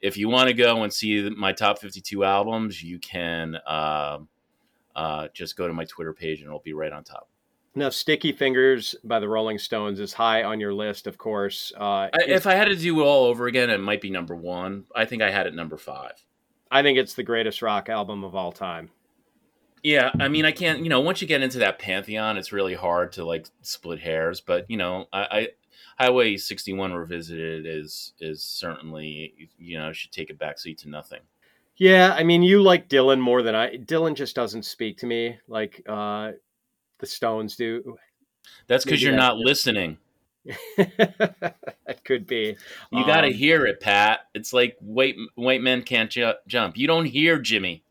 if 0.00 0.16
you 0.16 0.28
want 0.28 0.48
to 0.48 0.54
go 0.54 0.82
and 0.82 0.92
see 0.92 1.28
my 1.30 1.52
top 1.52 1.78
52 1.78 2.24
albums, 2.24 2.82
you 2.82 2.98
can. 2.98 3.58
um 3.66 4.28
uh, 4.96 5.28
just 5.32 5.56
go 5.56 5.66
to 5.66 5.74
my 5.74 5.84
Twitter 5.84 6.12
page 6.12 6.40
and 6.40 6.46
it'll 6.46 6.60
be 6.60 6.72
right 6.72 6.92
on 6.92 7.02
top. 7.02 7.28
Now, 7.74 7.88
"Sticky 7.88 8.30
Fingers" 8.30 8.94
by 9.02 9.18
the 9.18 9.28
Rolling 9.28 9.58
Stones 9.58 9.98
is 9.98 10.12
high 10.12 10.44
on 10.44 10.60
your 10.60 10.72
list, 10.72 11.08
of 11.08 11.18
course. 11.18 11.72
Uh, 11.76 11.82
I, 11.84 12.10
if 12.28 12.46
I 12.46 12.54
had 12.54 12.66
to 12.66 12.76
do 12.76 13.00
it 13.00 13.04
all 13.04 13.24
over 13.24 13.48
again, 13.48 13.70
it 13.70 13.80
might 13.80 14.00
be 14.00 14.10
number 14.10 14.36
one. 14.36 14.84
I 14.94 15.04
think 15.04 15.22
I 15.22 15.30
had 15.30 15.48
it 15.48 15.54
number 15.54 15.76
five. 15.76 16.12
I 16.70 16.82
think 16.82 16.98
it's 16.98 17.14
the 17.14 17.24
greatest 17.24 17.62
rock 17.62 17.88
album 17.88 18.22
of 18.22 18.36
all 18.36 18.52
time. 18.52 18.90
Yeah, 19.82 20.12
I 20.20 20.28
mean, 20.28 20.44
I 20.44 20.52
can't. 20.52 20.84
You 20.84 20.88
know, 20.88 21.00
once 21.00 21.20
you 21.20 21.26
get 21.26 21.42
into 21.42 21.58
that 21.58 21.80
pantheon, 21.80 22.38
it's 22.38 22.52
really 22.52 22.74
hard 22.74 23.12
to 23.12 23.24
like 23.24 23.48
split 23.62 23.98
hairs. 23.98 24.40
But 24.40 24.70
you 24.70 24.76
know, 24.76 25.06
I, 25.12 25.20
I 25.20 25.48
Highway 25.98 26.36
61 26.36 26.92
revisited 26.92 27.66
is 27.66 28.12
is 28.20 28.42
certainly 28.42 29.48
you 29.58 29.78
know 29.78 29.92
should 29.92 30.12
take 30.12 30.30
a 30.30 30.34
backseat 30.34 30.78
to 30.78 30.88
nothing. 30.88 31.20
Yeah, 31.76 32.14
I 32.16 32.22
mean, 32.22 32.42
you 32.42 32.62
like 32.62 32.88
Dylan 32.88 33.20
more 33.20 33.42
than 33.42 33.54
I. 33.54 33.76
Dylan 33.76 34.14
just 34.14 34.36
doesn't 34.36 34.64
speak 34.64 34.98
to 34.98 35.06
me 35.06 35.38
like 35.48 35.82
uh, 35.88 36.32
the 36.98 37.06
Stones 37.06 37.56
do. 37.56 37.96
That's 38.68 38.84
because 38.84 39.02
you're 39.02 39.12
that's 39.12 39.20
not 39.22 39.36
listening. 39.38 39.98
that 40.76 42.00
could 42.04 42.26
be. 42.26 42.56
You 42.92 43.04
got 43.06 43.22
to 43.22 43.28
Um, 43.28 43.32
hear 43.32 43.66
it, 43.66 43.80
Pat. 43.80 44.20
It's 44.34 44.52
like 44.52 44.76
white 44.80 45.16
white 45.34 45.62
men 45.62 45.82
can't 45.82 46.10
ju- 46.10 46.34
jump. 46.46 46.76
You 46.76 46.86
don't 46.86 47.06
hear 47.06 47.38
Jimi. 47.38 47.82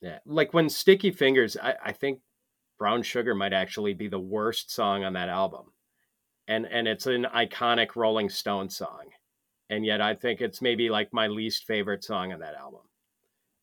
Yeah, 0.00 0.18
like 0.26 0.52
when 0.52 0.68
Sticky 0.68 1.10
Fingers, 1.10 1.56
I, 1.60 1.74
I 1.86 1.92
think 1.92 2.20
Brown 2.78 3.02
Sugar 3.02 3.34
might 3.34 3.54
actually 3.54 3.94
be 3.94 4.06
the 4.08 4.20
worst 4.20 4.70
song 4.70 5.02
on 5.02 5.14
that 5.14 5.30
album, 5.30 5.72
and 6.48 6.66
and 6.66 6.86
it's 6.86 7.06
an 7.06 7.26
iconic 7.34 7.96
Rolling 7.96 8.28
Stone 8.28 8.70
song, 8.70 9.04
and 9.70 9.84
yet 9.84 10.00
I 10.00 10.14
think 10.14 10.40
it's 10.40 10.62
maybe 10.62 10.90
like 10.90 11.12
my 11.12 11.26
least 11.26 11.66
favorite 11.66 12.04
song 12.04 12.32
on 12.32 12.40
that 12.40 12.54
album. 12.54 12.80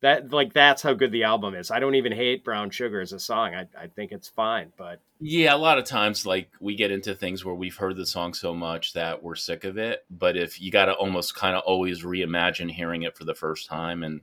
That 0.01 0.31
like 0.33 0.53
that's 0.53 0.81
how 0.81 0.93
good 0.93 1.11
the 1.11 1.23
album 1.23 1.53
is. 1.53 1.69
I 1.69 1.79
don't 1.79 1.95
even 1.95 2.11
hate 2.11 2.43
Brown 2.43 2.71
Sugar 2.71 3.01
as 3.01 3.13
a 3.13 3.19
song. 3.19 3.53
I 3.53 3.67
I 3.79 3.87
think 3.87 4.11
it's 4.11 4.27
fine, 4.27 4.73
but 4.77 4.99
Yeah, 5.19 5.53
a 5.53 5.57
lot 5.57 5.77
of 5.77 5.85
times, 5.85 6.25
like 6.25 6.49
we 6.59 6.75
get 6.75 6.89
into 6.89 7.13
things 7.13 7.45
where 7.45 7.53
we've 7.53 7.77
heard 7.77 7.97
the 7.97 8.05
song 8.07 8.33
so 8.33 8.55
much 8.55 8.93
that 8.93 9.21
we're 9.21 9.35
sick 9.35 9.63
of 9.63 9.77
it. 9.77 10.03
But 10.09 10.37
if 10.37 10.59
you 10.59 10.71
got 10.71 10.85
to 10.85 10.93
almost 10.93 11.35
kind 11.35 11.55
of 11.55 11.61
always 11.65 12.03
reimagine 12.03 12.71
hearing 12.71 13.03
it 13.03 13.15
for 13.15 13.25
the 13.25 13.35
first 13.35 13.67
time, 13.67 14.01
and 14.01 14.21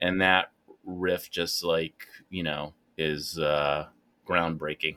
and 0.00 0.20
that 0.20 0.50
riff 0.84 1.30
just 1.30 1.62
like 1.62 2.08
you 2.28 2.42
know 2.42 2.74
is 2.98 3.38
uh, 3.38 3.86
groundbreaking. 4.28 4.96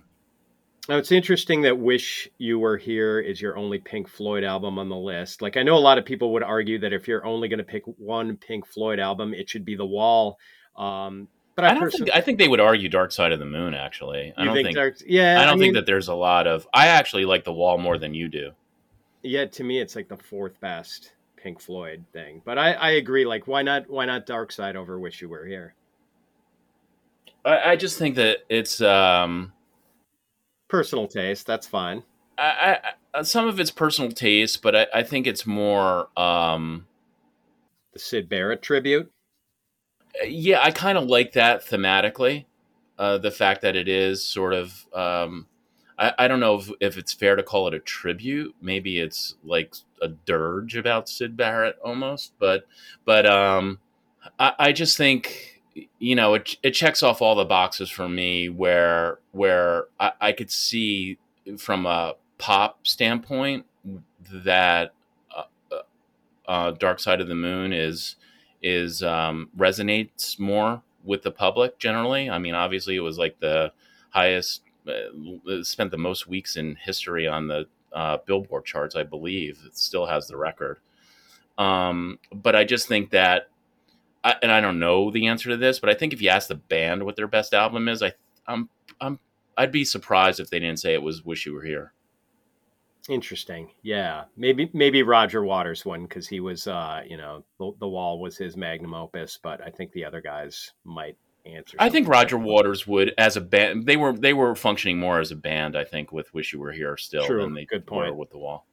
Now 0.90 0.98
it's 0.98 1.12
interesting 1.12 1.64
that 1.64 1.78
"Wish 1.78 2.30
You 2.38 2.60
Were 2.60 2.78
Here" 2.78 3.20
is 3.20 3.42
your 3.42 3.58
only 3.58 3.78
Pink 3.78 4.08
Floyd 4.08 4.44
album 4.44 4.80
on 4.80 4.88
the 4.88 4.96
list. 4.96 5.42
Like 5.42 5.58
I 5.58 5.64
know 5.64 5.76
a 5.76 5.80
lot 5.80 5.98
of 5.98 6.06
people 6.06 6.32
would 6.34 6.44
argue 6.44 6.80
that 6.80 6.94
if 6.94 7.08
you're 7.08 7.26
only 7.26 7.50
going 7.50 7.58
to 7.58 7.66
pick 7.66 7.84
one 7.98 8.38
Pink 8.38 8.66
Floyd 8.66 9.00
album, 9.00 9.34
it 9.34 9.50
should 9.50 9.66
be 9.66 9.76
The 9.76 9.86
Wall. 9.86 10.38
Um, 10.78 11.28
but 11.56 11.66
I, 11.66 11.70
I 11.70 11.74
don't 11.74 11.84
personally, 11.84 12.06
think 12.12 12.18
I 12.18 12.22
think 12.22 12.38
they 12.38 12.48
would 12.48 12.62
argue 12.62 12.88
Dark 12.88 13.12
Side 13.12 13.34
of 13.34 13.40
the 13.40 13.46
Moon. 13.46 13.74
Actually, 13.74 14.34
I 14.38 14.42
you 14.42 14.46
don't 14.46 14.56
think, 14.56 14.68
think, 14.68 14.78
Dark- 14.78 14.98
yeah, 15.06 15.42
I 15.42 15.46
don't 15.46 15.60
mean, 15.60 15.74
think 15.74 15.76
that 15.76 15.86
there's 15.86 16.08
a 16.08 16.16
lot 16.16 16.48
of. 16.48 16.66
I 16.74 16.88
actually 16.88 17.26
like 17.26 17.44
the 17.44 17.54
Wall 17.54 17.78
more 17.78 17.98
than 17.98 18.14
you 18.14 18.30
do. 18.30 18.52
Yeah, 19.24 19.46
to 19.46 19.64
me, 19.64 19.80
it's 19.82 19.96
like 19.96 20.08
the 20.08 20.18
fourth 20.18 20.58
best 20.62 21.14
Pink 21.36 21.60
Floyd 21.60 22.06
thing. 22.14 22.42
But 22.46 22.58
I, 22.58 22.74
I 22.74 22.90
agree. 22.92 23.26
Like, 23.26 23.46
why 23.46 23.62
not? 23.62 23.90
Why 23.90 24.06
not 24.06 24.26
Dark 24.26 24.54
Side 24.54 24.78
over 24.78 24.98
Wish 24.98 25.22
You 25.22 25.28
Were 25.28 25.46
Here? 25.46 25.74
I, 27.44 27.72
I 27.72 27.76
just 27.76 27.98
think 27.98 28.16
that 28.16 28.38
it's. 28.48 28.80
um 28.80 29.52
Personal 30.70 31.08
taste, 31.08 31.46
that's 31.48 31.68
fine. 31.68 32.04
I, 32.38 32.80
I 33.14 33.22
some 33.24 33.48
of 33.48 33.60
it's 33.60 33.72
personal 33.72 34.12
taste, 34.12 34.62
but 34.62 34.76
I, 34.76 34.88
I 34.94 35.04
think 35.04 35.26
it's 35.28 35.46
more. 35.46 36.10
um 36.18 36.86
The 37.94 38.00
Syd 38.00 38.30
Barrett 38.30 38.62
tribute. 38.62 39.12
yeah, 40.26 40.62
I 40.62 40.72
kind 40.72 40.98
of 40.98 41.06
like 41.06 41.34
that 41.34 41.66
thematically. 41.66 42.46
Uh, 42.98 43.18
the 43.18 43.32
fact 43.32 43.62
that 43.62 43.76
it 43.76 43.88
is 43.88 44.24
sort 44.24 44.54
of, 44.56 44.88
um, 44.92 45.46
I, 46.00 46.14
I 46.18 46.28
don't 46.28 46.40
know 46.40 46.56
if, 46.56 46.72
if 46.80 46.98
it's 46.98 47.14
fair 47.14 47.36
to 47.36 47.44
call 47.44 47.68
it 47.68 47.76
a 47.76 47.80
tribute. 47.80 48.56
Maybe 48.60 49.00
it's 49.00 49.36
like 49.44 49.76
a 50.02 50.08
dirge 50.08 50.76
about 50.76 51.08
Syd 51.08 51.38
Barrett 51.38 51.78
almost, 51.84 52.34
but 52.40 52.66
but 53.06 53.26
um, 53.28 53.80
I, 54.40 54.54
I 54.60 54.72
just 54.72 54.98
think 54.98 55.57
you 56.00 56.16
know 56.16 56.34
it, 56.36 56.58
it 56.64 56.72
checks 56.72 57.04
off 57.04 57.22
all 57.22 57.36
the 57.36 57.46
boxes 57.46 57.90
for 57.90 58.08
me 58.08 58.50
where 58.50 59.20
where 59.32 59.86
I, 60.00 60.12
I 60.22 60.32
could 60.32 60.52
see 60.52 61.18
from 61.58 61.86
a 61.86 62.16
pop 62.38 62.86
standpoint 62.86 63.66
that 64.30 64.94
uh, 65.36 65.44
uh, 66.48 66.72
Dark 66.72 67.00
Side 67.00 67.22
of 67.22 67.28
the 67.28 67.36
Moon 67.36 67.74
is 67.74 68.16
is 68.62 69.04
um, 69.04 69.50
resonates 69.58 70.40
more 70.40 70.82
with 71.04 71.24
the 71.24 71.32
public 71.32 71.80
generally. 71.80 72.30
I 72.30 72.38
mean, 72.38 72.54
obviously, 72.54 72.96
it 72.96 73.02
was 73.02 73.18
like 73.18 73.40
the 73.40 73.72
highest, 74.10 74.62
uh, 74.88 75.64
spent 75.64 75.92
the 75.92 75.98
most 75.98 76.28
weeks 76.28 76.58
in 76.58 76.76
history 76.76 77.28
on 77.28 77.48
the 77.48 77.68
uh, 77.94 78.18
Billboard 78.26 78.66
charts, 78.66 78.96
I 78.96 79.04
believe. 79.04 79.60
It 79.66 79.78
still 79.78 80.06
has 80.06 80.28
the 80.28 80.38
record. 80.38 80.80
Um, 81.58 82.20
but 82.34 82.56
I 82.56 82.64
just 82.64 82.88
think 82.88 83.12
that, 83.12 83.50
I, 84.24 84.36
and 84.42 84.52
I 84.52 84.62
don't 84.62 84.80
know 84.80 85.12
the 85.12 85.28
answer 85.28 85.50
to 85.50 85.58
this, 85.58 85.80
but 85.80 85.90
I 85.90 85.94
think 85.94 86.14
if 86.14 86.22
you 86.22 86.30
ask 86.30 86.48
the 86.48 86.56
band 86.56 87.04
what 87.04 87.16
their 87.16 87.28
best 87.28 87.54
album 87.54 87.88
is, 87.88 88.02
I, 88.04 88.14
I'm, 88.48 88.70
I'm, 89.00 89.20
I'd 89.58 89.72
be 89.72 89.86
surprised 89.86 90.40
if 90.40 90.50
they 90.50 90.60
didn't 90.60 90.80
say 90.80 90.94
it 90.94 91.02
was 91.02 91.24
"Wish 91.24 91.46
You 91.46 91.54
Were 91.54 91.64
Here." 91.64 91.94
Interesting. 93.10 93.72
Yeah, 93.84 94.26
maybe 94.36 94.70
maybe 94.74 95.02
Roger 95.02 95.44
Waters 95.44 95.86
one 95.86 96.04
because 96.04 96.28
he 96.28 96.40
was, 96.40 96.68
uh, 96.68 97.04
you 97.08 97.18
know, 97.18 97.46
the, 97.58 97.72
the 97.80 97.88
Wall 97.88 98.20
was 98.20 98.38
his 98.38 98.58
magnum 98.58 98.94
opus. 98.94 99.40
But 99.42 99.62
I 99.62 99.70
think 99.70 99.94
the 99.94 100.04
other 100.04 100.20
guys 100.22 100.74
might 100.84 101.18
answer. 101.46 101.78
I 101.80 101.90
think 101.90 102.08
Roger 102.08 102.36
different. 102.36 102.46
Waters 102.48 102.86
would, 102.86 103.14
as 103.18 103.38
a 103.38 103.42
band, 103.42 103.86
they 103.86 103.96
were 103.98 104.14
they 104.14 104.34
were 104.34 104.56
functioning 104.56 105.00
more 105.00 105.20
as 105.20 105.32
a 105.32 105.36
band. 105.38 105.78
I 105.78 105.86
think 105.86 106.12
with 106.12 106.34
"Wish 106.34 106.52
You 106.52 106.60
Were 106.60 106.74
Here" 106.74 106.98
still 106.98 107.26
True. 107.26 107.42
than 107.42 107.54
they 107.54 107.66
Good 107.66 107.90
were 107.90 108.04
point. 108.04 108.18
with 108.18 108.30
the 108.32 108.40
Wall. 108.40 108.68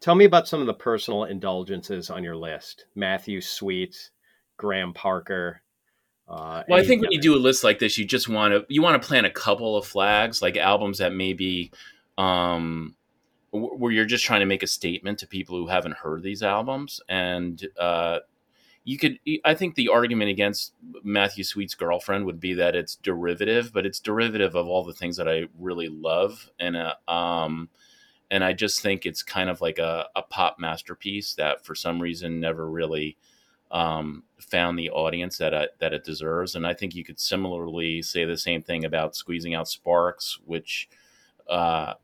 Tell 0.00 0.14
me 0.14 0.24
about 0.24 0.48
some 0.48 0.60
of 0.60 0.66
the 0.66 0.74
personal 0.74 1.24
indulgences 1.24 2.10
on 2.10 2.24
your 2.24 2.36
list. 2.36 2.86
Matthew 2.94 3.40
Sweet, 3.40 4.10
Graham 4.56 4.92
Parker. 4.92 5.62
Uh, 6.26 6.62
Well, 6.68 6.80
I 6.80 6.84
think 6.84 7.02
when 7.02 7.12
you 7.12 7.20
do 7.20 7.34
a 7.34 7.38
list 7.38 7.64
like 7.64 7.78
this, 7.78 7.98
you 7.98 8.04
just 8.04 8.28
want 8.28 8.54
to 8.54 8.64
you 8.68 8.82
want 8.82 9.00
to 9.00 9.06
plant 9.06 9.26
a 9.26 9.30
couple 9.30 9.76
of 9.76 9.86
flags, 9.86 10.40
like 10.40 10.56
albums 10.56 10.98
that 10.98 11.12
maybe 11.12 11.70
um, 12.16 12.96
where 13.50 13.92
you're 13.92 14.04
just 14.04 14.24
trying 14.24 14.40
to 14.40 14.46
make 14.46 14.62
a 14.62 14.66
statement 14.66 15.18
to 15.18 15.26
people 15.26 15.56
who 15.58 15.66
haven't 15.66 15.96
heard 15.96 16.22
these 16.22 16.42
albums, 16.42 17.00
and 17.08 17.66
uh, 17.78 18.20
you 18.84 18.98
could. 18.98 19.18
I 19.44 19.54
think 19.54 19.74
the 19.74 19.88
argument 19.88 20.30
against 20.30 20.72
Matthew 21.02 21.44
Sweet's 21.44 21.74
girlfriend 21.74 22.24
would 22.24 22.40
be 22.40 22.54
that 22.54 22.74
it's 22.74 22.96
derivative, 22.96 23.72
but 23.72 23.84
it's 23.84 24.00
derivative 24.00 24.54
of 24.54 24.66
all 24.66 24.82
the 24.84 24.94
things 24.94 25.16
that 25.18 25.28
I 25.28 25.44
really 25.58 25.88
love, 25.88 26.48
and 26.58 26.76
uh, 26.76 26.94
um, 27.06 27.68
and 28.30 28.42
I 28.42 28.52
just 28.52 28.80
think 28.80 29.04
it's 29.06 29.22
kind 29.22 29.50
of 29.50 29.60
like 29.60 29.78
a, 29.78 30.06
a 30.16 30.22
pop 30.22 30.58
masterpiece 30.58 31.34
that 31.34 31.64
for 31.64 31.74
some 31.74 32.00
reason 32.00 32.40
never 32.40 32.68
really 32.68 33.16
um, 33.74 34.22
found 34.38 34.78
the 34.78 34.88
audience 34.90 35.36
that 35.38 35.52
it, 35.52 35.70
that 35.80 35.92
it 35.92 36.04
deserves. 36.04 36.54
And 36.54 36.66
I 36.66 36.72
think 36.72 36.94
you 36.94 37.04
could 37.04 37.18
similarly 37.18 38.00
say 38.02 38.24
the 38.24 38.38
same 38.38 38.62
thing 38.62 38.84
about 38.84 39.16
squeezing 39.16 39.54
out 39.54 39.68
sparks, 39.68 40.38
which 40.46 40.88
uh, 41.50 41.94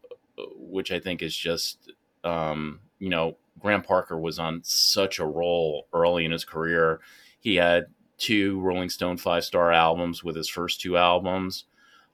which 0.57 0.91
I 0.91 0.99
think 0.99 1.23
is 1.23 1.35
just 1.35 1.93
um, 2.25 2.81
you 2.99 3.09
know 3.09 3.37
Graham 3.61 3.83
Parker 3.83 4.19
was 4.19 4.39
on 4.39 4.61
such 4.65 5.21
a 5.21 5.25
roll 5.25 5.87
early 5.95 6.25
in 6.25 6.33
his 6.33 6.45
career. 6.45 7.01
He 7.39 7.55
had 7.55 7.87
two 8.19 8.61
Rolling 8.61 8.91
Stone 8.91 9.19
five 9.19 9.45
star 9.45 9.73
albums 9.73 10.25
with 10.25 10.35
his 10.35 10.49
first 10.49 10.81
two 10.81 10.97
albums, 10.97 11.67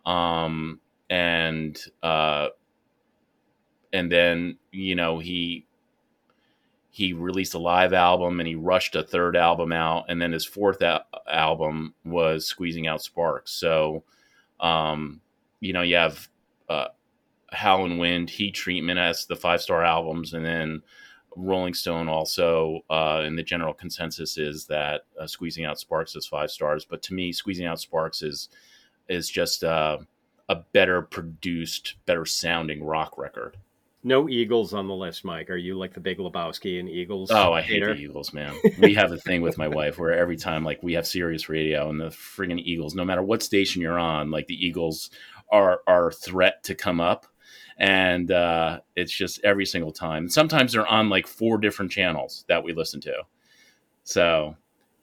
um, 0.04 0.80
and 1.08 1.80
uh, 2.02 2.48
and 3.94 4.12
then 4.12 4.58
you 4.70 4.94
know 4.94 5.18
he 5.18 5.65
he 6.96 7.12
released 7.12 7.52
a 7.52 7.58
live 7.58 7.92
album 7.92 8.40
and 8.40 8.46
he 8.48 8.54
rushed 8.54 8.96
a 8.96 9.02
third 9.02 9.36
album 9.36 9.70
out 9.70 10.06
and 10.08 10.20
then 10.20 10.32
his 10.32 10.46
fourth 10.46 10.80
a- 10.80 11.04
album 11.30 11.94
was 12.04 12.46
squeezing 12.46 12.86
out 12.86 13.02
sparks 13.02 13.52
so 13.52 14.02
um 14.60 15.20
you 15.60 15.72
know 15.72 15.82
you 15.82 15.96
have 15.96 16.28
uh 16.68 16.86
Howlin' 17.52 17.98
Wind, 17.98 18.30
Heat 18.30 18.54
Treatment 18.54 18.98
as 18.98 19.26
the 19.26 19.36
five 19.36 19.62
star 19.62 19.84
albums, 19.84 20.34
and 20.34 20.44
then 20.44 20.82
Rolling 21.36 21.74
Stone 21.74 22.08
also, 22.08 22.80
uh, 22.90 23.22
and 23.24 23.38
the 23.38 23.42
general 23.42 23.74
consensus 23.74 24.38
is 24.38 24.66
that 24.66 25.02
uh, 25.20 25.26
Squeezing 25.26 25.64
Out 25.64 25.78
Sparks 25.78 26.16
is 26.16 26.26
five 26.26 26.50
stars. 26.50 26.84
But 26.84 27.02
to 27.02 27.14
me, 27.14 27.32
Squeezing 27.32 27.66
Out 27.66 27.80
Sparks 27.80 28.22
is 28.22 28.48
is 29.08 29.28
just 29.28 29.62
uh, 29.62 29.98
a 30.48 30.56
better 30.56 31.02
produced, 31.02 31.94
better 32.06 32.24
sounding 32.24 32.82
rock 32.82 33.16
record. 33.18 33.56
No 34.06 34.28
Eagles 34.28 34.72
on 34.72 34.86
the 34.86 34.94
list, 34.94 35.24
Mike. 35.24 35.50
Are 35.50 35.56
you 35.56 35.76
like 35.76 35.92
the 35.92 35.98
Big 35.98 36.18
Lebowski 36.18 36.78
and 36.78 36.88
Eagles? 36.88 37.28
Oh, 37.32 37.52
I 37.52 37.60
hate 37.60 37.82
the 37.82 37.96
Eagles, 37.96 38.32
man. 38.32 38.54
we 38.78 38.94
have 38.94 39.10
a 39.10 39.18
thing 39.18 39.42
with 39.42 39.58
my 39.58 39.66
wife 39.66 39.98
where 39.98 40.12
every 40.12 40.36
time 40.36 40.62
like 40.62 40.80
we 40.80 40.92
have 40.92 41.08
Sirius 41.08 41.48
Radio 41.48 41.90
and 41.90 42.00
the 42.00 42.10
friggin' 42.10 42.60
Eagles, 42.60 42.94
no 42.94 43.04
matter 43.04 43.20
what 43.20 43.42
station 43.42 43.82
you're 43.82 43.98
on, 43.98 44.30
like 44.30 44.46
the 44.46 44.54
Eagles 44.54 45.10
are 45.50 45.80
are 45.88 46.12
threat 46.12 46.62
to 46.62 46.76
come 46.76 47.00
up. 47.00 47.26
And 47.78 48.30
uh, 48.30 48.78
it's 48.94 49.10
just 49.10 49.40
every 49.42 49.66
single 49.66 49.90
time. 49.90 50.28
Sometimes 50.28 50.74
they're 50.74 50.86
on 50.86 51.08
like 51.08 51.26
four 51.26 51.58
different 51.58 51.90
channels 51.90 52.44
that 52.46 52.62
we 52.62 52.74
listen 52.74 53.00
to. 53.00 53.24
So 54.04 54.54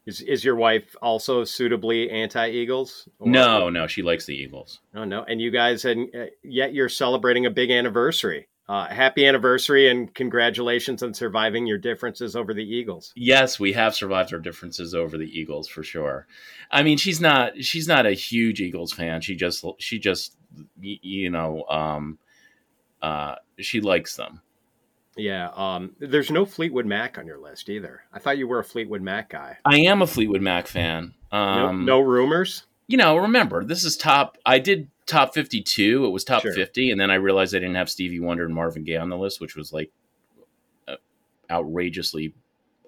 is 0.05 0.21
is 0.21 0.45
your 0.45 0.55
wife 0.55 0.95
also 1.01 1.43
suitably 1.43 2.09
anti-Eagles? 2.09 3.09
No, 3.19 3.69
no, 3.69 3.85
she 3.85 4.01
likes 4.01 4.25
the 4.25 4.33
Eagles. 4.33 4.79
Oh 4.95 5.03
no, 5.03 5.23
and 5.23 5.41
you 5.41 5.51
guys, 5.51 5.83
and 5.83 6.07
uh, 6.15 6.27
yet 6.41 6.73
you're 6.73 6.87
celebrating 6.87 7.45
a 7.45 7.51
big 7.51 7.69
anniversary. 7.69 8.47
Uh, 8.69 8.87
happy 8.87 9.25
anniversary 9.27 9.89
and 9.89 10.13
congratulations 10.15 11.03
on 11.03 11.13
surviving 11.13 11.67
your 11.67 11.77
differences 11.77 12.33
over 12.33 12.53
the 12.53 12.63
Eagles. 12.63 13.11
Yes, 13.15 13.59
we 13.59 13.73
have 13.73 13.93
survived 13.93 14.33
our 14.33 14.39
differences 14.39 14.95
over 14.95 15.17
the 15.17 15.27
Eagles 15.27 15.67
for 15.67 15.83
sure. 15.83 16.27
I 16.71 16.81
mean, 16.81 16.97
she's 16.97 17.19
not 17.19 17.61
she's 17.61 17.89
not 17.89 18.05
a 18.05 18.13
huge 18.13 18.61
Eagles 18.61 18.93
fan. 18.93 19.19
She 19.19 19.35
just 19.35 19.65
she 19.79 19.99
just 19.99 20.37
you 20.79 21.29
know 21.29 21.65
um, 21.69 22.17
uh, 23.01 23.35
she 23.59 23.81
likes 23.81 24.15
them. 24.15 24.41
Yeah, 25.17 25.49
um, 25.55 25.95
there's 25.99 26.31
no 26.31 26.45
Fleetwood 26.45 26.85
Mac 26.85 27.17
on 27.17 27.27
your 27.27 27.37
list 27.37 27.69
either. 27.69 28.03
I 28.13 28.19
thought 28.19 28.37
you 28.37 28.47
were 28.47 28.59
a 28.59 28.63
Fleetwood 28.63 29.01
Mac 29.01 29.29
guy. 29.29 29.57
I 29.65 29.79
am 29.81 30.01
a 30.01 30.07
Fleetwood 30.07 30.41
Mac 30.41 30.67
fan. 30.67 31.13
Um, 31.31 31.85
no, 31.85 31.97
no 31.97 31.99
rumors. 31.99 32.65
You 32.87 32.97
know, 32.97 33.17
remember 33.17 33.63
this 33.63 33.83
is 33.83 33.95
top. 33.97 34.37
I 34.45 34.59
did 34.59 34.89
top 35.05 35.33
52. 35.33 36.05
It 36.05 36.09
was 36.09 36.23
top 36.23 36.41
sure. 36.41 36.53
50. 36.53 36.91
And 36.91 36.99
then 36.99 37.11
I 37.11 37.15
realized 37.15 37.55
I 37.55 37.59
didn't 37.59 37.75
have 37.75 37.89
Stevie 37.89 38.19
Wonder 38.19 38.45
and 38.45 38.53
Marvin 38.53 38.83
Gaye 38.83 38.97
on 38.97 39.09
the 39.09 39.17
list, 39.17 39.41
which 39.41 39.55
was 39.55 39.71
like 39.73 39.91
uh, 40.87 40.95
outrageously 41.49 42.33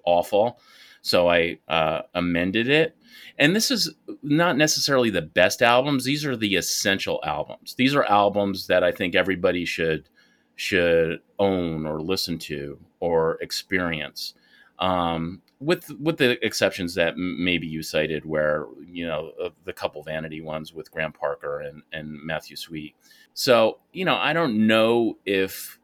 awful. 0.04 0.60
So 1.02 1.28
I 1.28 1.58
uh, 1.68 2.02
amended 2.14 2.68
it. 2.68 2.96
And 3.38 3.54
this 3.54 3.70
is 3.70 3.94
not 4.22 4.56
necessarily 4.56 5.10
the 5.10 5.22
best 5.22 5.62
albums. 5.62 6.04
These 6.04 6.24
are 6.24 6.36
the 6.36 6.56
essential 6.56 7.20
albums. 7.24 7.74
These 7.74 7.94
are 7.94 8.04
albums 8.04 8.66
that 8.66 8.82
I 8.82 8.92
think 8.92 9.14
everybody 9.14 9.64
should 9.64 10.08
should 10.56 11.20
own 11.38 11.86
or 11.86 12.00
listen 12.00 12.38
to 12.38 12.78
or 12.98 13.36
experience. 13.42 14.34
Um, 14.78 15.42
with 15.60 15.90
with 16.00 16.18
the 16.18 16.44
exceptions 16.44 16.94
that 16.94 17.16
maybe 17.16 17.66
you 17.66 17.82
cited, 17.82 18.24
where 18.24 18.66
you 18.86 19.06
know 19.06 19.32
uh, 19.42 19.50
the 19.64 19.72
couple 19.72 20.02
vanity 20.02 20.40
ones 20.40 20.72
with 20.72 20.90
Graham 20.90 21.12
Parker 21.12 21.60
and 21.60 21.82
and 21.92 22.20
Matthew 22.22 22.56
Sweet. 22.56 22.94
So 23.34 23.78
you 23.92 24.04
know, 24.04 24.16
I 24.16 24.32
don't 24.32 24.66
know 24.66 25.16
if 25.24 25.78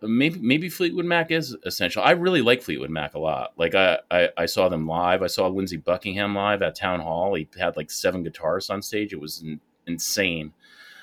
maybe 0.00 0.38
maybe 0.40 0.68
Fleetwood 0.68 1.04
Mac 1.04 1.30
is 1.30 1.56
essential. 1.64 2.02
I 2.02 2.12
really 2.12 2.42
like 2.42 2.62
Fleetwood 2.62 2.90
Mac 2.90 3.14
a 3.14 3.18
lot. 3.18 3.52
Like 3.56 3.74
I, 3.74 3.98
I, 4.10 4.28
I 4.36 4.46
saw 4.46 4.68
them 4.68 4.86
live. 4.86 5.22
I 5.22 5.26
saw 5.26 5.46
Lindsey 5.48 5.76
Buckingham 5.76 6.34
live 6.34 6.62
at 6.62 6.74
Town 6.74 7.00
Hall. 7.00 7.34
He 7.34 7.48
had 7.58 7.76
like 7.76 7.90
seven 7.90 8.24
guitarists 8.24 8.70
on 8.70 8.82
stage. 8.82 9.12
It 9.12 9.20
was 9.20 9.42
in, 9.42 9.60
insane. 9.86 10.52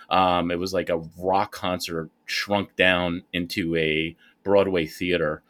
Um, 0.10 0.52
it 0.52 0.60
was 0.60 0.74
like 0.74 0.90
a 0.90 1.02
rock 1.18 1.52
concert 1.52 2.10
shrunk 2.26 2.76
down 2.76 3.24
into 3.32 3.76
a 3.76 4.16
Broadway 4.44 4.86
theater 4.86 5.42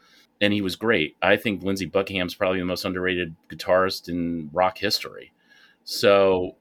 and 0.41 0.51
he 0.51 0.61
was 0.61 0.75
great. 0.75 1.15
I 1.21 1.37
think 1.37 1.63
Lindsey 1.63 1.85
Buckingham's 1.85 2.33
probably 2.33 2.59
the 2.59 2.65
most 2.65 2.83
underrated 2.83 3.35
guitarist 3.47 4.09
in 4.09 4.49
rock 4.51 4.79
history. 4.79 5.31
So 5.83 6.55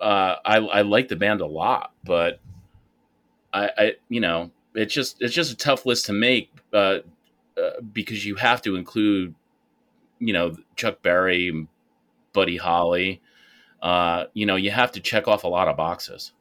uh, 0.00 0.36
I, 0.44 0.56
I 0.56 0.82
like 0.82 1.08
the 1.08 1.16
band 1.16 1.40
a 1.40 1.46
lot, 1.46 1.92
but 2.04 2.40
I, 3.52 3.70
I, 3.78 3.92
you 4.08 4.20
know, 4.20 4.50
it's 4.74 4.92
just 4.92 5.22
it's 5.22 5.32
just 5.32 5.52
a 5.52 5.56
tough 5.56 5.86
list 5.86 6.06
to 6.06 6.12
make 6.12 6.50
uh, 6.72 6.98
uh, 7.56 7.80
because 7.92 8.26
you 8.26 8.34
have 8.34 8.60
to 8.62 8.74
include, 8.74 9.36
you 10.18 10.32
know, 10.32 10.56
Chuck 10.74 11.00
Berry, 11.00 11.68
Buddy 12.32 12.56
Holly. 12.56 13.22
Uh, 13.80 14.24
you 14.34 14.46
know, 14.46 14.56
you 14.56 14.72
have 14.72 14.90
to 14.92 15.00
check 15.00 15.28
off 15.28 15.44
a 15.44 15.48
lot 15.48 15.68
of 15.68 15.76
boxes. 15.76 16.32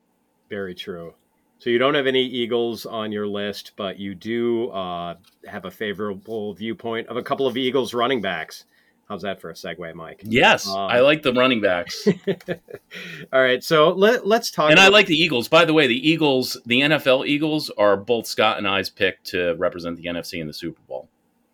Very 0.50 0.74
true. 0.74 1.14
So 1.60 1.70
you 1.70 1.78
don't 1.78 1.96
have 1.96 2.08
any 2.08 2.24
Eagles 2.24 2.86
on 2.86 3.12
your 3.12 3.26
list, 3.26 3.72
but 3.78 3.98
you 3.98 4.16
do 4.16 4.70
uh, 4.72 5.16
have 5.46 5.66
a 5.66 5.72
favorable 5.72 6.54
viewpoint 6.54 7.08
of 7.08 7.16
a 7.16 7.24
couple 7.24 7.48
of 7.48 7.56
Eagles 7.56 7.94
running 7.94 8.22
backs. 8.22 8.66
How's 9.08 9.22
that 9.22 9.42
for 9.42 9.50
a 9.50 9.54
segue, 9.54 9.94
Mike? 9.94 10.22
Yes, 10.24 10.68
um, 10.68 10.78
I 10.78 11.02
like 11.02 11.24
the 11.24 11.34
running 11.34 11.62
backs. 11.62 12.08
all 13.34 13.42
right, 13.42 13.64
so 13.64 13.90
let, 13.92 14.26
us 14.26 14.50
talk. 14.50 14.72
And 14.72 14.80
about- 14.80 14.86
I 14.86 14.90
like 14.90 15.08
the 15.08 15.16
Eagles. 15.16 15.48
By 15.48 15.66
the 15.66 15.74
way, 15.74 15.88
the 15.88 16.10
Eagles, 16.10 16.58
the 16.66 16.82
NFL 16.82 17.28
Eagles, 17.28 17.70
are 17.78 17.98
both 17.98 18.28
Scott 18.28 18.58
and 18.58 18.68
I's 18.68 18.90
pick 18.90 19.24
to 19.26 19.56
represent 19.56 19.98
the 19.98 20.06
NFC 20.06 20.40
in 20.42 20.48
the 20.48 20.54
Super 20.54 20.82
Bowl. 20.88 21.10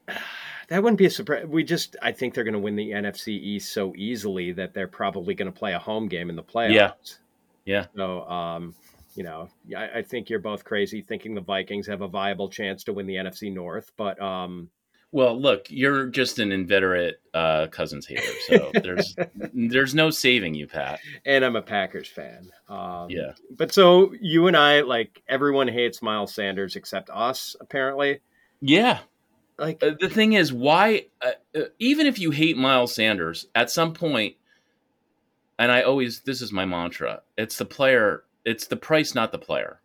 That 0.70 0.84
wouldn't 0.84 1.00
be 1.00 1.08
a 1.08 1.10
surprise. 1.10 1.48
We 1.48 1.64
just, 1.64 1.96
I 2.00 2.12
think 2.12 2.36
they're 2.36 2.44
going 2.44 2.54
to 2.54 2.60
win 2.60 2.76
the 2.76 2.92
NFC 2.92 3.30
East 3.30 3.74
so 3.74 3.92
easily 3.98 4.52
that 4.52 4.76
they're 4.76 4.88
probably 4.88 5.34
going 5.34 5.52
to 5.52 5.58
play 5.58 5.74
a 5.74 5.80
home 5.80 6.08
game 6.08 6.30
in 6.30 6.36
the 6.36 6.44
playoffs. 6.44 6.74
Yeah, 6.76 6.92
yeah. 7.66 7.86
So, 7.96 8.22
um, 8.30 8.76
you 9.16 9.24
know, 9.24 9.50
I, 9.76 10.00
I, 10.00 10.02
think 10.02 10.30
you're 10.30 10.40
both 10.40 10.64
crazy 10.64 11.02
thinking 11.02 11.34
the 11.34 11.42
Vikings 11.42 11.88
have 11.88 12.02
a 12.02 12.08
viable 12.08 12.50
chance 12.50 12.84
to 12.86 12.94
win 12.94 13.08
the 13.08 13.16
NFC 13.16 13.52
North. 13.54 13.92
But 13.98 14.22
um, 14.22 14.70
well, 15.12 15.40
look, 15.40 15.66
you're 15.70 16.06
just 16.08 16.38
an 16.38 16.52
inveterate 16.52 17.20
uh, 17.34 17.68
Cousins 17.68 18.06
hater, 18.06 18.32
so 18.48 18.72
there's 18.84 19.16
there's 19.36 19.96
no 19.96 20.12
saving 20.12 20.54
you, 20.54 20.68
Pat. 20.68 21.00
And 21.26 21.44
I'm 21.44 21.56
a 21.56 21.62
Packers 21.62 22.08
fan. 22.08 22.52
Um, 22.68 23.10
yeah. 23.10 23.34
But 23.58 23.74
so 23.74 24.14
you 24.22 24.48
and 24.48 24.56
I, 24.56 24.82
like 24.82 25.24
everyone 25.28 25.68
hates 25.68 26.02
Miles 26.02 26.34
Sanders 26.34 26.76
except 26.76 27.10
us, 27.10 27.56
apparently. 27.60 28.20
Yeah. 28.62 29.00
Like 29.58 29.84
uh, 29.84 29.96
the 30.00 30.10
thing 30.10 30.34
is, 30.34 30.54
why? 30.54 31.08
Uh, 31.22 31.32
uh 31.56 31.62
even 31.80 32.06
if 32.06 32.20
you 32.20 32.30
hate 32.30 32.58
Miles 32.58 32.94
Sanders, 32.94 33.48
at 33.56 33.72
some 33.72 33.94
point, 33.94 34.36
and 35.58 35.72
I 35.72 35.82
always 35.82 36.20
this 36.22 36.42
is 36.42 36.52
my 36.52 36.66
mantra: 36.66 37.24
it's 37.36 37.58
the 37.58 37.66
player 37.66 38.24
it's 38.50 38.68
the 38.68 38.78
price, 38.78 39.16
not 39.16 39.32
the 39.32 39.38
player. 39.38 39.82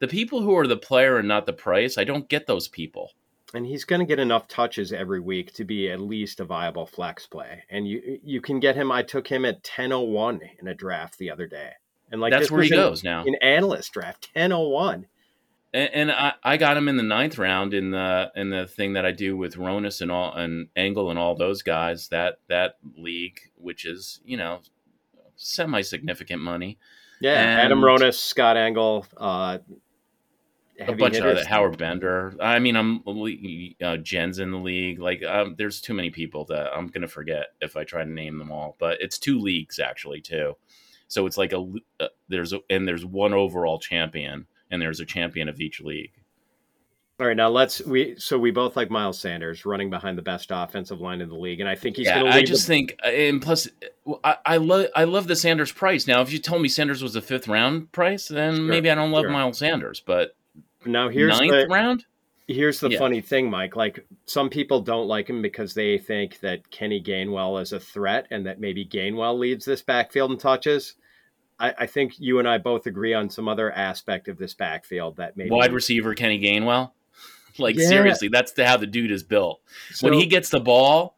The 0.00 0.08
people 0.08 0.42
who 0.42 0.56
are 0.56 0.66
the 0.66 0.76
player 0.76 1.18
and 1.18 1.28
not 1.28 1.46
the 1.46 1.52
price, 1.52 1.96
I 1.96 2.04
don't 2.04 2.28
get 2.28 2.46
those 2.46 2.68
people. 2.68 3.12
And 3.54 3.64
he's 3.64 3.84
going 3.84 4.00
to 4.00 4.06
get 4.06 4.18
enough 4.18 4.48
touches 4.48 4.92
every 4.92 5.20
week 5.20 5.52
to 5.54 5.64
be 5.64 5.88
at 5.88 6.00
least 6.00 6.40
a 6.40 6.44
viable 6.44 6.86
flex 6.86 7.26
play. 7.26 7.62
And 7.70 7.86
you 7.86 8.18
you 8.22 8.40
can 8.40 8.58
get 8.58 8.74
him. 8.74 8.90
I 8.90 9.02
took 9.02 9.28
him 9.28 9.44
at 9.44 9.56
1001 9.56 10.40
in 10.60 10.66
a 10.66 10.74
draft 10.74 11.18
the 11.18 11.30
other 11.30 11.46
day. 11.46 11.70
And 12.10 12.20
like 12.20 12.32
that's 12.32 12.50
where 12.50 12.62
he 12.62 12.70
in, 12.70 12.76
goes 12.76 13.04
now. 13.04 13.24
In 13.24 13.36
analyst 13.36 13.92
draft, 13.92 14.28
1001 14.34 15.06
and, 15.74 15.90
and 15.92 16.12
I, 16.12 16.34
I 16.42 16.56
got 16.56 16.76
him 16.76 16.88
in 16.88 16.96
the 16.96 17.02
ninth 17.02 17.36
round 17.36 17.74
in 17.74 17.90
the 17.90 18.30
in 18.36 18.48
the 18.50 18.66
thing 18.66 18.92
that 18.94 19.04
I 19.04 19.10
do 19.10 19.36
with 19.36 19.56
Ronis 19.56 20.00
and 20.00 20.10
all 20.10 20.32
and 20.32 20.68
Engel 20.76 21.10
and 21.10 21.18
all 21.18 21.34
those 21.34 21.62
guys 21.62 22.08
that 22.08 22.38
that 22.48 22.76
league, 22.96 23.40
which 23.56 23.84
is 23.84 24.20
you 24.24 24.36
know 24.36 24.60
semi 25.34 25.82
significant 25.82 26.40
money. 26.40 26.78
Yeah, 27.24 27.40
and 27.40 27.60
Adam 27.60 27.80
Ronis, 27.80 28.16
Scott 28.16 28.58
Engel, 28.58 29.06
uh, 29.16 29.56
a 30.78 30.92
bunch 30.92 31.14
hitters. 31.14 31.40
of 31.40 31.46
Howard 31.46 31.78
Bender. 31.78 32.34
I 32.38 32.58
mean, 32.58 32.76
I'm 32.76 33.02
uh, 33.82 33.96
Jen's 33.96 34.40
in 34.40 34.50
the 34.50 34.58
league. 34.58 34.98
Like, 34.98 35.22
um, 35.24 35.54
there's 35.56 35.80
too 35.80 35.94
many 35.94 36.10
people 36.10 36.44
that 36.50 36.70
I'm 36.76 36.88
gonna 36.88 37.08
forget 37.08 37.54
if 37.62 37.78
I 37.78 37.84
try 37.84 38.04
to 38.04 38.10
name 38.10 38.36
them 38.36 38.52
all. 38.52 38.76
But 38.78 39.00
it's 39.00 39.18
two 39.18 39.38
leagues 39.38 39.78
actually 39.78 40.20
too. 40.20 40.54
So 41.08 41.24
it's 41.24 41.38
like 41.38 41.54
a 41.54 41.64
uh, 41.98 42.08
there's 42.28 42.52
a, 42.52 42.60
and 42.68 42.86
there's 42.86 43.06
one 43.06 43.32
overall 43.32 43.78
champion, 43.78 44.46
and 44.70 44.82
there's 44.82 45.00
a 45.00 45.06
champion 45.06 45.48
of 45.48 45.62
each 45.62 45.80
league. 45.80 46.12
All 47.20 47.28
right, 47.28 47.36
now 47.36 47.48
let's 47.48 47.80
we 47.82 48.16
so 48.18 48.36
we 48.36 48.50
both 48.50 48.74
like 48.74 48.90
Miles 48.90 49.20
Sanders 49.20 49.64
running 49.64 49.88
behind 49.88 50.18
the 50.18 50.22
best 50.22 50.50
offensive 50.50 51.00
line 51.00 51.20
in 51.20 51.28
the 51.28 51.36
league, 51.36 51.60
and 51.60 51.68
I 51.68 51.76
think 51.76 51.96
he's. 51.96 52.06
Yeah, 52.06 52.20
going 52.20 52.32
to 52.32 52.38
I 52.38 52.42
just 52.42 52.66
the... 52.66 52.74
think, 52.74 52.96
uh, 53.04 53.08
and 53.08 53.40
plus, 53.40 53.68
I, 54.24 54.36
I 54.44 54.56
love 54.56 54.86
I 54.96 55.04
love 55.04 55.28
the 55.28 55.36
Sanders 55.36 55.70
price. 55.70 56.08
Now, 56.08 56.22
if 56.22 56.32
you 56.32 56.40
told 56.40 56.60
me 56.60 56.68
Sanders 56.68 57.04
was 57.04 57.14
a 57.14 57.22
fifth 57.22 57.46
round 57.46 57.92
price, 57.92 58.26
then 58.26 58.56
sure, 58.56 58.64
maybe 58.64 58.90
I 58.90 58.96
don't 58.96 59.12
love 59.12 59.22
sure. 59.22 59.30
Miles 59.30 59.58
Sanders. 59.58 60.02
But 60.04 60.34
now 60.84 61.08
here's 61.08 61.38
ninth 61.38 61.52
the, 61.52 61.68
round. 61.68 62.04
Here's 62.48 62.80
the 62.80 62.90
yeah. 62.90 62.98
funny 62.98 63.20
thing, 63.20 63.48
Mike. 63.48 63.76
Like 63.76 64.04
some 64.26 64.50
people 64.50 64.80
don't 64.80 65.06
like 65.06 65.30
him 65.30 65.40
because 65.40 65.72
they 65.72 65.98
think 65.98 66.40
that 66.40 66.68
Kenny 66.72 67.00
Gainwell 67.00 67.62
is 67.62 67.72
a 67.72 67.78
threat, 67.78 68.26
and 68.32 68.44
that 68.46 68.58
maybe 68.58 68.84
Gainwell 68.84 69.38
leads 69.38 69.64
this 69.64 69.82
backfield 69.82 70.32
in 70.32 70.38
touches. 70.38 70.96
I, 71.60 71.74
I 71.78 71.86
think 71.86 72.18
you 72.18 72.40
and 72.40 72.48
I 72.48 72.58
both 72.58 72.86
agree 72.86 73.14
on 73.14 73.30
some 73.30 73.46
other 73.46 73.70
aspect 73.70 74.26
of 74.26 74.36
this 74.36 74.54
backfield 74.54 75.18
that 75.18 75.36
maybe 75.36 75.50
wide 75.50 75.72
receiver 75.72 76.12
Kenny 76.16 76.40
Gainwell. 76.40 76.90
Like 77.58 77.76
yeah. 77.76 77.86
seriously, 77.86 78.28
that's 78.28 78.52
the, 78.52 78.66
how 78.66 78.76
the 78.76 78.86
dude 78.86 79.12
is 79.12 79.22
built. 79.22 79.60
So, 79.92 80.08
when 80.08 80.18
he 80.18 80.26
gets 80.26 80.50
the 80.50 80.58
ball, 80.58 81.16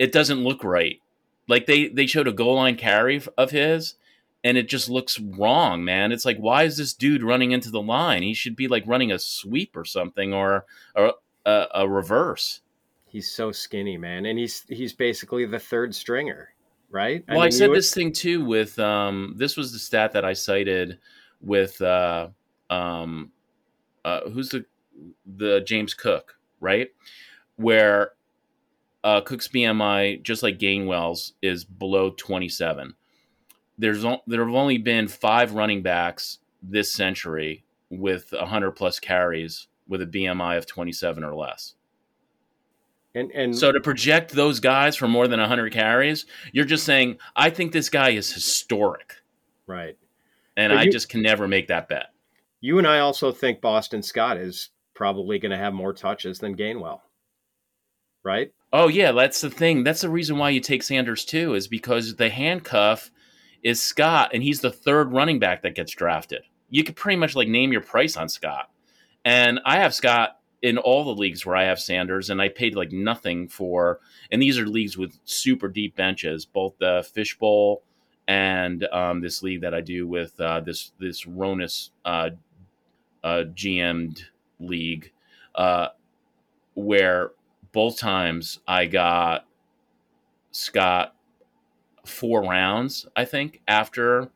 it 0.00 0.10
doesn't 0.10 0.42
look 0.42 0.64
right. 0.64 1.00
Like 1.48 1.66
they 1.66 1.88
they 1.88 2.06
showed 2.06 2.26
a 2.26 2.32
goal 2.32 2.56
line 2.56 2.76
carry 2.76 3.22
of 3.38 3.52
his, 3.52 3.94
and 4.42 4.58
it 4.58 4.68
just 4.68 4.88
looks 4.90 5.20
wrong, 5.20 5.84
man. 5.84 6.10
It's 6.10 6.24
like 6.24 6.38
why 6.38 6.64
is 6.64 6.76
this 6.76 6.92
dude 6.92 7.22
running 7.22 7.52
into 7.52 7.70
the 7.70 7.80
line? 7.80 8.22
He 8.22 8.34
should 8.34 8.56
be 8.56 8.66
like 8.66 8.82
running 8.86 9.12
a 9.12 9.18
sweep 9.18 9.76
or 9.76 9.84
something, 9.84 10.34
or 10.34 10.66
or 10.96 11.14
a, 11.44 11.66
a 11.74 11.88
reverse. 11.88 12.62
He's 13.06 13.32
so 13.32 13.52
skinny, 13.52 13.96
man, 13.96 14.26
and 14.26 14.38
he's 14.38 14.64
he's 14.68 14.92
basically 14.92 15.46
the 15.46 15.60
third 15.60 15.94
stringer, 15.94 16.52
right? 16.90 17.24
Well, 17.28 17.38
I, 17.38 17.42
mean, 17.42 17.46
I 17.46 17.50
said 17.50 17.72
this 17.72 17.94
thing 17.94 18.12
too 18.12 18.44
with 18.44 18.76
um, 18.80 19.34
this 19.36 19.56
was 19.56 19.72
the 19.72 19.78
stat 19.78 20.12
that 20.12 20.24
I 20.24 20.32
cited 20.32 20.98
with 21.40 21.80
uh, 21.80 22.28
um, 22.68 23.30
uh, 24.04 24.28
who's 24.30 24.48
the 24.48 24.64
the 25.24 25.60
James 25.60 25.94
Cook, 25.94 26.38
right? 26.60 26.88
Where 27.56 28.12
uh, 29.04 29.20
Cook's 29.20 29.48
BMI, 29.48 30.22
just 30.22 30.42
like 30.42 30.58
Gainwell's, 30.58 31.34
is 31.42 31.64
below 31.64 32.10
27. 32.10 32.94
There's 33.78 34.02
there 34.26 34.44
have 34.44 34.54
only 34.54 34.78
been 34.78 35.06
five 35.06 35.52
running 35.52 35.82
backs 35.82 36.38
this 36.62 36.92
century 36.92 37.64
with 37.90 38.32
100 38.32 38.72
plus 38.72 38.98
carries 38.98 39.68
with 39.88 40.02
a 40.02 40.06
BMI 40.06 40.58
of 40.58 40.66
27 40.66 41.22
or 41.22 41.34
less. 41.34 41.74
And, 43.14 43.30
and 43.30 43.56
so 43.56 43.72
to 43.72 43.80
project 43.80 44.32
those 44.32 44.60
guys 44.60 44.94
for 44.94 45.08
more 45.08 45.26
than 45.26 45.40
100 45.40 45.72
carries, 45.72 46.26
you're 46.52 46.66
just 46.66 46.84
saying, 46.84 47.18
I 47.34 47.48
think 47.48 47.72
this 47.72 47.88
guy 47.88 48.10
is 48.10 48.32
historic. 48.32 49.14
Right. 49.66 49.96
And 50.56 50.70
but 50.70 50.78
I 50.78 50.82
you, 50.82 50.92
just 50.92 51.08
can 51.08 51.22
never 51.22 51.48
make 51.48 51.68
that 51.68 51.88
bet. 51.88 52.12
You 52.60 52.78
and 52.78 52.86
I 52.86 52.98
also 52.98 53.32
think 53.32 53.60
Boston 53.60 54.02
Scott 54.02 54.36
is 54.36 54.70
probably 54.96 55.38
going 55.38 55.52
to 55.52 55.58
have 55.58 55.74
more 55.74 55.92
touches 55.92 56.40
than 56.40 56.56
Gainwell. 56.56 57.00
Right? 58.24 58.52
Oh 58.72 58.88
yeah, 58.88 59.12
that's 59.12 59.40
the 59.40 59.50
thing. 59.50 59.84
That's 59.84 60.00
the 60.00 60.10
reason 60.10 60.36
why 60.36 60.50
you 60.50 60.60
take 60.60 60.82
Sanders 60.82 61.24
too, 61.24 61.54
is 61.54 61.68
because 61.68 62.16
the 62.16 62.28
handcuff 62.28 63.12
is 63.62 63.80
Scott, 63.80 64.30
and 64.34 64.42
he's 64.42 64.60
the 64.60 64.72
third 64.72 65.12
running 65.12 65.38
back 65.38 65.62
that 65.62 65.76
gets 65.76 65.92
drafted. 65.92 66.42
You 66.68 66.82
could 66.82 66.96
pretty 66.96 67.16
much 67.16 67.36
like 67.36 67.46
name 67.46 67.70
your 67.70 67.82
price 67.82 68.16
on 68.16 68.28
Scott. 68.28 68.70
And 69.24 69.60
I 69.64 69.76
have 69.76 69.94
Scott 69.94 70.40
in 70.60 70.78
all 70.78 71.04
the 71.04 71.14
leagues 71.14 71.46
where 71.46 71.54
I 71.54 71.64
have 71.64 71.78
Sanders, 71.78 72.28
and 72.28 72.42
I 72.42 72.48
paid 72.48 72.74
like 72.74 72.90
nothing 72.90 73.46
for. 73.46 74.00
And 74.32 74.42
these 74.42 74.58
are 74.58 74.66
leagues 74.66 74.98
with 74.98 75.18
super 75.24 75.68
deep 75.68 75.94
benches, 75.94 76.44
both 76.44 76.76
the 76.78 77.08
Fishbowl 77.14 77.84
and 78.28 78.84
um, 78.92 79.20
this 79.20 79.42
league 79.42 79.60
that 79.60 79.74
I 79.74 79.80
do 79.80 80.08
with 80.08 80.38
uh, 80.40 80.60
this 80.60 80.92
this 80.98 81.24
Ronis 81.24 81.90
uh, 82.04 82.30
uh, 83.22 83.44
GM'd 83.54 84.26
league, 84.60 85.12
uh, 85.54 85.88
where 86.74 87.32
both 87.72 87.98
times 87.98 88.60
I 88.66 88.86
got 88.86 89.46
Scott 90.50 91.14
four 92.04 92.42
rounds, 92.42 93.06
I 93.14 93.24
think, 93.24 93.60
after 93.68 94.30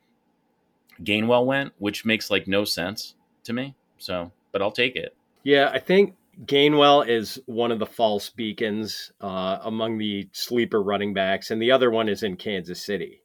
Gainwell 1.02 1.46
went, 1.46 1.72
which 1.78 2.04
makes 2.04 2.30
like 2.30 2.46
no 2.46 2.64
sense 2.64 3.14
to 3.44 3.52
me. 3.52 3.74
So, 3.98 4.32
but 4.52 4.62
I'll 4.62 4.70
take 4.70 4.96
it. 4.96 5.16
Yeah, 5.42 5.70
I 5.72 5.78
think 5.78 6.14
Gainwell 6.44 7.06
is 7.08 7.40
one 7.46 7.70
of 7.72 7.78
the 7.78 7.86
false 7.86 8.30
beacons 8.30 9.12
uh, 9.20 9.58
among 9.62 9.98
the 9.98 10.28
sleeper 10.32 10.82
running 10.82 11.14
backs, 11.14 11.50
and 11.50 11.60
the 11.60 11.70
other 11.70 11.90
one 11.90 12.08
is 12.08 12.22
in 12.22 12.36
Kansas 12.36 12.84
City. 12.84 13.22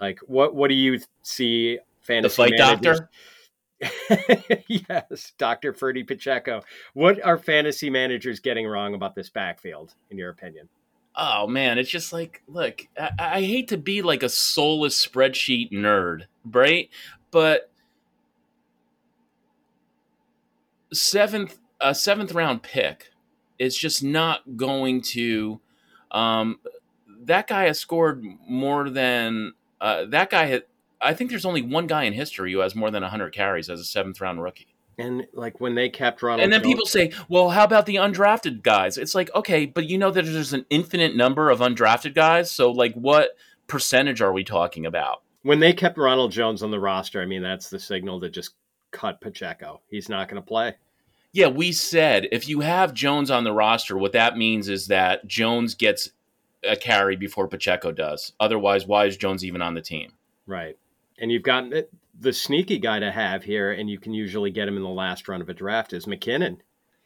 Like, 0.00 0.20
what 0.26 0.54
what 0.54 0.68
do 0.68 0.74
you 0.74 1.00
see? 1.22 1.78
Fantasy 2.02 2.28
the 2.28 2.48
fight 2.48 2.52
managers? 2.58 3.00
doctor. 3.00 3.10
yes, 4.68 5.32
Doctor 5.38 5.72
Ferdie 5.72 6.06
Pacheco. 6.06 6.62
What 6.94 7.22
are 7.24 7.38
fantasy 7.38 7.90
managers 7.90 8.40
getting 8.40 8.66
wrong 8.66 8.94
about 8.94 9.14
this 9.14 9.28
backfield, 9.28 9.94
in 10.10 10.18
your 10.18 10.30
opinion? 10.30 10.68
Oh 11.14 11.46
man, 11.46 11.78
it's 11.78 11.90
just 11.90 12.12
like, 12.12 12.42
look, 12.46 12.86
I, 12.98 13.10
I 13.18 13.42
hate 13.42 13.68
to 13.68 13.78
be 13.78 14.02
like 14.02 14.22
a 14.22 14.28
soulless 14.28 15.06
spreadsheet 15.06 15.72
nerd, 15.72 16.24
right? 16.44 16.90
But 17.30 17.70
seventh 20.92 21.58
a 21.80 21.94
seventh 21.94 22.32
round 22.32 22.62
pick 22.62 23.10
is 23.58 23.76
just 23.76 24.02
not 24.02 24.56
going 24.56 25.00
to 25.02 25.60
um, 26.10 26.58
that 27.22 27.48
guy 27.48 27.64
has 27.64 27.78
scored 27.78 28.24
more 28.46 28.88
than 28.88 29.52
uh, 29.80 30.04
that 30.06 30.30
guy 30.30 30.46
had 30.46 30.64
I 31.00 31.14
think 31.14 31.30
there's 31.30 31.44
only 31.44 31.62
one 31.62 31.86
guy 31.86 32.04
in 32.04 32.12
history 32.12 32.52
who 32.52 32.60
has 32.60 32.74
more 32.74 32.90
than 32.90 33.02
100 33.02 33.32
carries 33.34 33.68
as 33.68 33.80
a 33.80 33.84
seventh 33.84 34.20
round 34.20 34.42
rookie. 34.42 34.74
And 34.98 35.26
like 35.34 35.60
when 35.60 35.74
they 35.74 35.90
kept 35.90 36.22
Ronald, 36.22 36.42
and 36.42 36.52
then 36.52 36.62
Jones- 36.62 36.72
people 36.72 36.86
say, 36.86 37.12
"Well, 37.28 37.50
how 37.50 37.64
about 37.64 37.84
the 37.84 37.96
undrafted 37.96 38.62
guys?" 38.62 38.96
It's 38.96 39.14
like, 39.14 39.34
okay, 39.34 39.66
but 39.66 39.84
you 39.84 39.98
know 39.98 40.10
that 40.10 40.24
there's 40.24 40.54
an 40.54 40.64
infinite 40.70 41.14
number 41.14 41.50
of 41.50 41.58
undrafted 41.60 42.14
guys. 42.14 42.50
So, 42.50 42.70
like, 42.70 42.94
what 42.94 43.36
percentage 43.66 44.22
are 44.22 44.32
we 44.32 44.42
talking 44.42 44.86
about? 44.86 45.22
When 45.42 45.60
they 45.60 45.74
kept 45.74 45.98
Ronald 45.98 46.32
Jones 46.32 46.62
on 46.62 46.70
the 46.70 46.80
roster, 46.80 47.20
I 47.20 47.26
mean, 47.26 47.42
that's 47.42 47.68
the 47.68 47.78
signal 47.78 48.20
to 48.22 48.30
just 48.30 48.54
cut 48.90 49.20
Pacheco. 49.20 49.82
He's 49.90 50.08
not 50.08 50.28
going 50.28 50.42
to 50.42 50.46
play. 50.46 50.76
Yeah, 51.32 51.48
we 51.48 51.72
said 51.72 52.28
if 52.32 52.48
you 52.48 52.60
have 52.60 52.94
Jones 52.94 53.30
on 53.30 53.44
the 53.44 53.52
roster, 53.52 53.98
what 53.98 54.12
that 54.12 54.38
means 54.38 54.70
is 54.70 54.86
that 54.86 55.26
Jones 55.26 55.74
gets 55.74 56.10
a 56.64 56.74
carry 56.74 57.16
before 57.16 57.48
Pacheco 57.48 57.92
does. 57.92 58.32
Otherwise, 58.40 58.86
why 58.86 59.04
is 59.04 59.18
Jones 59.18 59.44
even 59.44 59.60
on 59.60 59.74
the 59.74 59.82
team? 59.82 60.12
Right 60.46 60.78
and 61.18 61.32
you've 61.32 61.42
got 61.42 61.72
the 62.18 62.32
sneaky 62.32 62.78
guy 62.78 62.98
to 62.98 63.10
have 63.10 63.44
here, 63.44 63.72
and 63.72 63.90
you 63.90 63.98
can 63.98 64.12
usually 64.12 64.50
get 64.50 64.68
him 64.68 64.76
in 64.76 64.82
the 64.82 64.88
last 64.88 65.28
round 65.28 65.42
of 65.42 65.48
a 65.48 65.54
draft 65.54 65.92
is 65.92 66.06
McKinnon. 66.06 66.58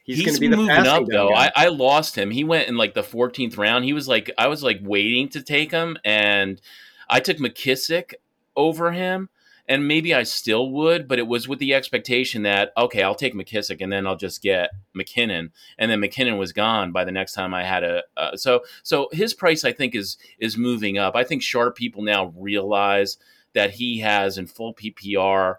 He's, 0.04 0.16
He's 0.16 0.26
going 0.26 0.34
to 0.34 0.40
be 0.40 0.48
the 0.48 0.56
moving 0.56 0.86
up 0.86 1.06
though. 1.06 1.32
I, 1.34 1.52
I, 1.54 1.68
lost 1.68 2.16
him. 2.16 2.30
He 2.30 2.42
went 2.42 2.68
in 2.68 2.76
like 2.76 2.94
the 2.94 3.02
14th 3.02 3.56
round. 3.58 3.84
He 3.84 3.92
was 3.92 4.08
like 4.08 4.30
I 4.38 4.48
was 4.48 4.62
like 4.62 4.80
waiting 4.82 5.28
to 5.30 5.42
take 5.42 5.70
him, 5.70 5.96
and 6.04 6.60
I 7.08 7.20
took 7.20 7.38
McKissic 7.38 8.14
over 8.56 8.92
him. 8.92 9.28
And 9.68 9.86
maybe 9.86 10.12
I 10.12 10.24
still 10.24 10.68
would, 10.72 11.06
but 11.06 11.20
it 11.20 11.28
was 11.28 11.46
with 11.46 11.60
the 11.60 11.74
expectation 11.74 12.42
that 12.42 12.72
okay, 12.76 13.04
I'll 13.04 13.14
take 13.14 13.34
McKissic, 13.34 13.80
and 13.80 13.92
then 13.92 14.04
I'll 14.04 14.16
just 14.16 14.42
get 14.42 14.70
McKinnon, 14.96 15.50
and 15.78 15.88
then 15.88 16.00
McKinnon 16.00 16.38
was 16.38 16.52
gone 16.52 16.90
by 16.90 17.04
the 17.04 17.12
next 17.12 17.34
time 17.34 17.54
I 17.54 17.62
had 17.62 17.84
a. 17.84 18.02
Uh, 18.16 18.36
so 18.36 18.62
so 18.82 19.08
his 19.12 19.32
price 19.32 19.64
I 19.64 19.72
think 19.72 19.94
is 19.94 20.18
is 20.40 20.58
moving 20.58 20.98
up. 20.98 21.14
I 21.14 21.22
think 21.22 21.40
sharp 21.40 21.76
people 21.76 22.02
now 22.02 22.32
realize 22.36 23.16
that 23.54 23.72
he 23.72 24.00
has 24.00 24.38
in 24.38 24.46
full 24.46 24.74
PPR 24.74 25.56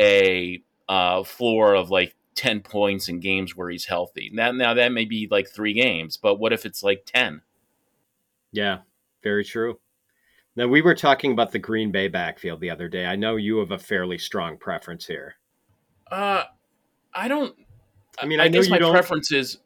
a 0.00 0.62
uh, 0.88 1.22
floor 1.22 1.74
of 1.74 1.90
like 1.90 2.14
10 2.34 2.60
points 2.60 3.08
in 3.08 3.20
games 3.20 3.56
where 3.56 3.70
he's 3.70 3.86
healthy. 3.86 4.30
Now, 4.32 4.52
now 4.52 4.74
that 4.74 4.92
may 4.92 5.04
be 5.04 5.28
like 5.30 5.48
three 5.48 5.72
games, 5.72 6.16
but 6.16 6.36
what 6.36 6.52
if 6.52 6.66
it's 6.66 6.82
like 6.82 7.04
10? 7.06 7.42
Yeah, 8.52 8.78
very 9.22 9.44
true. 9.44 9.78
Now, 10.56 10.68
we 10.68 10.82
were 10.82 10.94
talking 10.94 11.32
about 11.32 11.50
the 11.50 11.58
Green 11.58 11.90
Bay 11.90 12.06
backfield 12.06 12.60
the 12.60 12.70
other 12.70 12.88
day. 12.88 13.06
I 13.06 13.16
know 13.16 13.36
you 13.36 13.58
have 13.58 13.72
a 13.72 13.78
fairly 13.78 14.18
strong 14.18 14.56
preference 14.56 15.06
here. 15.06 15.34
Uh, 16.10 16.44
I 17.12 17.26
don't. 17.26 17.56
I 18.20 18.26
mean, 18.26 18.38
I, 18.38 18.44
I 18.44 18.48
guess 18.48 18.68
my 18.68 18.78
don't... 18.78 18.92
preference 18.92 19.32
is 19.32 19.58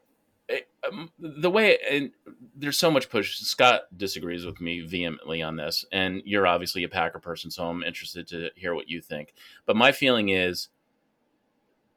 um, 0.86 1.11
the 1.18 1.51
way 1.51 1.78
and 1.90 2.11
there's 2.57 2.78
so 2.78 2.90
much 2.90 3.09
push. 3.09 3.38
Scott 3.38 3.82
disagrees 3.96 4.46
with 4.46 4.61
me 4.61 4.80
vehemently 4.80 5.42
on 5.42 5.57
this, 5.57 5.84
and 5.92 6.22
you're 6.24 6.46
obviously 6.46 6.82
a 6.84 6.88
Packer 6.88 7.18
person, 7.18 7.51
so 7.51 7.68
I'm 7.68 7.82
interested 7.82 8.26
to 8.28 8.51
hear 8.57 8.74
what 8.74 8.88
you 8.88 9.01
think. 9.01 9.34
But 9.66 9.76
my 9.76 9.92
feeling 9.92 10.28
is 10.28 10.68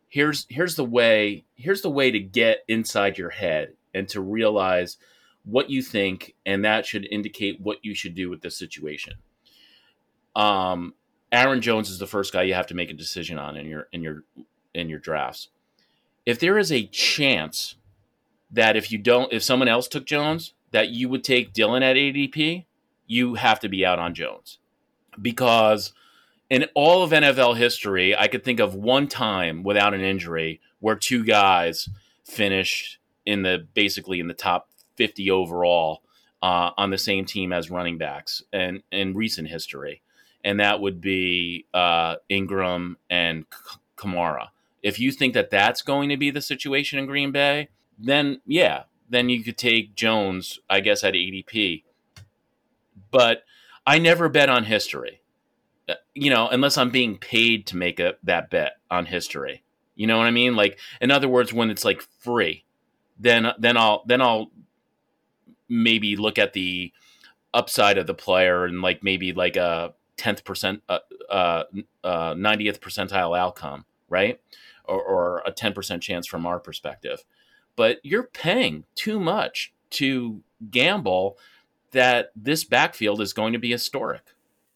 here's 0.10 0.46
here's 0.50 0.76
the 0.76 0.86
way 0.86 1.46
here's 1.56 1.82
the 1.82 1.90
way 1.90 2.12
to 2.12 2.20
get 2.20 2.60
inside 2.68 3.18
your 3.18 3.30
head 3.30 3.74
and 3.94 4.08
to 4.10 4.22
realize 4.22 4.98
what 5.44 5.70
you 5.70 5.82
think, 5.82 6.36
and 6.46 6.64
that 6.64 6.86
should 6.86 7.08
indicate 7.10 7.62
what 7.62 7.84
you 7.84 7.96
should 7.96 8.14
do 8.14 8.30
with 8.30 8.42
this 8.42 8.58
situation. 8.58 9.16
Um, 10.36 10.94
Aaron 11.32 11.62
Jones 11.62 11.90
is 11.90 12.00
the 12.00 12.08
first 12.08 12.34
guy 12.34 12.44
you 12.44 12.54
have 12.54 12.68
to 12.68 12.76
make 12.76 12.92
a 12.92 12.96
decision 12.96 13.40
on 13.40 13.56
in 13.56 13.66
your 13.66 13.88
in 13.92 14.04
your 14.04 14.24
in 14.74 14.90
your 14.90 15.00
drafts. 15.00 15.50
If 16.26 16.40
there 16.40 16.58
is 16.58 16.72
a 16.72 16.86
chance 16.86 17.76
that 18.52 18.76
if 18.76 18.92
you 18.92 18.98
don't, 18.98 19.32
if 19.32 19.44
someone 19.44 19.68
else 19.68 19.88
took 19.88 20.06
Jones, 20.06 20.54
that 20.72 20.90
you 20.90 21.10
would 21.10 21.24
take 21.24 21.54
Dylan 21.54 21.82
at 21.82 21.96
ADP, 21.96 22.66
you 23.08 23.36
have 23.36 23.60
to 23.60 23.70
be 23.70 23.86
out 23.86 24.00
on 24.00 24.14
Jones 24.14 24.60
because 25.22 25.94
in 26.50 26.66
all 26.76 27.04
of 27.04 27.12
NFL 27.12 27.58
history, 27.58 28.16
I 28.16 28.28
could 28.28 28.44
think 28.44 28.60
of 28.60 28.76
one 28.76 29.08
time 29.08 29.64
without 29.64 29.94
an 29.94 30.02
injury 30.02 30.60
where 30.80 30.96
two 30.96 31.24
guys 31.24 31.90
finished 32.26 33.00
in 33.26 33.44
the 33.44 33.68
basically 33.74 34.20
in 34.20 34.28
the 34.28 34.34
top 34.34 34.70
50 34.96 35.30
overall 35.32 36.04
uh, 36.42 36.72
on 36.78 36.90
the 36.90 36.98
same 36.98 37.26
team 37.26 37.54
as 37.54 37.70
running 37.70 37.98
backs 37.98 38.44
and 38.52 38.82
in 38.92 39.14
recent 39.14 39.48
history, 39.48 40.02
and 40.44 40.60
that 40.60 40.82
would 40.82 41.00
be 41.00 41.66
uh, 41.74 42.16
Ingram 42.30 42.98
and 43.10 43.46
Kamara. 43.98 44.48
If 44.82 45.00
you 45.00 45.12
think 45.12 45.34
that 45.36 45.52
that's 45.52 45.82
going 45.82 46.10
to 46.10 46.18
be 46.18 46.32
the 46.32 46.42
situation 46.42 46.98
in 46.98 47.06
Green 47.06 47.32
Bay, 47.32 47.70
then 48.02 48.42
yeah, 48.46 48.84
then 49.10 49.30
you 49.30 49.44
could 49.44 49.58
take 49.58 49.96
Jones, 49.96 50.60
I 50.70 50.80
guess, 50.80 51.04
at 51.04 51.14
ADP. 51.14 51.84
But 53.12 53.44
I 53.86 54.00
never 54.00 54.30
bet 54.30 54.50
on 54.50 54.64
history, 54.64 55.22
uh, 55.90 55.96
you 56.16 56.30
know, 56.30 56.48
unless 56.48 56.78
I'm 56.78 56.92
being 56.92 57.18
paid 57.18 57.68
to 57.68 57.78
make 57.78 58.00
a, 58.00 58.16
that 58.24 58.50
bet 58.50 58.78
on 58.90 59.08
history. 59.08 59.64
You 59.96 60.08
know 60.08 60.18
what 60.18 60.28
I 60.28 60.32
mean? 60.32 60.56
Like, 60.56 60.80
in 61.02 61.12
other 61.12 61.28
words, 61.28 61.52
when 61.54 61.70
it's 61.70 61.84
like 61.84 62.02
free, 62.02 62.64
then 63.20 63.52
then 63.60 63.78
I'll 63.78 64.04
then 64.08 64.22
I'll 64.22 64.52
maybe 65.68 66.16
look 66.16 66.40
at 66.40 66.54
the 66.54 66.92
upside 67.54 67.98
of 67.98 68.08
the 68.08 68.14
player 68.14 68.66
and 68.66 68.82
like 68.82 69.04
maybe 69.04 69.34
like 69.34 69.58
a 69.58 69.94
tenth 70.18 70.46
percent, 70.46 70.82
uh, 70.88 71.00
uh, 71.30 71.64
90th 72.04 72.80
percentile 72.80 73.38
outcome, 73.38 73.86
right? 74.10 74.40
Or, 74.86 75.02
or 75.02 75.44
a 75.46 75.52
ten 75.52 75.74
percent 75.74 76.02
chance 76.02 76.26
from 76.28 76.46
our 76.46 76.60
perspective. 76.60 77.24
But 77.82 77.98
you're 78.04 78.28
paying 78.28 78.84
too 78.94 79.20
much 79.20 79.74
to 79.90 80.44
gamble 80.70 81.36
that 81.94 82.32
this 82.36 82.64
backfield 82.64 83.20
is 83.20 83.34
going 83.34 83.54
to 83.54 83.60
be 83.60 83.72
historic. 83.72 84.22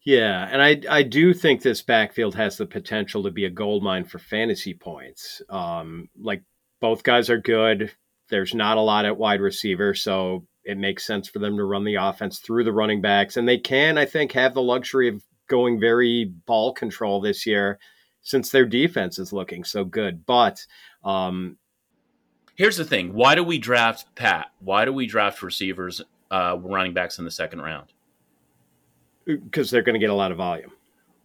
Yeah, 0.03 0.49
and 0.51 0.60
I 0.60 0.82
I 0.89 1.03
do 1.03 1.32
think 1.32 1.62
this 1.62 1.84
backfield 1.84 2.34
has 2.34 2.58
the 2.58 2.66
potential 2.66 3.22
to 3.22 3.30
be 3.30 3.45
a 3.45 3.51
gold 3.51 3.84
mine 3.84 4.06
for 4.06 4.18
fantasy 4.18 4.74
points. 4.74 5.43
Um, 5.51 6.10
like 6.20 6.41
both 6.80 7.03
guys 7.03 7.30
are 7.30 7.38
good. 7.38 7.91
There's 8.30 8.56
not 8.56 8.78
a 8.78 8.82
lot 8.82 9.06
at 9.06 9.20
wide 9.20 9.39
receiver, 9.39 9.93
so 9.93 10.47
it 10.64 10.80
makes 10.80 11.06
sense 11.06 11.30
for 11.30 11.38
them 11.38 11.58
to 11.58 11.64
run 11.64 11.84
the 11.84 11.99
offense 12.01 12.39
through 12.39 12.64
the 12.64 12.74
running 12.74 13.01
backs, 13.01 13.38
and 13.38 13.47
they 13.47 13.60
can, 13.60 13.99
I 13.99 14.06
think, 14.06 14.32
have 14.32 14.56
the 14.56 14.64
luxury 14.64 15.10
of 15.10 15.22
going 15.47 15.80
very 15.80 16.26
ball 16.47 16.74
control 16.74 17.22
this 17.22 17.45
year 17.45 17.78
since 18.24 18.49
their 18.49 18.66
defense 18.66 19.20
is 19.20 19.32
looking 19.32 19.64
so 19.64 19.86
good. 19.86 20.26
But 20.26 20.66
um, 21.03 21.60
here's 22.56 22.78
the 22.78 22.86
thing: 22.86 23.14
why 23.14 23.36
do 23.36 23.43
we 23.43 23.58
draft 23.58 24.14
Pat? 24.16 24.47
Why 24.60 24.86
do 24.86 24.93
we 24.93 25.06
draft 25.06 25.41
receivers, 25.43 26.01
uh, 26.32 26.58
running 26.60 26.93
backs 26.93 27.20
in 27.20 27.26
the 27.26 27.32
second 27.32 27.62
round? 27.62 27.93
Because 29.26 29.70
they're 29.70 29.82
going 29.82 29.93
to 29.93 29.99
get 29.99 30.10
a 30.10 30.16
lot 30.16 30.32
of 30.32 30.38
volume. 30.38 30.72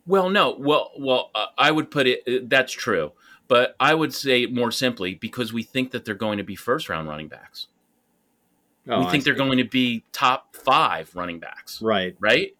Well, 0.06 0.30
no. 0.30 0.56
Well, 0.58 0.92
well, 0.98 1.30
uh, 1.34 1.46
I 1.58 1.70
would 1.70 1.90
put 1.90 2.06
it. 2.06 2.22
Uh, 2.26 2.44
that's 2.48 2.72
true, 2.72 3.12
but 3.48 3.76
I 3.78 3.94
would 3.94 4.14
say 4.14 4.46
more 4.46 4.70
simply 4.70 5.14
because 5.14 5.52
we 5.52 5.62
think 5.62 5.90
that 5.92 6.04
they're 6.04 6.14
going 6.14 6.38
to 6.38 6.44
be 6.44 6.56
first 6.56 6.88
round 6.88 7.08
running 7.08 7.28
backs. 7.28 7.68
Oh, 8.88 9.04
we 9.04 9.10
think 9.10 9.24
they're 9.24 9.34
going 9.34 9.58
to 9.58 9.64
be 9.64 10.04
top 10.12 10.56
five 10.56 11.14
running 11.14 11.38
backs. 11.38 11.80
Right. 11.80 12.16
Right. 12.18 12.56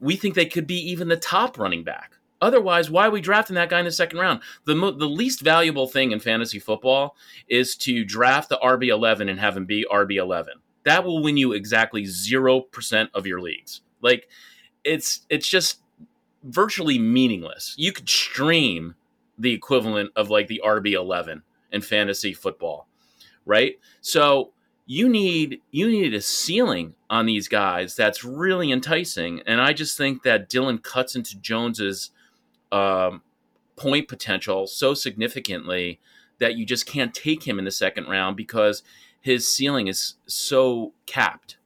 We 0.00 0.16
think 0.16 0.34
they 0.34 0.46
could 0.46 0.66
be 0.66 0.90
even 0.90 1.08
the 1.08 1.16
top 1.16 1.58
running 1.58 1.84
back. 1.84 2.13
Otherwise, 2.40 2.90
why 2.90 3.06
are 3.06 3.10
we 3.10 3.20
drafting 3.20 3.54
that 3.54 3.70
guy 3.70 3.78
in 3.78 3.84
the 3.84 3.92
second 3.92 4.18
round? 4.18 4.40
The 4.64 4.74
mo- 4.74 4.90
the 4.90 5.08
least 5.08 5.40
valuable 5.40 5.86
thing 5.86 6.12
in 6.12 6.20
fantasy 6.20 6.58
football 6.58 7.16
is 7.48 7.76
to 7.76 8.04
draft 8.04 8.48
the 8.48 8.58
RB 8.62 8.88
eleven 8.88 9.28
and 9.28 9.40
have 9.40 9.56
him 9.56 9.64
be 9.64 9.86
RB 9.90 10.16
eleven. 10.16 10.54
That 10.84 11.04
will 11.04 11.22
win 11.22 11.36
you 11.36 11.52
exactly 11.52 12.04
zero 12.04 12.60
percent 12.60 13.10
of 13.14 13.26
your 13.26 13.40
leagues. 13.40 13.80
Like 14.02 14.28
it's 14.84 15.22
it's 15.30 15.48
just 15.48 15.80
virtually 16.42 16.98
meaningless. 16.98 17.74
You 17.78 17.92
could 17.92 18.08
stream 18.08 18.94
the 19.38 19.52
equivalent 19.52 20.10
of 20.16 20.30
like 20.30 20.48
the 20.48 20.60
RB 20.64 20.92
eleven 20.92 21.42
in 21.72 21.80
fantasy 21.80 22.34
football, 22.34 22.88
right? 23.46 23.78
So 24.00 24.52
you 24.86 25.08
need 25.08 25.60
you 25.70 25.88
need 25.88 26.14
a 26.14 26.20
ceiling 26.20 26.94
on 27.08 27.26
these 27.26 27.48
guys 27.48 27.96
that's 27.96 28.24
really 28.24 28.70
enticing, 28.70 29.40
and 29.46 29.60
I 29.60 29.72
just 29.72 29.96
think 29.96 30.22
that 30.24 30.50
Dylan 30.50 30.82
cuts 30.82 31.16
into 31.16 31.38
Jones's 31.40 32.10
um, 32.72 33.22
point 33.76 34.08
potential 34.08 34.66
so 34.66 34.94
significantly 34.94 36.00
that 36.38 36.56
you 36.56 36.66
just 36.66 36.86
can't 36.86 37.14
take 37.14 37.46
him 37.46 37.58
in 37.58 37.64
the 37.64 37.70
second 37.70 38.06
round 38.08 38.36
because 38.36 38.82
his 39.20 39.48
ceiling 39.48 39.88
is 39.88 40.14
so 40.26 40.92
capped. 41.06 41.56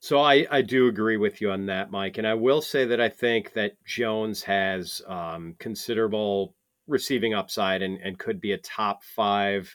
So 0.00 0.20
I, 0.20 0.46
I 0.50 0.62
do 0.62 0.88
agree 0.88 1.16
with 1.16 1.40
you 1.40 1.50
on 1.50 1.66
that, 1.66 1.90
Mike. 1.90 2.18
And 2.18 2.26
I 2.26 2.34
will 2.34 2.60
say 2.60 2.84
that 2.84 3.00
I 3.00 3.08
think 3.08 3.54
that 3.54 3.82
Jones 3.86 4.42
has 4.42 5.00
um, 5.06 5.54
considerable 5.58 6.54
receiving 6.86 7.32
upside 7.32 7.82
and, 7.82 7.98
and 8.02 8.18
could 8.18 8.40
be 8.40 8.52
a 8.52 8.58
top 8.58 9.02
five 9.02 9.74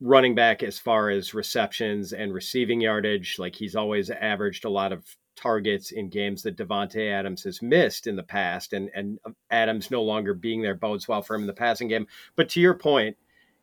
running 0.00 0.34
back 0.34 0.62
as 0.62 0.78
far 0.78 1.10
as 1.10 1.34
receptions 1.34 2.12
and 2.12 2.32
receiving 2.32 2.80
yardage. 2.80 3.36
Like 3.38 3.54
he's 3.54 3.76
always 3.76 4.08
averaged 4.08 4.64
a 4.64 4.70
lot 4.70 4.92
of 4.92 5.04
targets 5.36 5.92
in 5.92 6.08
games 6.08 6.42
that 6.42 6.56
Davante 6.56 7.10
Adams 7.10 7.44
has 7.44 7.62
missed 7.62 8.06
in 8.06 8.16
the 8.16 8.22
past, 8.22 8.72
and 8.72 8.90
and 8.94 9.18
um, 9.24 9.36
Adams 9.50 9.90
no 9.90 10.02
longer 10.02 10.34
being 10.34 10.62
there 10.62 10.74
bodes 10.74 11.06
well 11.06 11.22
for 11.22 11.34
him 11.34 11.42
in 11.42 11.46
the 11.46 11.52
passing 11.52 11.88
game. 11.88 12.06
But 12.34 12.48
to 12.50 12.60
your 12.60 12.74
point, 12.74 13.16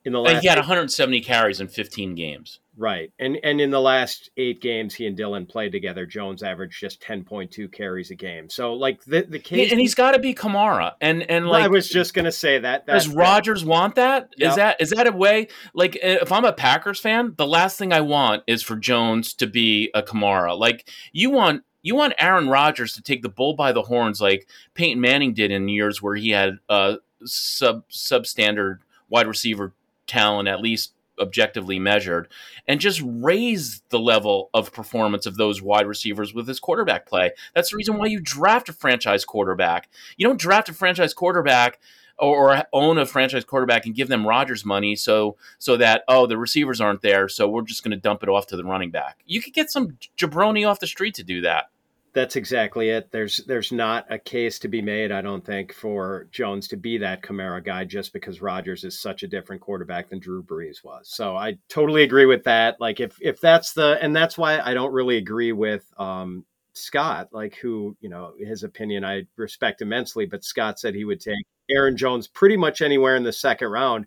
in 0.04 0.12
the 0.12 0.18
uh, 0.18 0.22
last 0.22 0.42
he 0.42 0.48
had 0.48 0.58
170 0.58 1.20
carries 1.20 1.60
in 1.60 1.68
15 1.68 2.14
games. 2.14 2.60
Right. 2.76 3.12
And 3.18 3.38
and 3.42 3.60
in 3.60 3.70
the 3.70 3.80
last 3.80 4.30
8 4.36 4.60
games 4.60 4.94
he 4.94 5.06
and 5.06 5.16
Dylan 5.16 5.48
played 5.48 5.72
together, 5.72 6.06
Jones 6.06 6.42
averaged 6.42 6.78
just 6.78 7.00
10.2 7.00 7.72
carries 7.72 8.10
a 8.10 8.14
game. 8.14 8.50
So 8.50 8.74
like 8.74 9.02
the 9.04 9.22
the 9.22 9.38
case 9.38 9.70
And 9.70 9.80
he's 9.80 9.94
got 9.94 10.12
to 10.12 10.18
be 10.18 10.34
Kamara. 10.34 10.92
And 11.00 11.22
and 11.30 11.48
like 11.48 11.64
I 11.64 11.68
was 11.68 11.88
just 11.88 12.14
going 12.14 12.26
to 12.26 12.32
say 12.32 12.58
that 12.58 12.86
Does 12.86 13.08
Rodgers 13.08 13.64
want 13.64 13.94
that? 13.94 14.30
Yep. 14.36 14.50
Is 14.50 14.56
that 14.56 14.80
is 14.80 14.90
that 14.90 15.06
a 15.06 15.12
way 15.12 15.48
like 15.72 15.96
if 16.02 16.30
I'm 16.30 16.44
a 16.44 16.52
Packers 16.52 17.00
fan, 17.00 17.34
the 17.36 17.46
last 17.46 17.78
thing 17.78 17.92
I 17.92 18.00
want 18.02 18.42
is 18.46 18.62
for 18.62 18.76
Jones 18.76 19.32
to 19.34 19.46
be 19.46 19.90
a 19.94 20.02
Kamara. 20.02 20.58
Like 20.58 20.88
you 21.12 21.30
want 21.30 21.62
you 21.82 21.94
want 21.94 22.14
Aaron 22.18 22.48
Rodgers 22.48 22.94
to 22.94 23.02
take 23.02 23.22
the 23.22 23.28
bull 23.28 23.54
by 23.54 23.72
the 23.72 23.82
horns 23.82 24.20
like 24.20 24.48
Peyton 24.74 25.00
Manning 25.00 25.32
did 25.32 25.50
in 25.50 25.68
years 25.68 26.02
where 26.02 26.16
he 26.16 26.30
had 26.30 26.58
a 26.68 26.96
sub 27.24 27.88
substandard 27.88 28.80
wide 29.08 29.26
receiver 29.26 29.72
talent 30.06 30.48
at 30.48 30.60
least 30.60 30.94
objectively 31.20 31.78
measured 31.78 32.28
and 32.66 32.80
just 32.80 33.00
raise 33.04 33.82
the 33.90 33.98
level 33.98 34.50
of 34.52 34.72
performance 34.72 35.26
of 35.26 35.36
those 35.36 35.62
wide 35.62 35.86
receivers 35.86 36.34
with 36.34 36.48
his 36.48 36.60
quarterback 36.60 37.06
play. 37.06 37.32
That's 37.54 37.70
the 37.70 37.76
reason 37.76 37.96
why 37.96 38.06
you 38.06 38.20
draft 38.20 38.68
a 38.68 38.72
franchise 38.72 39.24
quarterback. 39.24 39.88
You 40.16 40.26
don't 40.26 40.40
draft 40.40 40.68
a 40.68 40.74
franchise 40.74 41.14
quarterback 41.14 41.78
or, 42.18 42.64
own 42.72 42.98
a 42.98 43.06
franchise 43.06 43.44
quarterback 43.44 43.86
and 43.86 43.94
give 43.94 44.08
them 44.08 44.26
Rodgers 44.26 44.64
money 44.64 44.94
so 44.94 45.36
so 45.58 45.76
that 45.76 46.04
oh 46.08 46.26
the 46.26 46.38
receivers 46.38 46.80
aren't 46.80 47.02
there 47.02 47.28
so 47.28 47.48
we're 47.48 47.62
just 47.62 47.82
going 47.82 47.90
to 47.90 47.96
dump 47.96 48.22
it 48.22 48.28
off 48.28 48.46
to 48.48 48.56
the 48.56 48.64
running 48.64 48.90
back. 48.90 49.18
You 49.26 49.42
could 49.42 49.52
get 49.52 49.70
some 49.70 49.98
jabroni 50.16 50.68
off 50.68 50.80
the 50.80 50.86
street 50.86 51.14
to 51.14 51.24
do 51.24 51.40
that. 51.42 51.66
That's 52.14 52.36
exactly 52.36 52.90
it. 52.90 53.10
There's 53.10 53.38
there's 53.38 53.72
not 53.72 54.06
a 54.08 54.20
case 54.20 54.60
to 54.60 54.68
be 54.68 54.80
made, 54.80 55.10
I 55.10 55.20
don't 55.20 55.44
think, 55.44 55.72
for 55.72 56.28
Jones 56.30 56.68
to 56.68 56.76
be 56.76 56.96
that 56.98 57.22
Kamara 57.22 57.62
guy 57.64 57.84
just 57.84 58.12
because 58.12 58.40
Rodgers 58.40 58.84
is 58.84 58.96
such 58.98 59.24
a 59.24 59.28
different 59.28 59.60
quarterback 59.60 60.08
than 60.08 60.20
Drew 60.20 60.40
Brees 60.40 60.84
was. 60.84 61.08
So 61.08 61.36
I 61.36 61.58
totally 61.68 62.04
agree 62.04 62.26
with 62.26 62.44
that. 62.44 62.80
Like 62.80 63.00
if 63.00 63.18
if 63.20 63.40
that's 63.40 63.72
the 63.72 63.98
and 64.00 64.14
that's 64.14 64.38
why 64.38 64.60
I 64.60 64.74
don't 64.74 64.92
really 64.92 65.16
agree 65.16 65.50
with 65.50 65.84
um, 65.98 66.44
Scott, 66.74 67.30
like 67.32 67.56
who, 67.56 67.96
you 68.00 68.08
know, 68.08 68.34
his 68.38 68.62
opinion 68.62 69.04
I 69.04 69.24
respect 69.36 69.82
immensely, 69.82 70.24
but 70.24 70.44
Scott 70.44 70.78
said 70.78 70.94
he 70.94 71.04
would 71.04 71.20
take 71.20 71.44
Aaron 71.68 71.96
Jones 71.96 72.28
pretty 72.28 72.56
much 72.56 72.80
anywhere 72.80 73.16
in 73.16 73.24
the 73.24 73.32
second 73.32 73.68
round. 73.68 74.06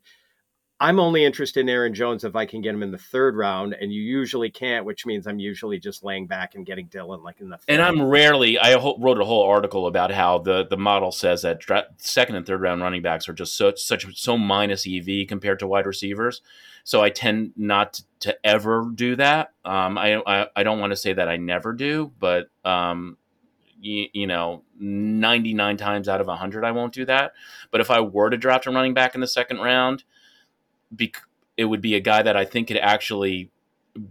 I'm 0.80 1.00
only 1.00 1.26
interested 1.26 1.62
in 1.62 1.70
Aaron 1.70 1.96
Jones 1.96 2.24
if 2.24 2.36
I 2.36 2.46
can 2.46 2.62
get 2.62 2.76
him 2.76 2.84
in 2.84 2.92
the 2.92 3.00
third 3.00 3.36
round, 3.36 3.74
and 3.74 3.92
you 3.92 4.02
usually 4.02 4.52
can't, 4.52 4.86
which 4.86 5.08
means 5.08 5.26
I'm 5.26 5.40
usually 5.40 5.80
just 5.80 6.04
laying 6.04 6.28
back 6.28 6.54
and 6.54 6.66
getting 6.66 6.88
Dylan 6.88 7.24
like 7.24 7.42
in 7.42 7.50
the. 7.50 7.58
And 7.68 7.82
I'm 7.82 8.04
rarely. 8.04 8.60
I 8.60 8.76
wrote 8.76 9.20
a 9.20 9.26
whole 9.26 9.44
article 9.44 9.88
about 9.88 10.12
how 10.12 10.38
the 10.38 10.68
the 10.68 10.78
model 10.78 11.12
says 11.12 11.42
that 11.42 11.62
second 11.98 12.36
and 12.36 12.46
third 12.46 12.62
round 12.62 12.82
running 12.82 13.02
backs 13.02 13.28
are 13.28 13.34
just 13.34 13.56
so 13.56 13.74
such 13.76 14.06
so 14.16 14.38
minus 14.38 14.86
EV 14.88 15.28
compared 15.28 15.60
to 15.60 15.68
wide 15.68 15.88
receivers. 15.88 16.42
So 16.84 17.02
I 17.02 17.10
tend 17.10 17.54
not 17.58 18.02
to 18.22 18.38
ever 18.46 18.90
do 18.94 19.18
that. 19.18 19.52
Um, 19.66 19.98
I, 19.98 20.22
I, 20.26 20.48
I 20.56 20.64
don't 20.64 20.80
want 20.80 20.92
to 20.92 20.96
say 20.96 21.12
that 21.12 21.28
I 21.28 21.36
never 21.36 21.74
do, 21.74 22.14
but 22.18 22.50
um, 22.64 23.18
you, 23.82 24.08
you, 24.14 24.26
know, 24.26 24.64
99 24.80 25.76
times 25.76 26.08
out 26.08 26.22
of 26.22 26.28
100, 26.28 26.64
I 26.64 26.72
won't 26.72 26.94
do 26.94 27.04
that. 27.04 27.34
But 27.72 27.82
if 27.82 27.92
I 27.92 28.00
were 28.00 28.30
to 28.30 28.38
draft 28.38 28.68
a 28.68 28.72
running 28.72 28.94
back 28.94 29.16
in 29.16 29.22
the 29.22 29.28
second 29.28 29.58
round 29.58 30.06
be, 30.96 31.14
it 31.56 31.66
would 31.66 31.82
be 31.82 31.96
a 31.96 32.00
guy 32.00 32.22
that 32.22 32.38
I 32.38 32.46
think 32.46 32.68
could 32.68 32.78
actually 32.78 33.52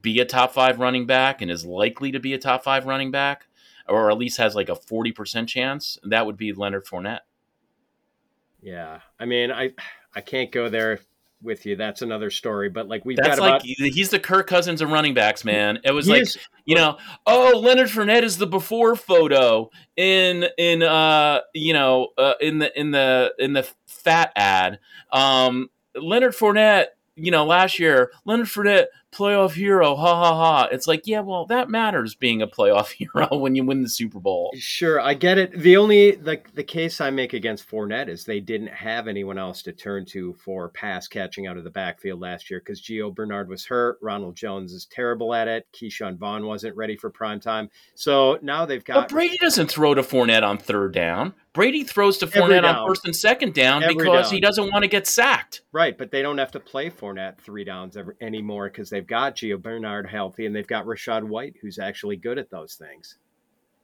be 0.02 0.18
a 0.20 0.24
top 0.24 0.52
five 0.52 0.78
running 0.78 1.06
back 1.06 1.42
and 1.42 1.50
is 1.50 1.64
likely 1.64 2.12
to 2.12 2.20
be 2.20 2.32
a 2.34 2.38
top 2.38 2.64
five 2.64 2.86
running 2.86 3.10
back, 3.10 3.46
or 3.88 4.10
at 4.10 4.18
least 4.18 4.38
has 4.38 4.54
like 4.54 4.68
a 4.68 4.74
40% 4.74 5.46
chance. 5.46 5.98
That 6.02 6.26
would 6.26 6.36
be 6.36 6.52
Leonard 6.52 6.86
Fournette. 6.86 7.20
Yeah. 8.60 9.00
I 9.18 9.26
mean, 9.26 9.52
I, 9.52 9.72
I 10.14 10.20
can't 10.20 10.50
go 10.50 10.68
there 10.68 11.00
with 11.42 11.66
you. 11.66 11.76
That's 11.76 12.02
another 12.02 12.30
story. 12.30 12.68
But 12.68 12.88
like 12.88 13.04
we've 13.04 13.16
That's 13.16 13.38
got 13.38 13.38
like 13.38 13.62
about... 13.62 13.62
he's 13.64 14.10
the 14.10 14.18
Kirk 14.18 14.46
Cousins 14.46 14.80
of 14.80 14.90
running 14.90 15.14
backs, 15.14 15.44
man. 15.44 15.78
It 15.84 15.92
was 15.92 16.06
he 16.06 16.12
like 16.12 16.22
is... 16.22 16.38
you 16.64 16.74
know, 16.74 16.98
oh 17.26 17.60
Leonard 17.62 17.88
Fournette 17.88 18.22
is 18.22 18.38
the 18.38 18.46
before 18.46 18.96
photo 18.96 19.70
in 19.96 20.46
in 20.58 20.82
uh 20.82 21.40
you 21.54 21.72
know 21.72 22.08
uh, 22.18 22.34
in 22.40 22.58
the 22.58 22.78
in 22.78 22.90
the 22.90 23.32
in 23.38 23.52
the 23.52 23.68
fat 23.86 24.32
ad. 24.36 24.80
Um, 25.12 25.70
Leonard 26.00 26.34
Fournette, 26.34 26.86
you 27.16 27.30
know, 27.30 27.44
last 27.44 27.78
year, 27.78 28.12
Leonard 28.24 28.46
Fournette, 28.46 28.86
playoff 29.16 29.54
hero, 29.54 29.96
ha 29.96 30.14
ha 30.16 30.34
ha. 30.34 30.68
It's 30.70 30.86
like, 30.86 31.06
yeah, 31.06 31.20
well, 31.20 31.46
that 31.46 31.70
matters 31.70 32.14
being 32.14 32.42
a 32.42 32.46
playoff 32.46 32.90
hero 32.92 33.36
when 33.36 33.54
you 33.54 33.64
win 33.64 33.82
the 33.82 33.88
Super 33.88 34.20
Bowl. 34.20 34.52
Sure, 34.56 35.00
I 35.00 35.14
get 35.14 35.38
it. 35.38 35.58
The 35.58 35.76
only 35.76 36.12
the 36.12 36.40
the 36.54 36.64
case 36.64 37.00
I 37.00 37.10
make 37.10 37.32
against 37.32 37.68
Fournette 37.68 38.08
is 38.08 38.24
they 38.24 38.40
didn't 38.40 38.68
have 38.68 39.08
anyone 39.08 39.38
else 39.38 39.62
to 39.62 39.72
turn 39.72 40.04
to 40.06 40.34
for 40.34 40.68
pass 40.68 41.08
catching 41.08 41.46
out 41.46 41.56
of 41.56 41.64
the 41.64 41.70
backfield 41.70 42.20
last 42.20 42.50
year 42.50 42.60
because 42.60 42.82
Gio 42.82 43.14
Bernard 43.14 43.48
was 43.48 43.66
hurt. 43.66 43.98
Ronald 44.02 44.36
Jones 44.36 44.72
is 44.72 44.86
terrible 44.86 45.34
at 45.34 45.48
it. 45.48 45.66
Ke'Shawn 45.72 46.16
Vaughn 46.18 46.46
wasn't 46.46 46.76
ready 46.76 46.96
for 46.96 47.10
prime 47.10 47.40
time. 47.40 47.70
So 47.94 48.38
now 48.42 48.66
they've 48.66 48.84
got. 48.84 48.94
But 48.94 49.08
Brady 49.08 49.36
doesn't 49.40 49.70
throw 49.70 49.94
to 49.94 50.02
Fournette 50.02 50.42
on 50.42 50.58
third 50.58 50.92
down. 50.92 51.34
Brady 51.56 51.84
throws 51.84 52.18
to 52.18 52.26
Fournette 52.26 52.64
on 52.64 52.86
first 52.86 53.06
and 53.06 53.16
second 53.16 53.54
down 53.54 53.82
every 53.82 53.94
because 53.94 54.26
down. 54.26 54.34
he 54.34 54.40
doesn't 54.40 54.70
want 54.70 54.82
to 54.82 54.88
get 54.88 55.06
sacked. 55.06 55.62
Right, 55.72 55.96
but 55.96 56.10
they 56.10 56.20
don't 56.20 56.36
have 56.36 56.52
to 56.52 56.60
play 56.60 56.90
Fournette 56.90 57.38
three 57.38 57.64
downs 57.64 57.96
every, 57.96 58.14
anymore 58.20 58.68
because 58.68 58.90
they've 58.90 59.05
got 59.06 59.36
Gio 59.36 59.60
Bernard 59.60 60.08
healthy 60.08 60.46
and 60.46 60.54
they've 60.54 60.66
got 60.66 60.86
Rachaad 60.86 61.24
White 61.24 61.56
who's 61.60 61.78
actually 61.78 62.16
good 62.16 62.38
at 62.38 62.50
those 62.50 62.74
things. 62.74 63.18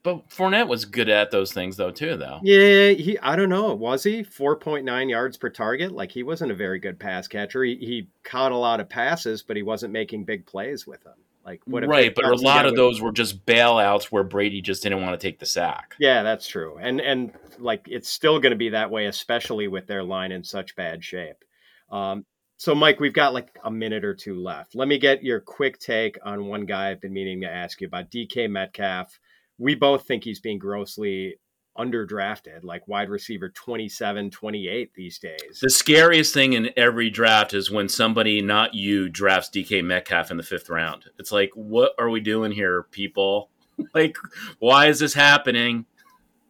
But 0.02 0.28
Fournette 0.30 0.66
was 0.66 0.84
good 0.84 1.08
at 1.08 1.30
those 1.30 1.52
things 1.52 1.76
though 1.76 1.92
too, 1.92 2.16
though. 2.16 2.40
Yeah, 2.42 2.90
he. 2.90 3.18
I 3.20 3.36
don't 3.36 3.48
know. 3.48 3.74
Was 3.74 4.02
he 4.02 4.24
four 4.24 4.56
point 4.56 4.84
nine 4.84 5.08
yards 5.08 5.36
per 5.36 5.48
target? 5.48 5.92
Like 5.92 6.10
he 6.10 6.24
wasn't 6.24 6.50
a 6.50 6.56
very 6.56 6.80
good 6.80 6.98
pass 6.98 7.28
catcher. 7.28 7.62
He, 7.62 7.76
he 7.76 8.08
caught 8.24 8.50
a 8.50 8.56
lot 8.56 8.80
of 8.80 8.88
passes, 8.88 9.42
but 9.42 9.56
he 9.56 9.62
wasn't 9.62 9.92
making 9.92 10.24
big 10.24 10.44
plays 10.44 10.86
with 10.86 11.04
them. 11.04 11.14
Like 11.44 11.60
what? 11.66 11.86
Right, 11.86 12.12
but 12.14 12.24
a 12.24 12.34
lot 12.34 12.66
of 12.66 12.74
those 12.74 13.00
were 13.00 13.12
just 13.12 13.46
bailouts 13.46 14.04
where 14.06 14.24
Brady 14.24 14.60
just 14.60 14.82
didn't 14.82 15.02
want 15.02 15.18
to 15.18 15.24
take 15.24 15.38
the 15.38 15.46
sack. 15.46 15.94
Yeah, 16.00 16.22
that's 16.24 16.48
true. 16.48 16.78
And 16.80 17.00
and 17.00 17.32
like 17.58 17.86
it's 17.88 18.08
still 18.08 18.40
going 18.40 18.52
to 18.52 18.56
be 18.56 18.70
that 18.70 18.90
way, 18.90 19.06
especially 19.06 19.68
with 19.68 19.86
their 19.86 20.02
line 20.02 20.32
in 20.32 20.42
such 20.42 20.74
bad 20.74 21.04
shape. 21.04 21.44
Um, 21.90 22.24
so, 22.62 22.76
Mike, 22.76 23.00
we've 23.00 23.12
got 23.12 23.34
like 23.34 23.58
a 23.64 23.70
minute 23.72 24.04
or 24.04 24.14
two 24.14 24.40
left. 24.40 24.76
Let 24.76 24.86
me 24.86 24.98
get 24.98 25.24
your 25.24 25.40
quick 25.40 25.80
take 25.80 26.16
on 26.24 26.46
one 26.46 26.64
guy 26.64 26.90
I've 26.90 27.00
been 27.00 27.12
meaning 27.12 27.40
to 27.40 27.50
ask 27.50 27.80
you 27.80 27.88
about, 27.88 28.08
DK 28.10 28.48
Metcalf 28.48 29.18
we 29.58 29.74
both 29.74 30.06
think 30.06 30.24
he's 30.24 30.40
being 30.40 30.58
grossly 30.58 31.36
underdrafted, 31.78 32.62
like 32.62 32.86
wide 32.86 33.08
receiver 33.08 33.48
27, 33.48 34.30
28 34.30 34.94
these 34.94 35.18
days. 35.18 35.58
The 35.60 35.70
scariest 35.70 36.34
thing 36.34 36.52
in 36.52 36.70
every 36.76 37.10
draft 37.10 37.54
is 37.54 37.70
when 37.70 37.88
somebody, 37.88 38.42
not 38.42 38.74
you, 38.74 39.08
drafts 39.08 39.50
DK 39.50 39.82
Metcalf 39.84 40.30
in 40.30 40.36
the 40.36 40.42
fifth 40.42 40.68
round. 40.68 41.06
It's 41.18 41.32
like, 41.32 41.50
what 41.54 41.92
are 41.98 42.10
we 42.10 42.20
doing 42.20 42.52
here, 42.52 42.84
people? 42.90 43.50
like, 43.94 44.16
why 44.58 44.86
is 44.86 44.98
this 44.98 45.14
happening? 45.14 45.86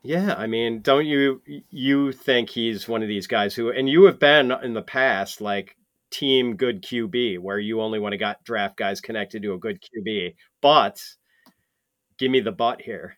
Yeah, 0.02 0.34
I 0.36 0.48
mean, 0.48 0.80
don't 0.80 1.06
you 1.06 1.40
you 1.70 2.10
think 2.10 2.50
he's 2.50 2.88
one 2.88 3.02
of 3.02 3.08
these 3.08 3.28
guys 3.28 3.54
who 3.54 3.70
and 3.70 3.88
you 3.88 4.04
have 4.04 4.18
been 4.18 4.50
in 4.50 4.74
the 4.74 4.82
past 4.82 5.40
like 5.40 5.76
team 6.12 6.56
good 6.56 6.82
QB 6.82 7.40
where 7.40 7.58
you 7.58 7.80
only 7.80 7.98
want 7.98 8.12
to 8.12 8.18
got 8.18 8.44
draft 8.44 8.76
guys 8.76 9.00
connected 9.00 9.42
to 9.42 9.54
a 9.54 9.58
good 9.58 9.80
QB, 9.82 10.34
but 10.60 11.02
give 12.18 12.30
me 12.30 12.40
the 12.40 12.52
butt 12.52 12.82
here. 12.82 13.16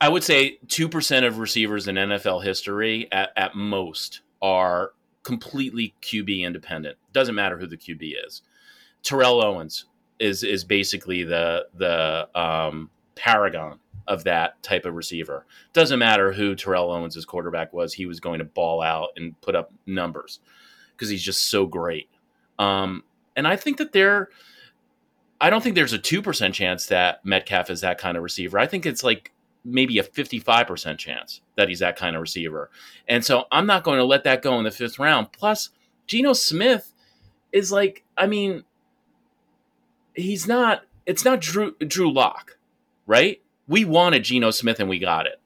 I 0.00 0.08
would 0.08 0.22
say 0.22 0.58
2% 0.66 1.26
of 1.26 1.38
receivers 1.38 1.88
in 1.88 1.96
NFL 1.96 2.44
history 2.44 3.08
at, 3.10 3.30
at 3.36 3.54
most 3.54 4.20
are 4.40 4.92
completely 5.22 5.94
QB 6.02 6.42
independent. 6.42 6.96
Doesn't 7.12 7.34
matter 7.34 7.58
who 7.58 7.66
the 7.66 7.76
QB 7.76 8.14
is. 8.26 8.42
Terrell 9.02 9.42
Owens 9.42 9.86
is 10.18 10.42
is 10.42 10.64
basically 10.64 11.24
the 11.24 11.66
the 11.74 12.28
um, 12.38 12.90
paragon 13.14 13.78
of 14.06 14.24
that 14.24 14.62
type 14.62 14.84
of 14.84 14.94
receiver. 14.94 15.46
Doesn't 15.72 15.98
matter 15.98 16.32
who 16.32 16.54
Terrell 16.54 16.90
Owens' 16.90 17.24
quarterback 17.24 17.72
was, 17.72 17.94
he 17.94 18.06
was 18.06 18.20
going 18.20 18.38
to 18.38 18.44
ball 18.44 18.82
out 18.82 19.10
and 19.16 19.38
put 19.40 19.56
up 19.56 19.72
numbers 19.86 20.40
because 20.96 21.08
he's 21.08 21.22
just 21.22 21.44
so 21.44 21.66
great. 21.66 22.08
Um, 22.58 23.04
and 23.36 23.46
I 23.46 23.56
think 23.56 23.78
that 23.78 23.92
they're 23.92 24.30
I 25.40 25.50
don't 25.50 25.62
think 25.62 25.74
there's 25.74 25.92
a 25.92 25.98
2% 25.98 26.52
chance 26.54 26.86
that 26.86 27.24
Metcalf 27.24 27.68
is 27.68 27.82
that 27.82 27.98
kind 27.98 28.16
of 28.16 28.22
receiver. 28.22 28.58
I 28.58 28.66
think 28.66 28.86
it's 28.86 29.04
like 29.04 29.32
maybe 29.64 29.98
a 29.98 30.02
55% 30.02 30.98
chance 30.98 31.40
that 31.56 31.68
he's 31.68 31.80
that 31.80 31.96
kind 31.96 32.14
of 32.16 32.22
receiver. 32.22 32.70
And 33.08 33.24
so 33.24 33.44
I'm 33.50 33.66
not 33.66 33.84
going 33.84 33.98
to 33.98 34.04
let 34.04 34.24
that 34.24 34.42
go 34.42 34.58
in 34.58 34.64
the 34.64 34.70
fifth 34.70 34.98
round. 34.98 35.32
Plus, 35.32 35.70
Geno 36.06 36.32
Smith 36.32 36.92
is 37.52 37.72
like, 37.72 38.04
I 38.16 38.26
mean, 38.26 38.64
he's 40.14 40.46
not, 40.46 40.82
it's 41.06 41.24
not 41.24 41.40
Drew, 41.40 41.74
Drew 41.76 42.12
Lock, 42.12 42.58
right? 43.06 43.42
We 43.66 43.84
wanted 43.84 44.24
Geno 44.24 44.50
Smith 44.50 44.80
and 44.80 44.88
we 44.88 44.98
got 44.98 45.26
it. 45.26 45.40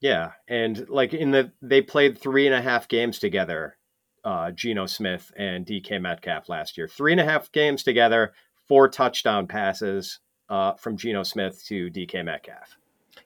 Yeah. 0.00 0.32
And 0.48 0.88
like 0.88 1.12
in 1.12 1.30
the, 1.30 1.52
they 1.60 1.82
played 1.82 2.18
three 2.18 2.46
and 2.46 2.54
a 2.54 2.62
half 2.62 2.88
games 2.88 3.18
together, 3.18 3.76
uh, 4.24 4.50
Geno 4.50 4.86
Smith 4.86 5.32
and 5.36 5.66
DK 5.66 6.00
Metcalf 6.00 6.48
last 6.48 6.76
year. 6.76 6.88
Three 6.88 7.12
and 7.12 7.20
a 7.20 7.24
half 7.24 7.50
games 7.52 7.82
together 7.82 8.32
four 8.70 8.88
touchdown 8.88 9.48
passes 9.48 10.20
uh, 10.48 10.74
from 10.74 10.96
Geno 10.96 11.24
Smith 11.24 11.64
to 11.66 11.90
DK 11.90 12.24
Metcalf. 12.24 12.76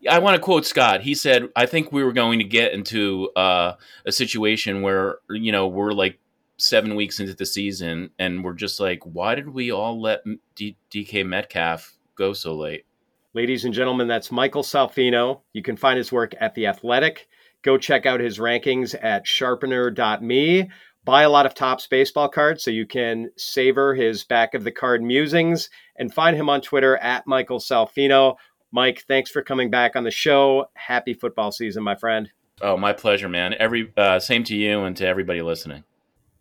I 0.09 0.19
want 0.19 0.37
to 0.37 0.41
quote 0.41 0.65
Scott. 0.65 1.03
He 1.03 1.15
said, 1.15 1.51
"I 1.55 1.67
think 1.67 1.93
we 1.93 2.03
were 2.03 2.13
going 2.13 2.39
to 2.39 2.45
get 2.45 2.73
into 2.73 3.31
uh, 3.37 3.75
a 4.07 4.13
situation 4.13 4.81
where 4.81 5.19
you 5.31 5.53
know 5.53 5.69
we're 5.69 5.93
like 5.93 6.19
seven 6.57 6.95
weeks 6.95 7.21
into 7.21 7.35
the 7.35 7.45
season, 7.45 8.11
and 8.19 8.43
we're 8.43 8.55
just 8.55 8.81
like, 8.81 9.01
why 9.05 9.35
did 9.35 9.51
we 9.51 9.71
all 9.71 10.01
let 10.01 10.23
D- 10.55 10.77
DK 10.91 11.27
Metcalf 11.27 11.97
go 12.17 12.33
so 12.33 12.55
late?" 12.55 12.87
Ladies 13.35 13.65
and 13.65 13.75
gentlemen, 13.75 14.09
that's 14.09 14.33
Michael 14.33 14.63
Salfino. 14.63 15.41
You 15.53 15.63
can 15.63 15.77
find 15.77 15.99
his 15.99 16.13
work 16.13 16.35
at 16.41 16.55
The 16.55 16.69
Athletic. 16.69 17.29
Go 17.65 17.79
check 17.79 18.07
out 18.07 18.21
his 18.21 18.39
rankings 18.39 18.95
at 19.03 19.27
sharpener.me 19.27 20.69
buy 21.05 21.23
a 21.23 21.31
lot 21.31 21.47
of 21.47 21.55
Topps 21.55 21.87
baseball 21.87 22.29
cards 22.29 22.65
so 22.65 22.71
you 22.71 22.87
can 22.87 23.31
savor 23.37 23.95
his 23.95 24.25
back 24.25 24.55
of 24.55 24.65
the 24.65 24.73
card 24.73 25.03
musings 25.03 25.71
and 25.97 26.13
find 26.13 26.37
him 26.37 26.49
on 26.49 26.61
Twitter 26.61 26.97
at 26.99 27.27
Michael 27.27 27.59
Salfino. 27.59 28.37
Mike, 28.73 29.05
thanks 29.07 29.31
for 29.31 29.43
coming 29.43 29.71
back 29.71 29.95
on 29.97 30.05
the 30.05 30.11
show. 30.11 30.67
Happy 30.75 31.15
football 31.15 31.53
season, 31.53 31.83
my 31.83 31.95
friend. 31.95 32.31
Oh, 32.61 32.77
my 32.77 32.93
pleasure, 32.93 33.29
man. 33.29 33.55
Every 33.59 33.93
uh, 33.97 34.19
same 34.19 34.45
to 34.45 34.57
you 34.57 34.85
and 34.85 34.97
to 34.97 35.07
everybody 35.07 35.43
listening. 35.43 35.85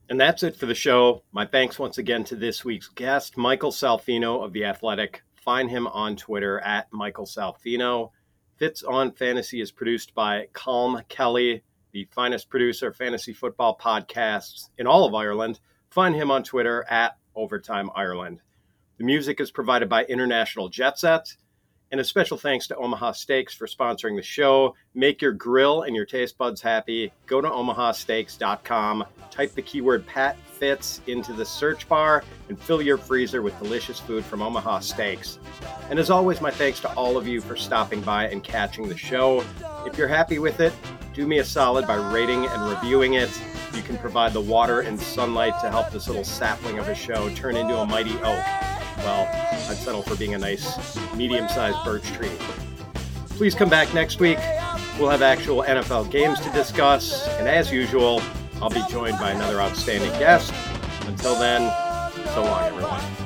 And 0.09 0.19
that's 0.19 0.43
it 0.43 0.55
for 0.55 0.65
the 0.65 0.75
show. 0.75 1.23
My 1.31 1.45
thanks 1.45 1.79
once 1.79 1.97
again 1.97 2.23
to 2.25 2.35
this 2.35 2.63
week's 2.63 2.87
guest, 2.87 3.37
Michael 3.37 3.71
Salfino 3.71 4.43
of 4.43 4.53
The 4.53 4.65
Athletic. 4.65 5.23
Find 5.35 5.69
him 5.69 5.87
on 5.87 6.15
Twitter 6.15 6.59
at 6.59 6.91
Michael 6.91 7.25
Salfino. 7.25 8.11
Fitz 8.63 8.81
on 8.81 9.11
Fantasy 9.11 9.59
is 9.59 9.73
produced 9.73 10.15
by 10.15 10.47
Colm 10.53 11.05
Kelly 11.09 11.63
the 11.91 12.07
finest 12.11 12.49
producer 12.49 12.87
of 12.87 12.95
fantasy 12.95 13.33
football 13.33 13.77
podcasts 13.77 14.69
in 14.77 14.87
all 14.87 15.03
of 15.03 15.13
Ireland. 15.13 15.59
Find 15.89 16.15
him 16.15 16.31
on 16.31 16.43
Twitter 16.43 16.85
at 16.89 17.17
Overtime 17.35 17.89
Ireland. 17.93 18.41
The 18.97 19.03
music 19.03 19.41
is 19.41 19.51
provided 19.51 19.89
by 19.89 20.05
International 20.05 20.69
Jet 20.69 20.97
Set. 20.97 21.35
And 21.93 22.01
a 22.01 22.03
special 22.03 22.37
thanks 22.37 22.65
to 22.65 22.75
Omaha 22.75 23.11
Steaks 23.11 23.53
for 23.53 23.67
sponsoring 23.67 24.15
the 24.15 24.23
show. 24.23 24.73
Make 24.95 25.21
your 25.21 25.31
grill 25.31 25.83
and 25.83 25.95
your 25.95 26.07
taste 26.07 26.39
buds 26.39 26.59
happy. 26.59 27.13
Go 27.27 27.39
to 27.39 27.47
omahasteaks.com, 27.47 29.05
type 29.29 29.53
the 29.53 29.61
keyword 29.61 30.07
Pat 30.07 30.35
Fitz 30.57 31.01
into 31.05 31.33
the 31.33 31.45
search 31.45 31.87
bar, 31.87 32.23
and 32.49 32.59
fill 32.59 32.81
your 32.81 32.97
freezer 32.97 33.43
with 33.43 33.55
delicious 33.59 33.99
food 33.99 34.25
from 34.25 34.41
Omaha 34.41 34.79
Steaks. 34.79 35.37
And 35.91 35.99
as 35.99 36.09
always, 36.09 36.41
my 36.41 36.49
thanks 36.49 36.79
to 36.79 36.91
all 36.95 37.15
of 37.15 37.27
you 37.27 37.41
for 37.41 37.55
stopping 37.55 38.01
by 38.01 38.27
and 38.27 38.43
catching 38.43 38.89
the 38.89 38.97
show. 38.97 39.45
If 39.85 39.95
you're 39.95 40.07
happy 40.07 40.39
with 40.39 40.61
it, 40.61 40.73
do 41.13 41.27
me 41.27 41.37
a 41.37 41.45
solid 41.45 41.85
by 41.85 41.97
rating 42.11 42.47
and 42.47 42.71
reviewing 42.71 43.13
it. 43.13 43.29
You 43.75 43.83
can 43.83 43.99
provide 43.99 44.33
the 44.33 44.41
water 44.41 44.81
and 44.81 44.99
sunlight 44.99 45.61
to 45.61 45.69
help 45.69 45.91
this 45.91 46.07
little 46.07 46.23
sapling 46.23 46.79
of 46.79 46.87
a 46.87 46.95
show 46.95 47.29
turn 47.35 47.55
into 47.55 47.77
a 47.77 47.85
mighty 47.85 48.17
oak. 48.23 48.72
Well, 48.97 49.27
I'd 49.69 49.77
settle 49.77 50.01
for 50.01 50.15
being 50.15 50.33
a 50.33 50.37
nice 50.37 50.97
medium 51.15 51.47
sized 51.49 51.77
birch 51.83 52.03
tree. 52.13 52.31
Please 53.29 53.55
come 53.55 53.69
back 53.69 53.93
next 53.93 54.19
week. 54.19 54.37
We'll 54.99 55.09
have 55.09 55.21
actual 55.21 55.63
NFL 55.63 56.11
games 56.11 56.39
to 56.41 56.49
discuss, 56.51 57.27
and 57.39 57.47
as 57.47 57.71
usual, 57.71 58.21
I'll 58.61 58.69
be 58.69 58.83
joined 58.89 59.17
by 59.17 59.31
another 59.31 59.59
outstanding 59.59 60.11
guest. 60.19 60.53
Until 61.07 61.37
then, 61.37 61.61
so 62.33 62.43
long, 62.43 62.63
everyone. 62.65 63.23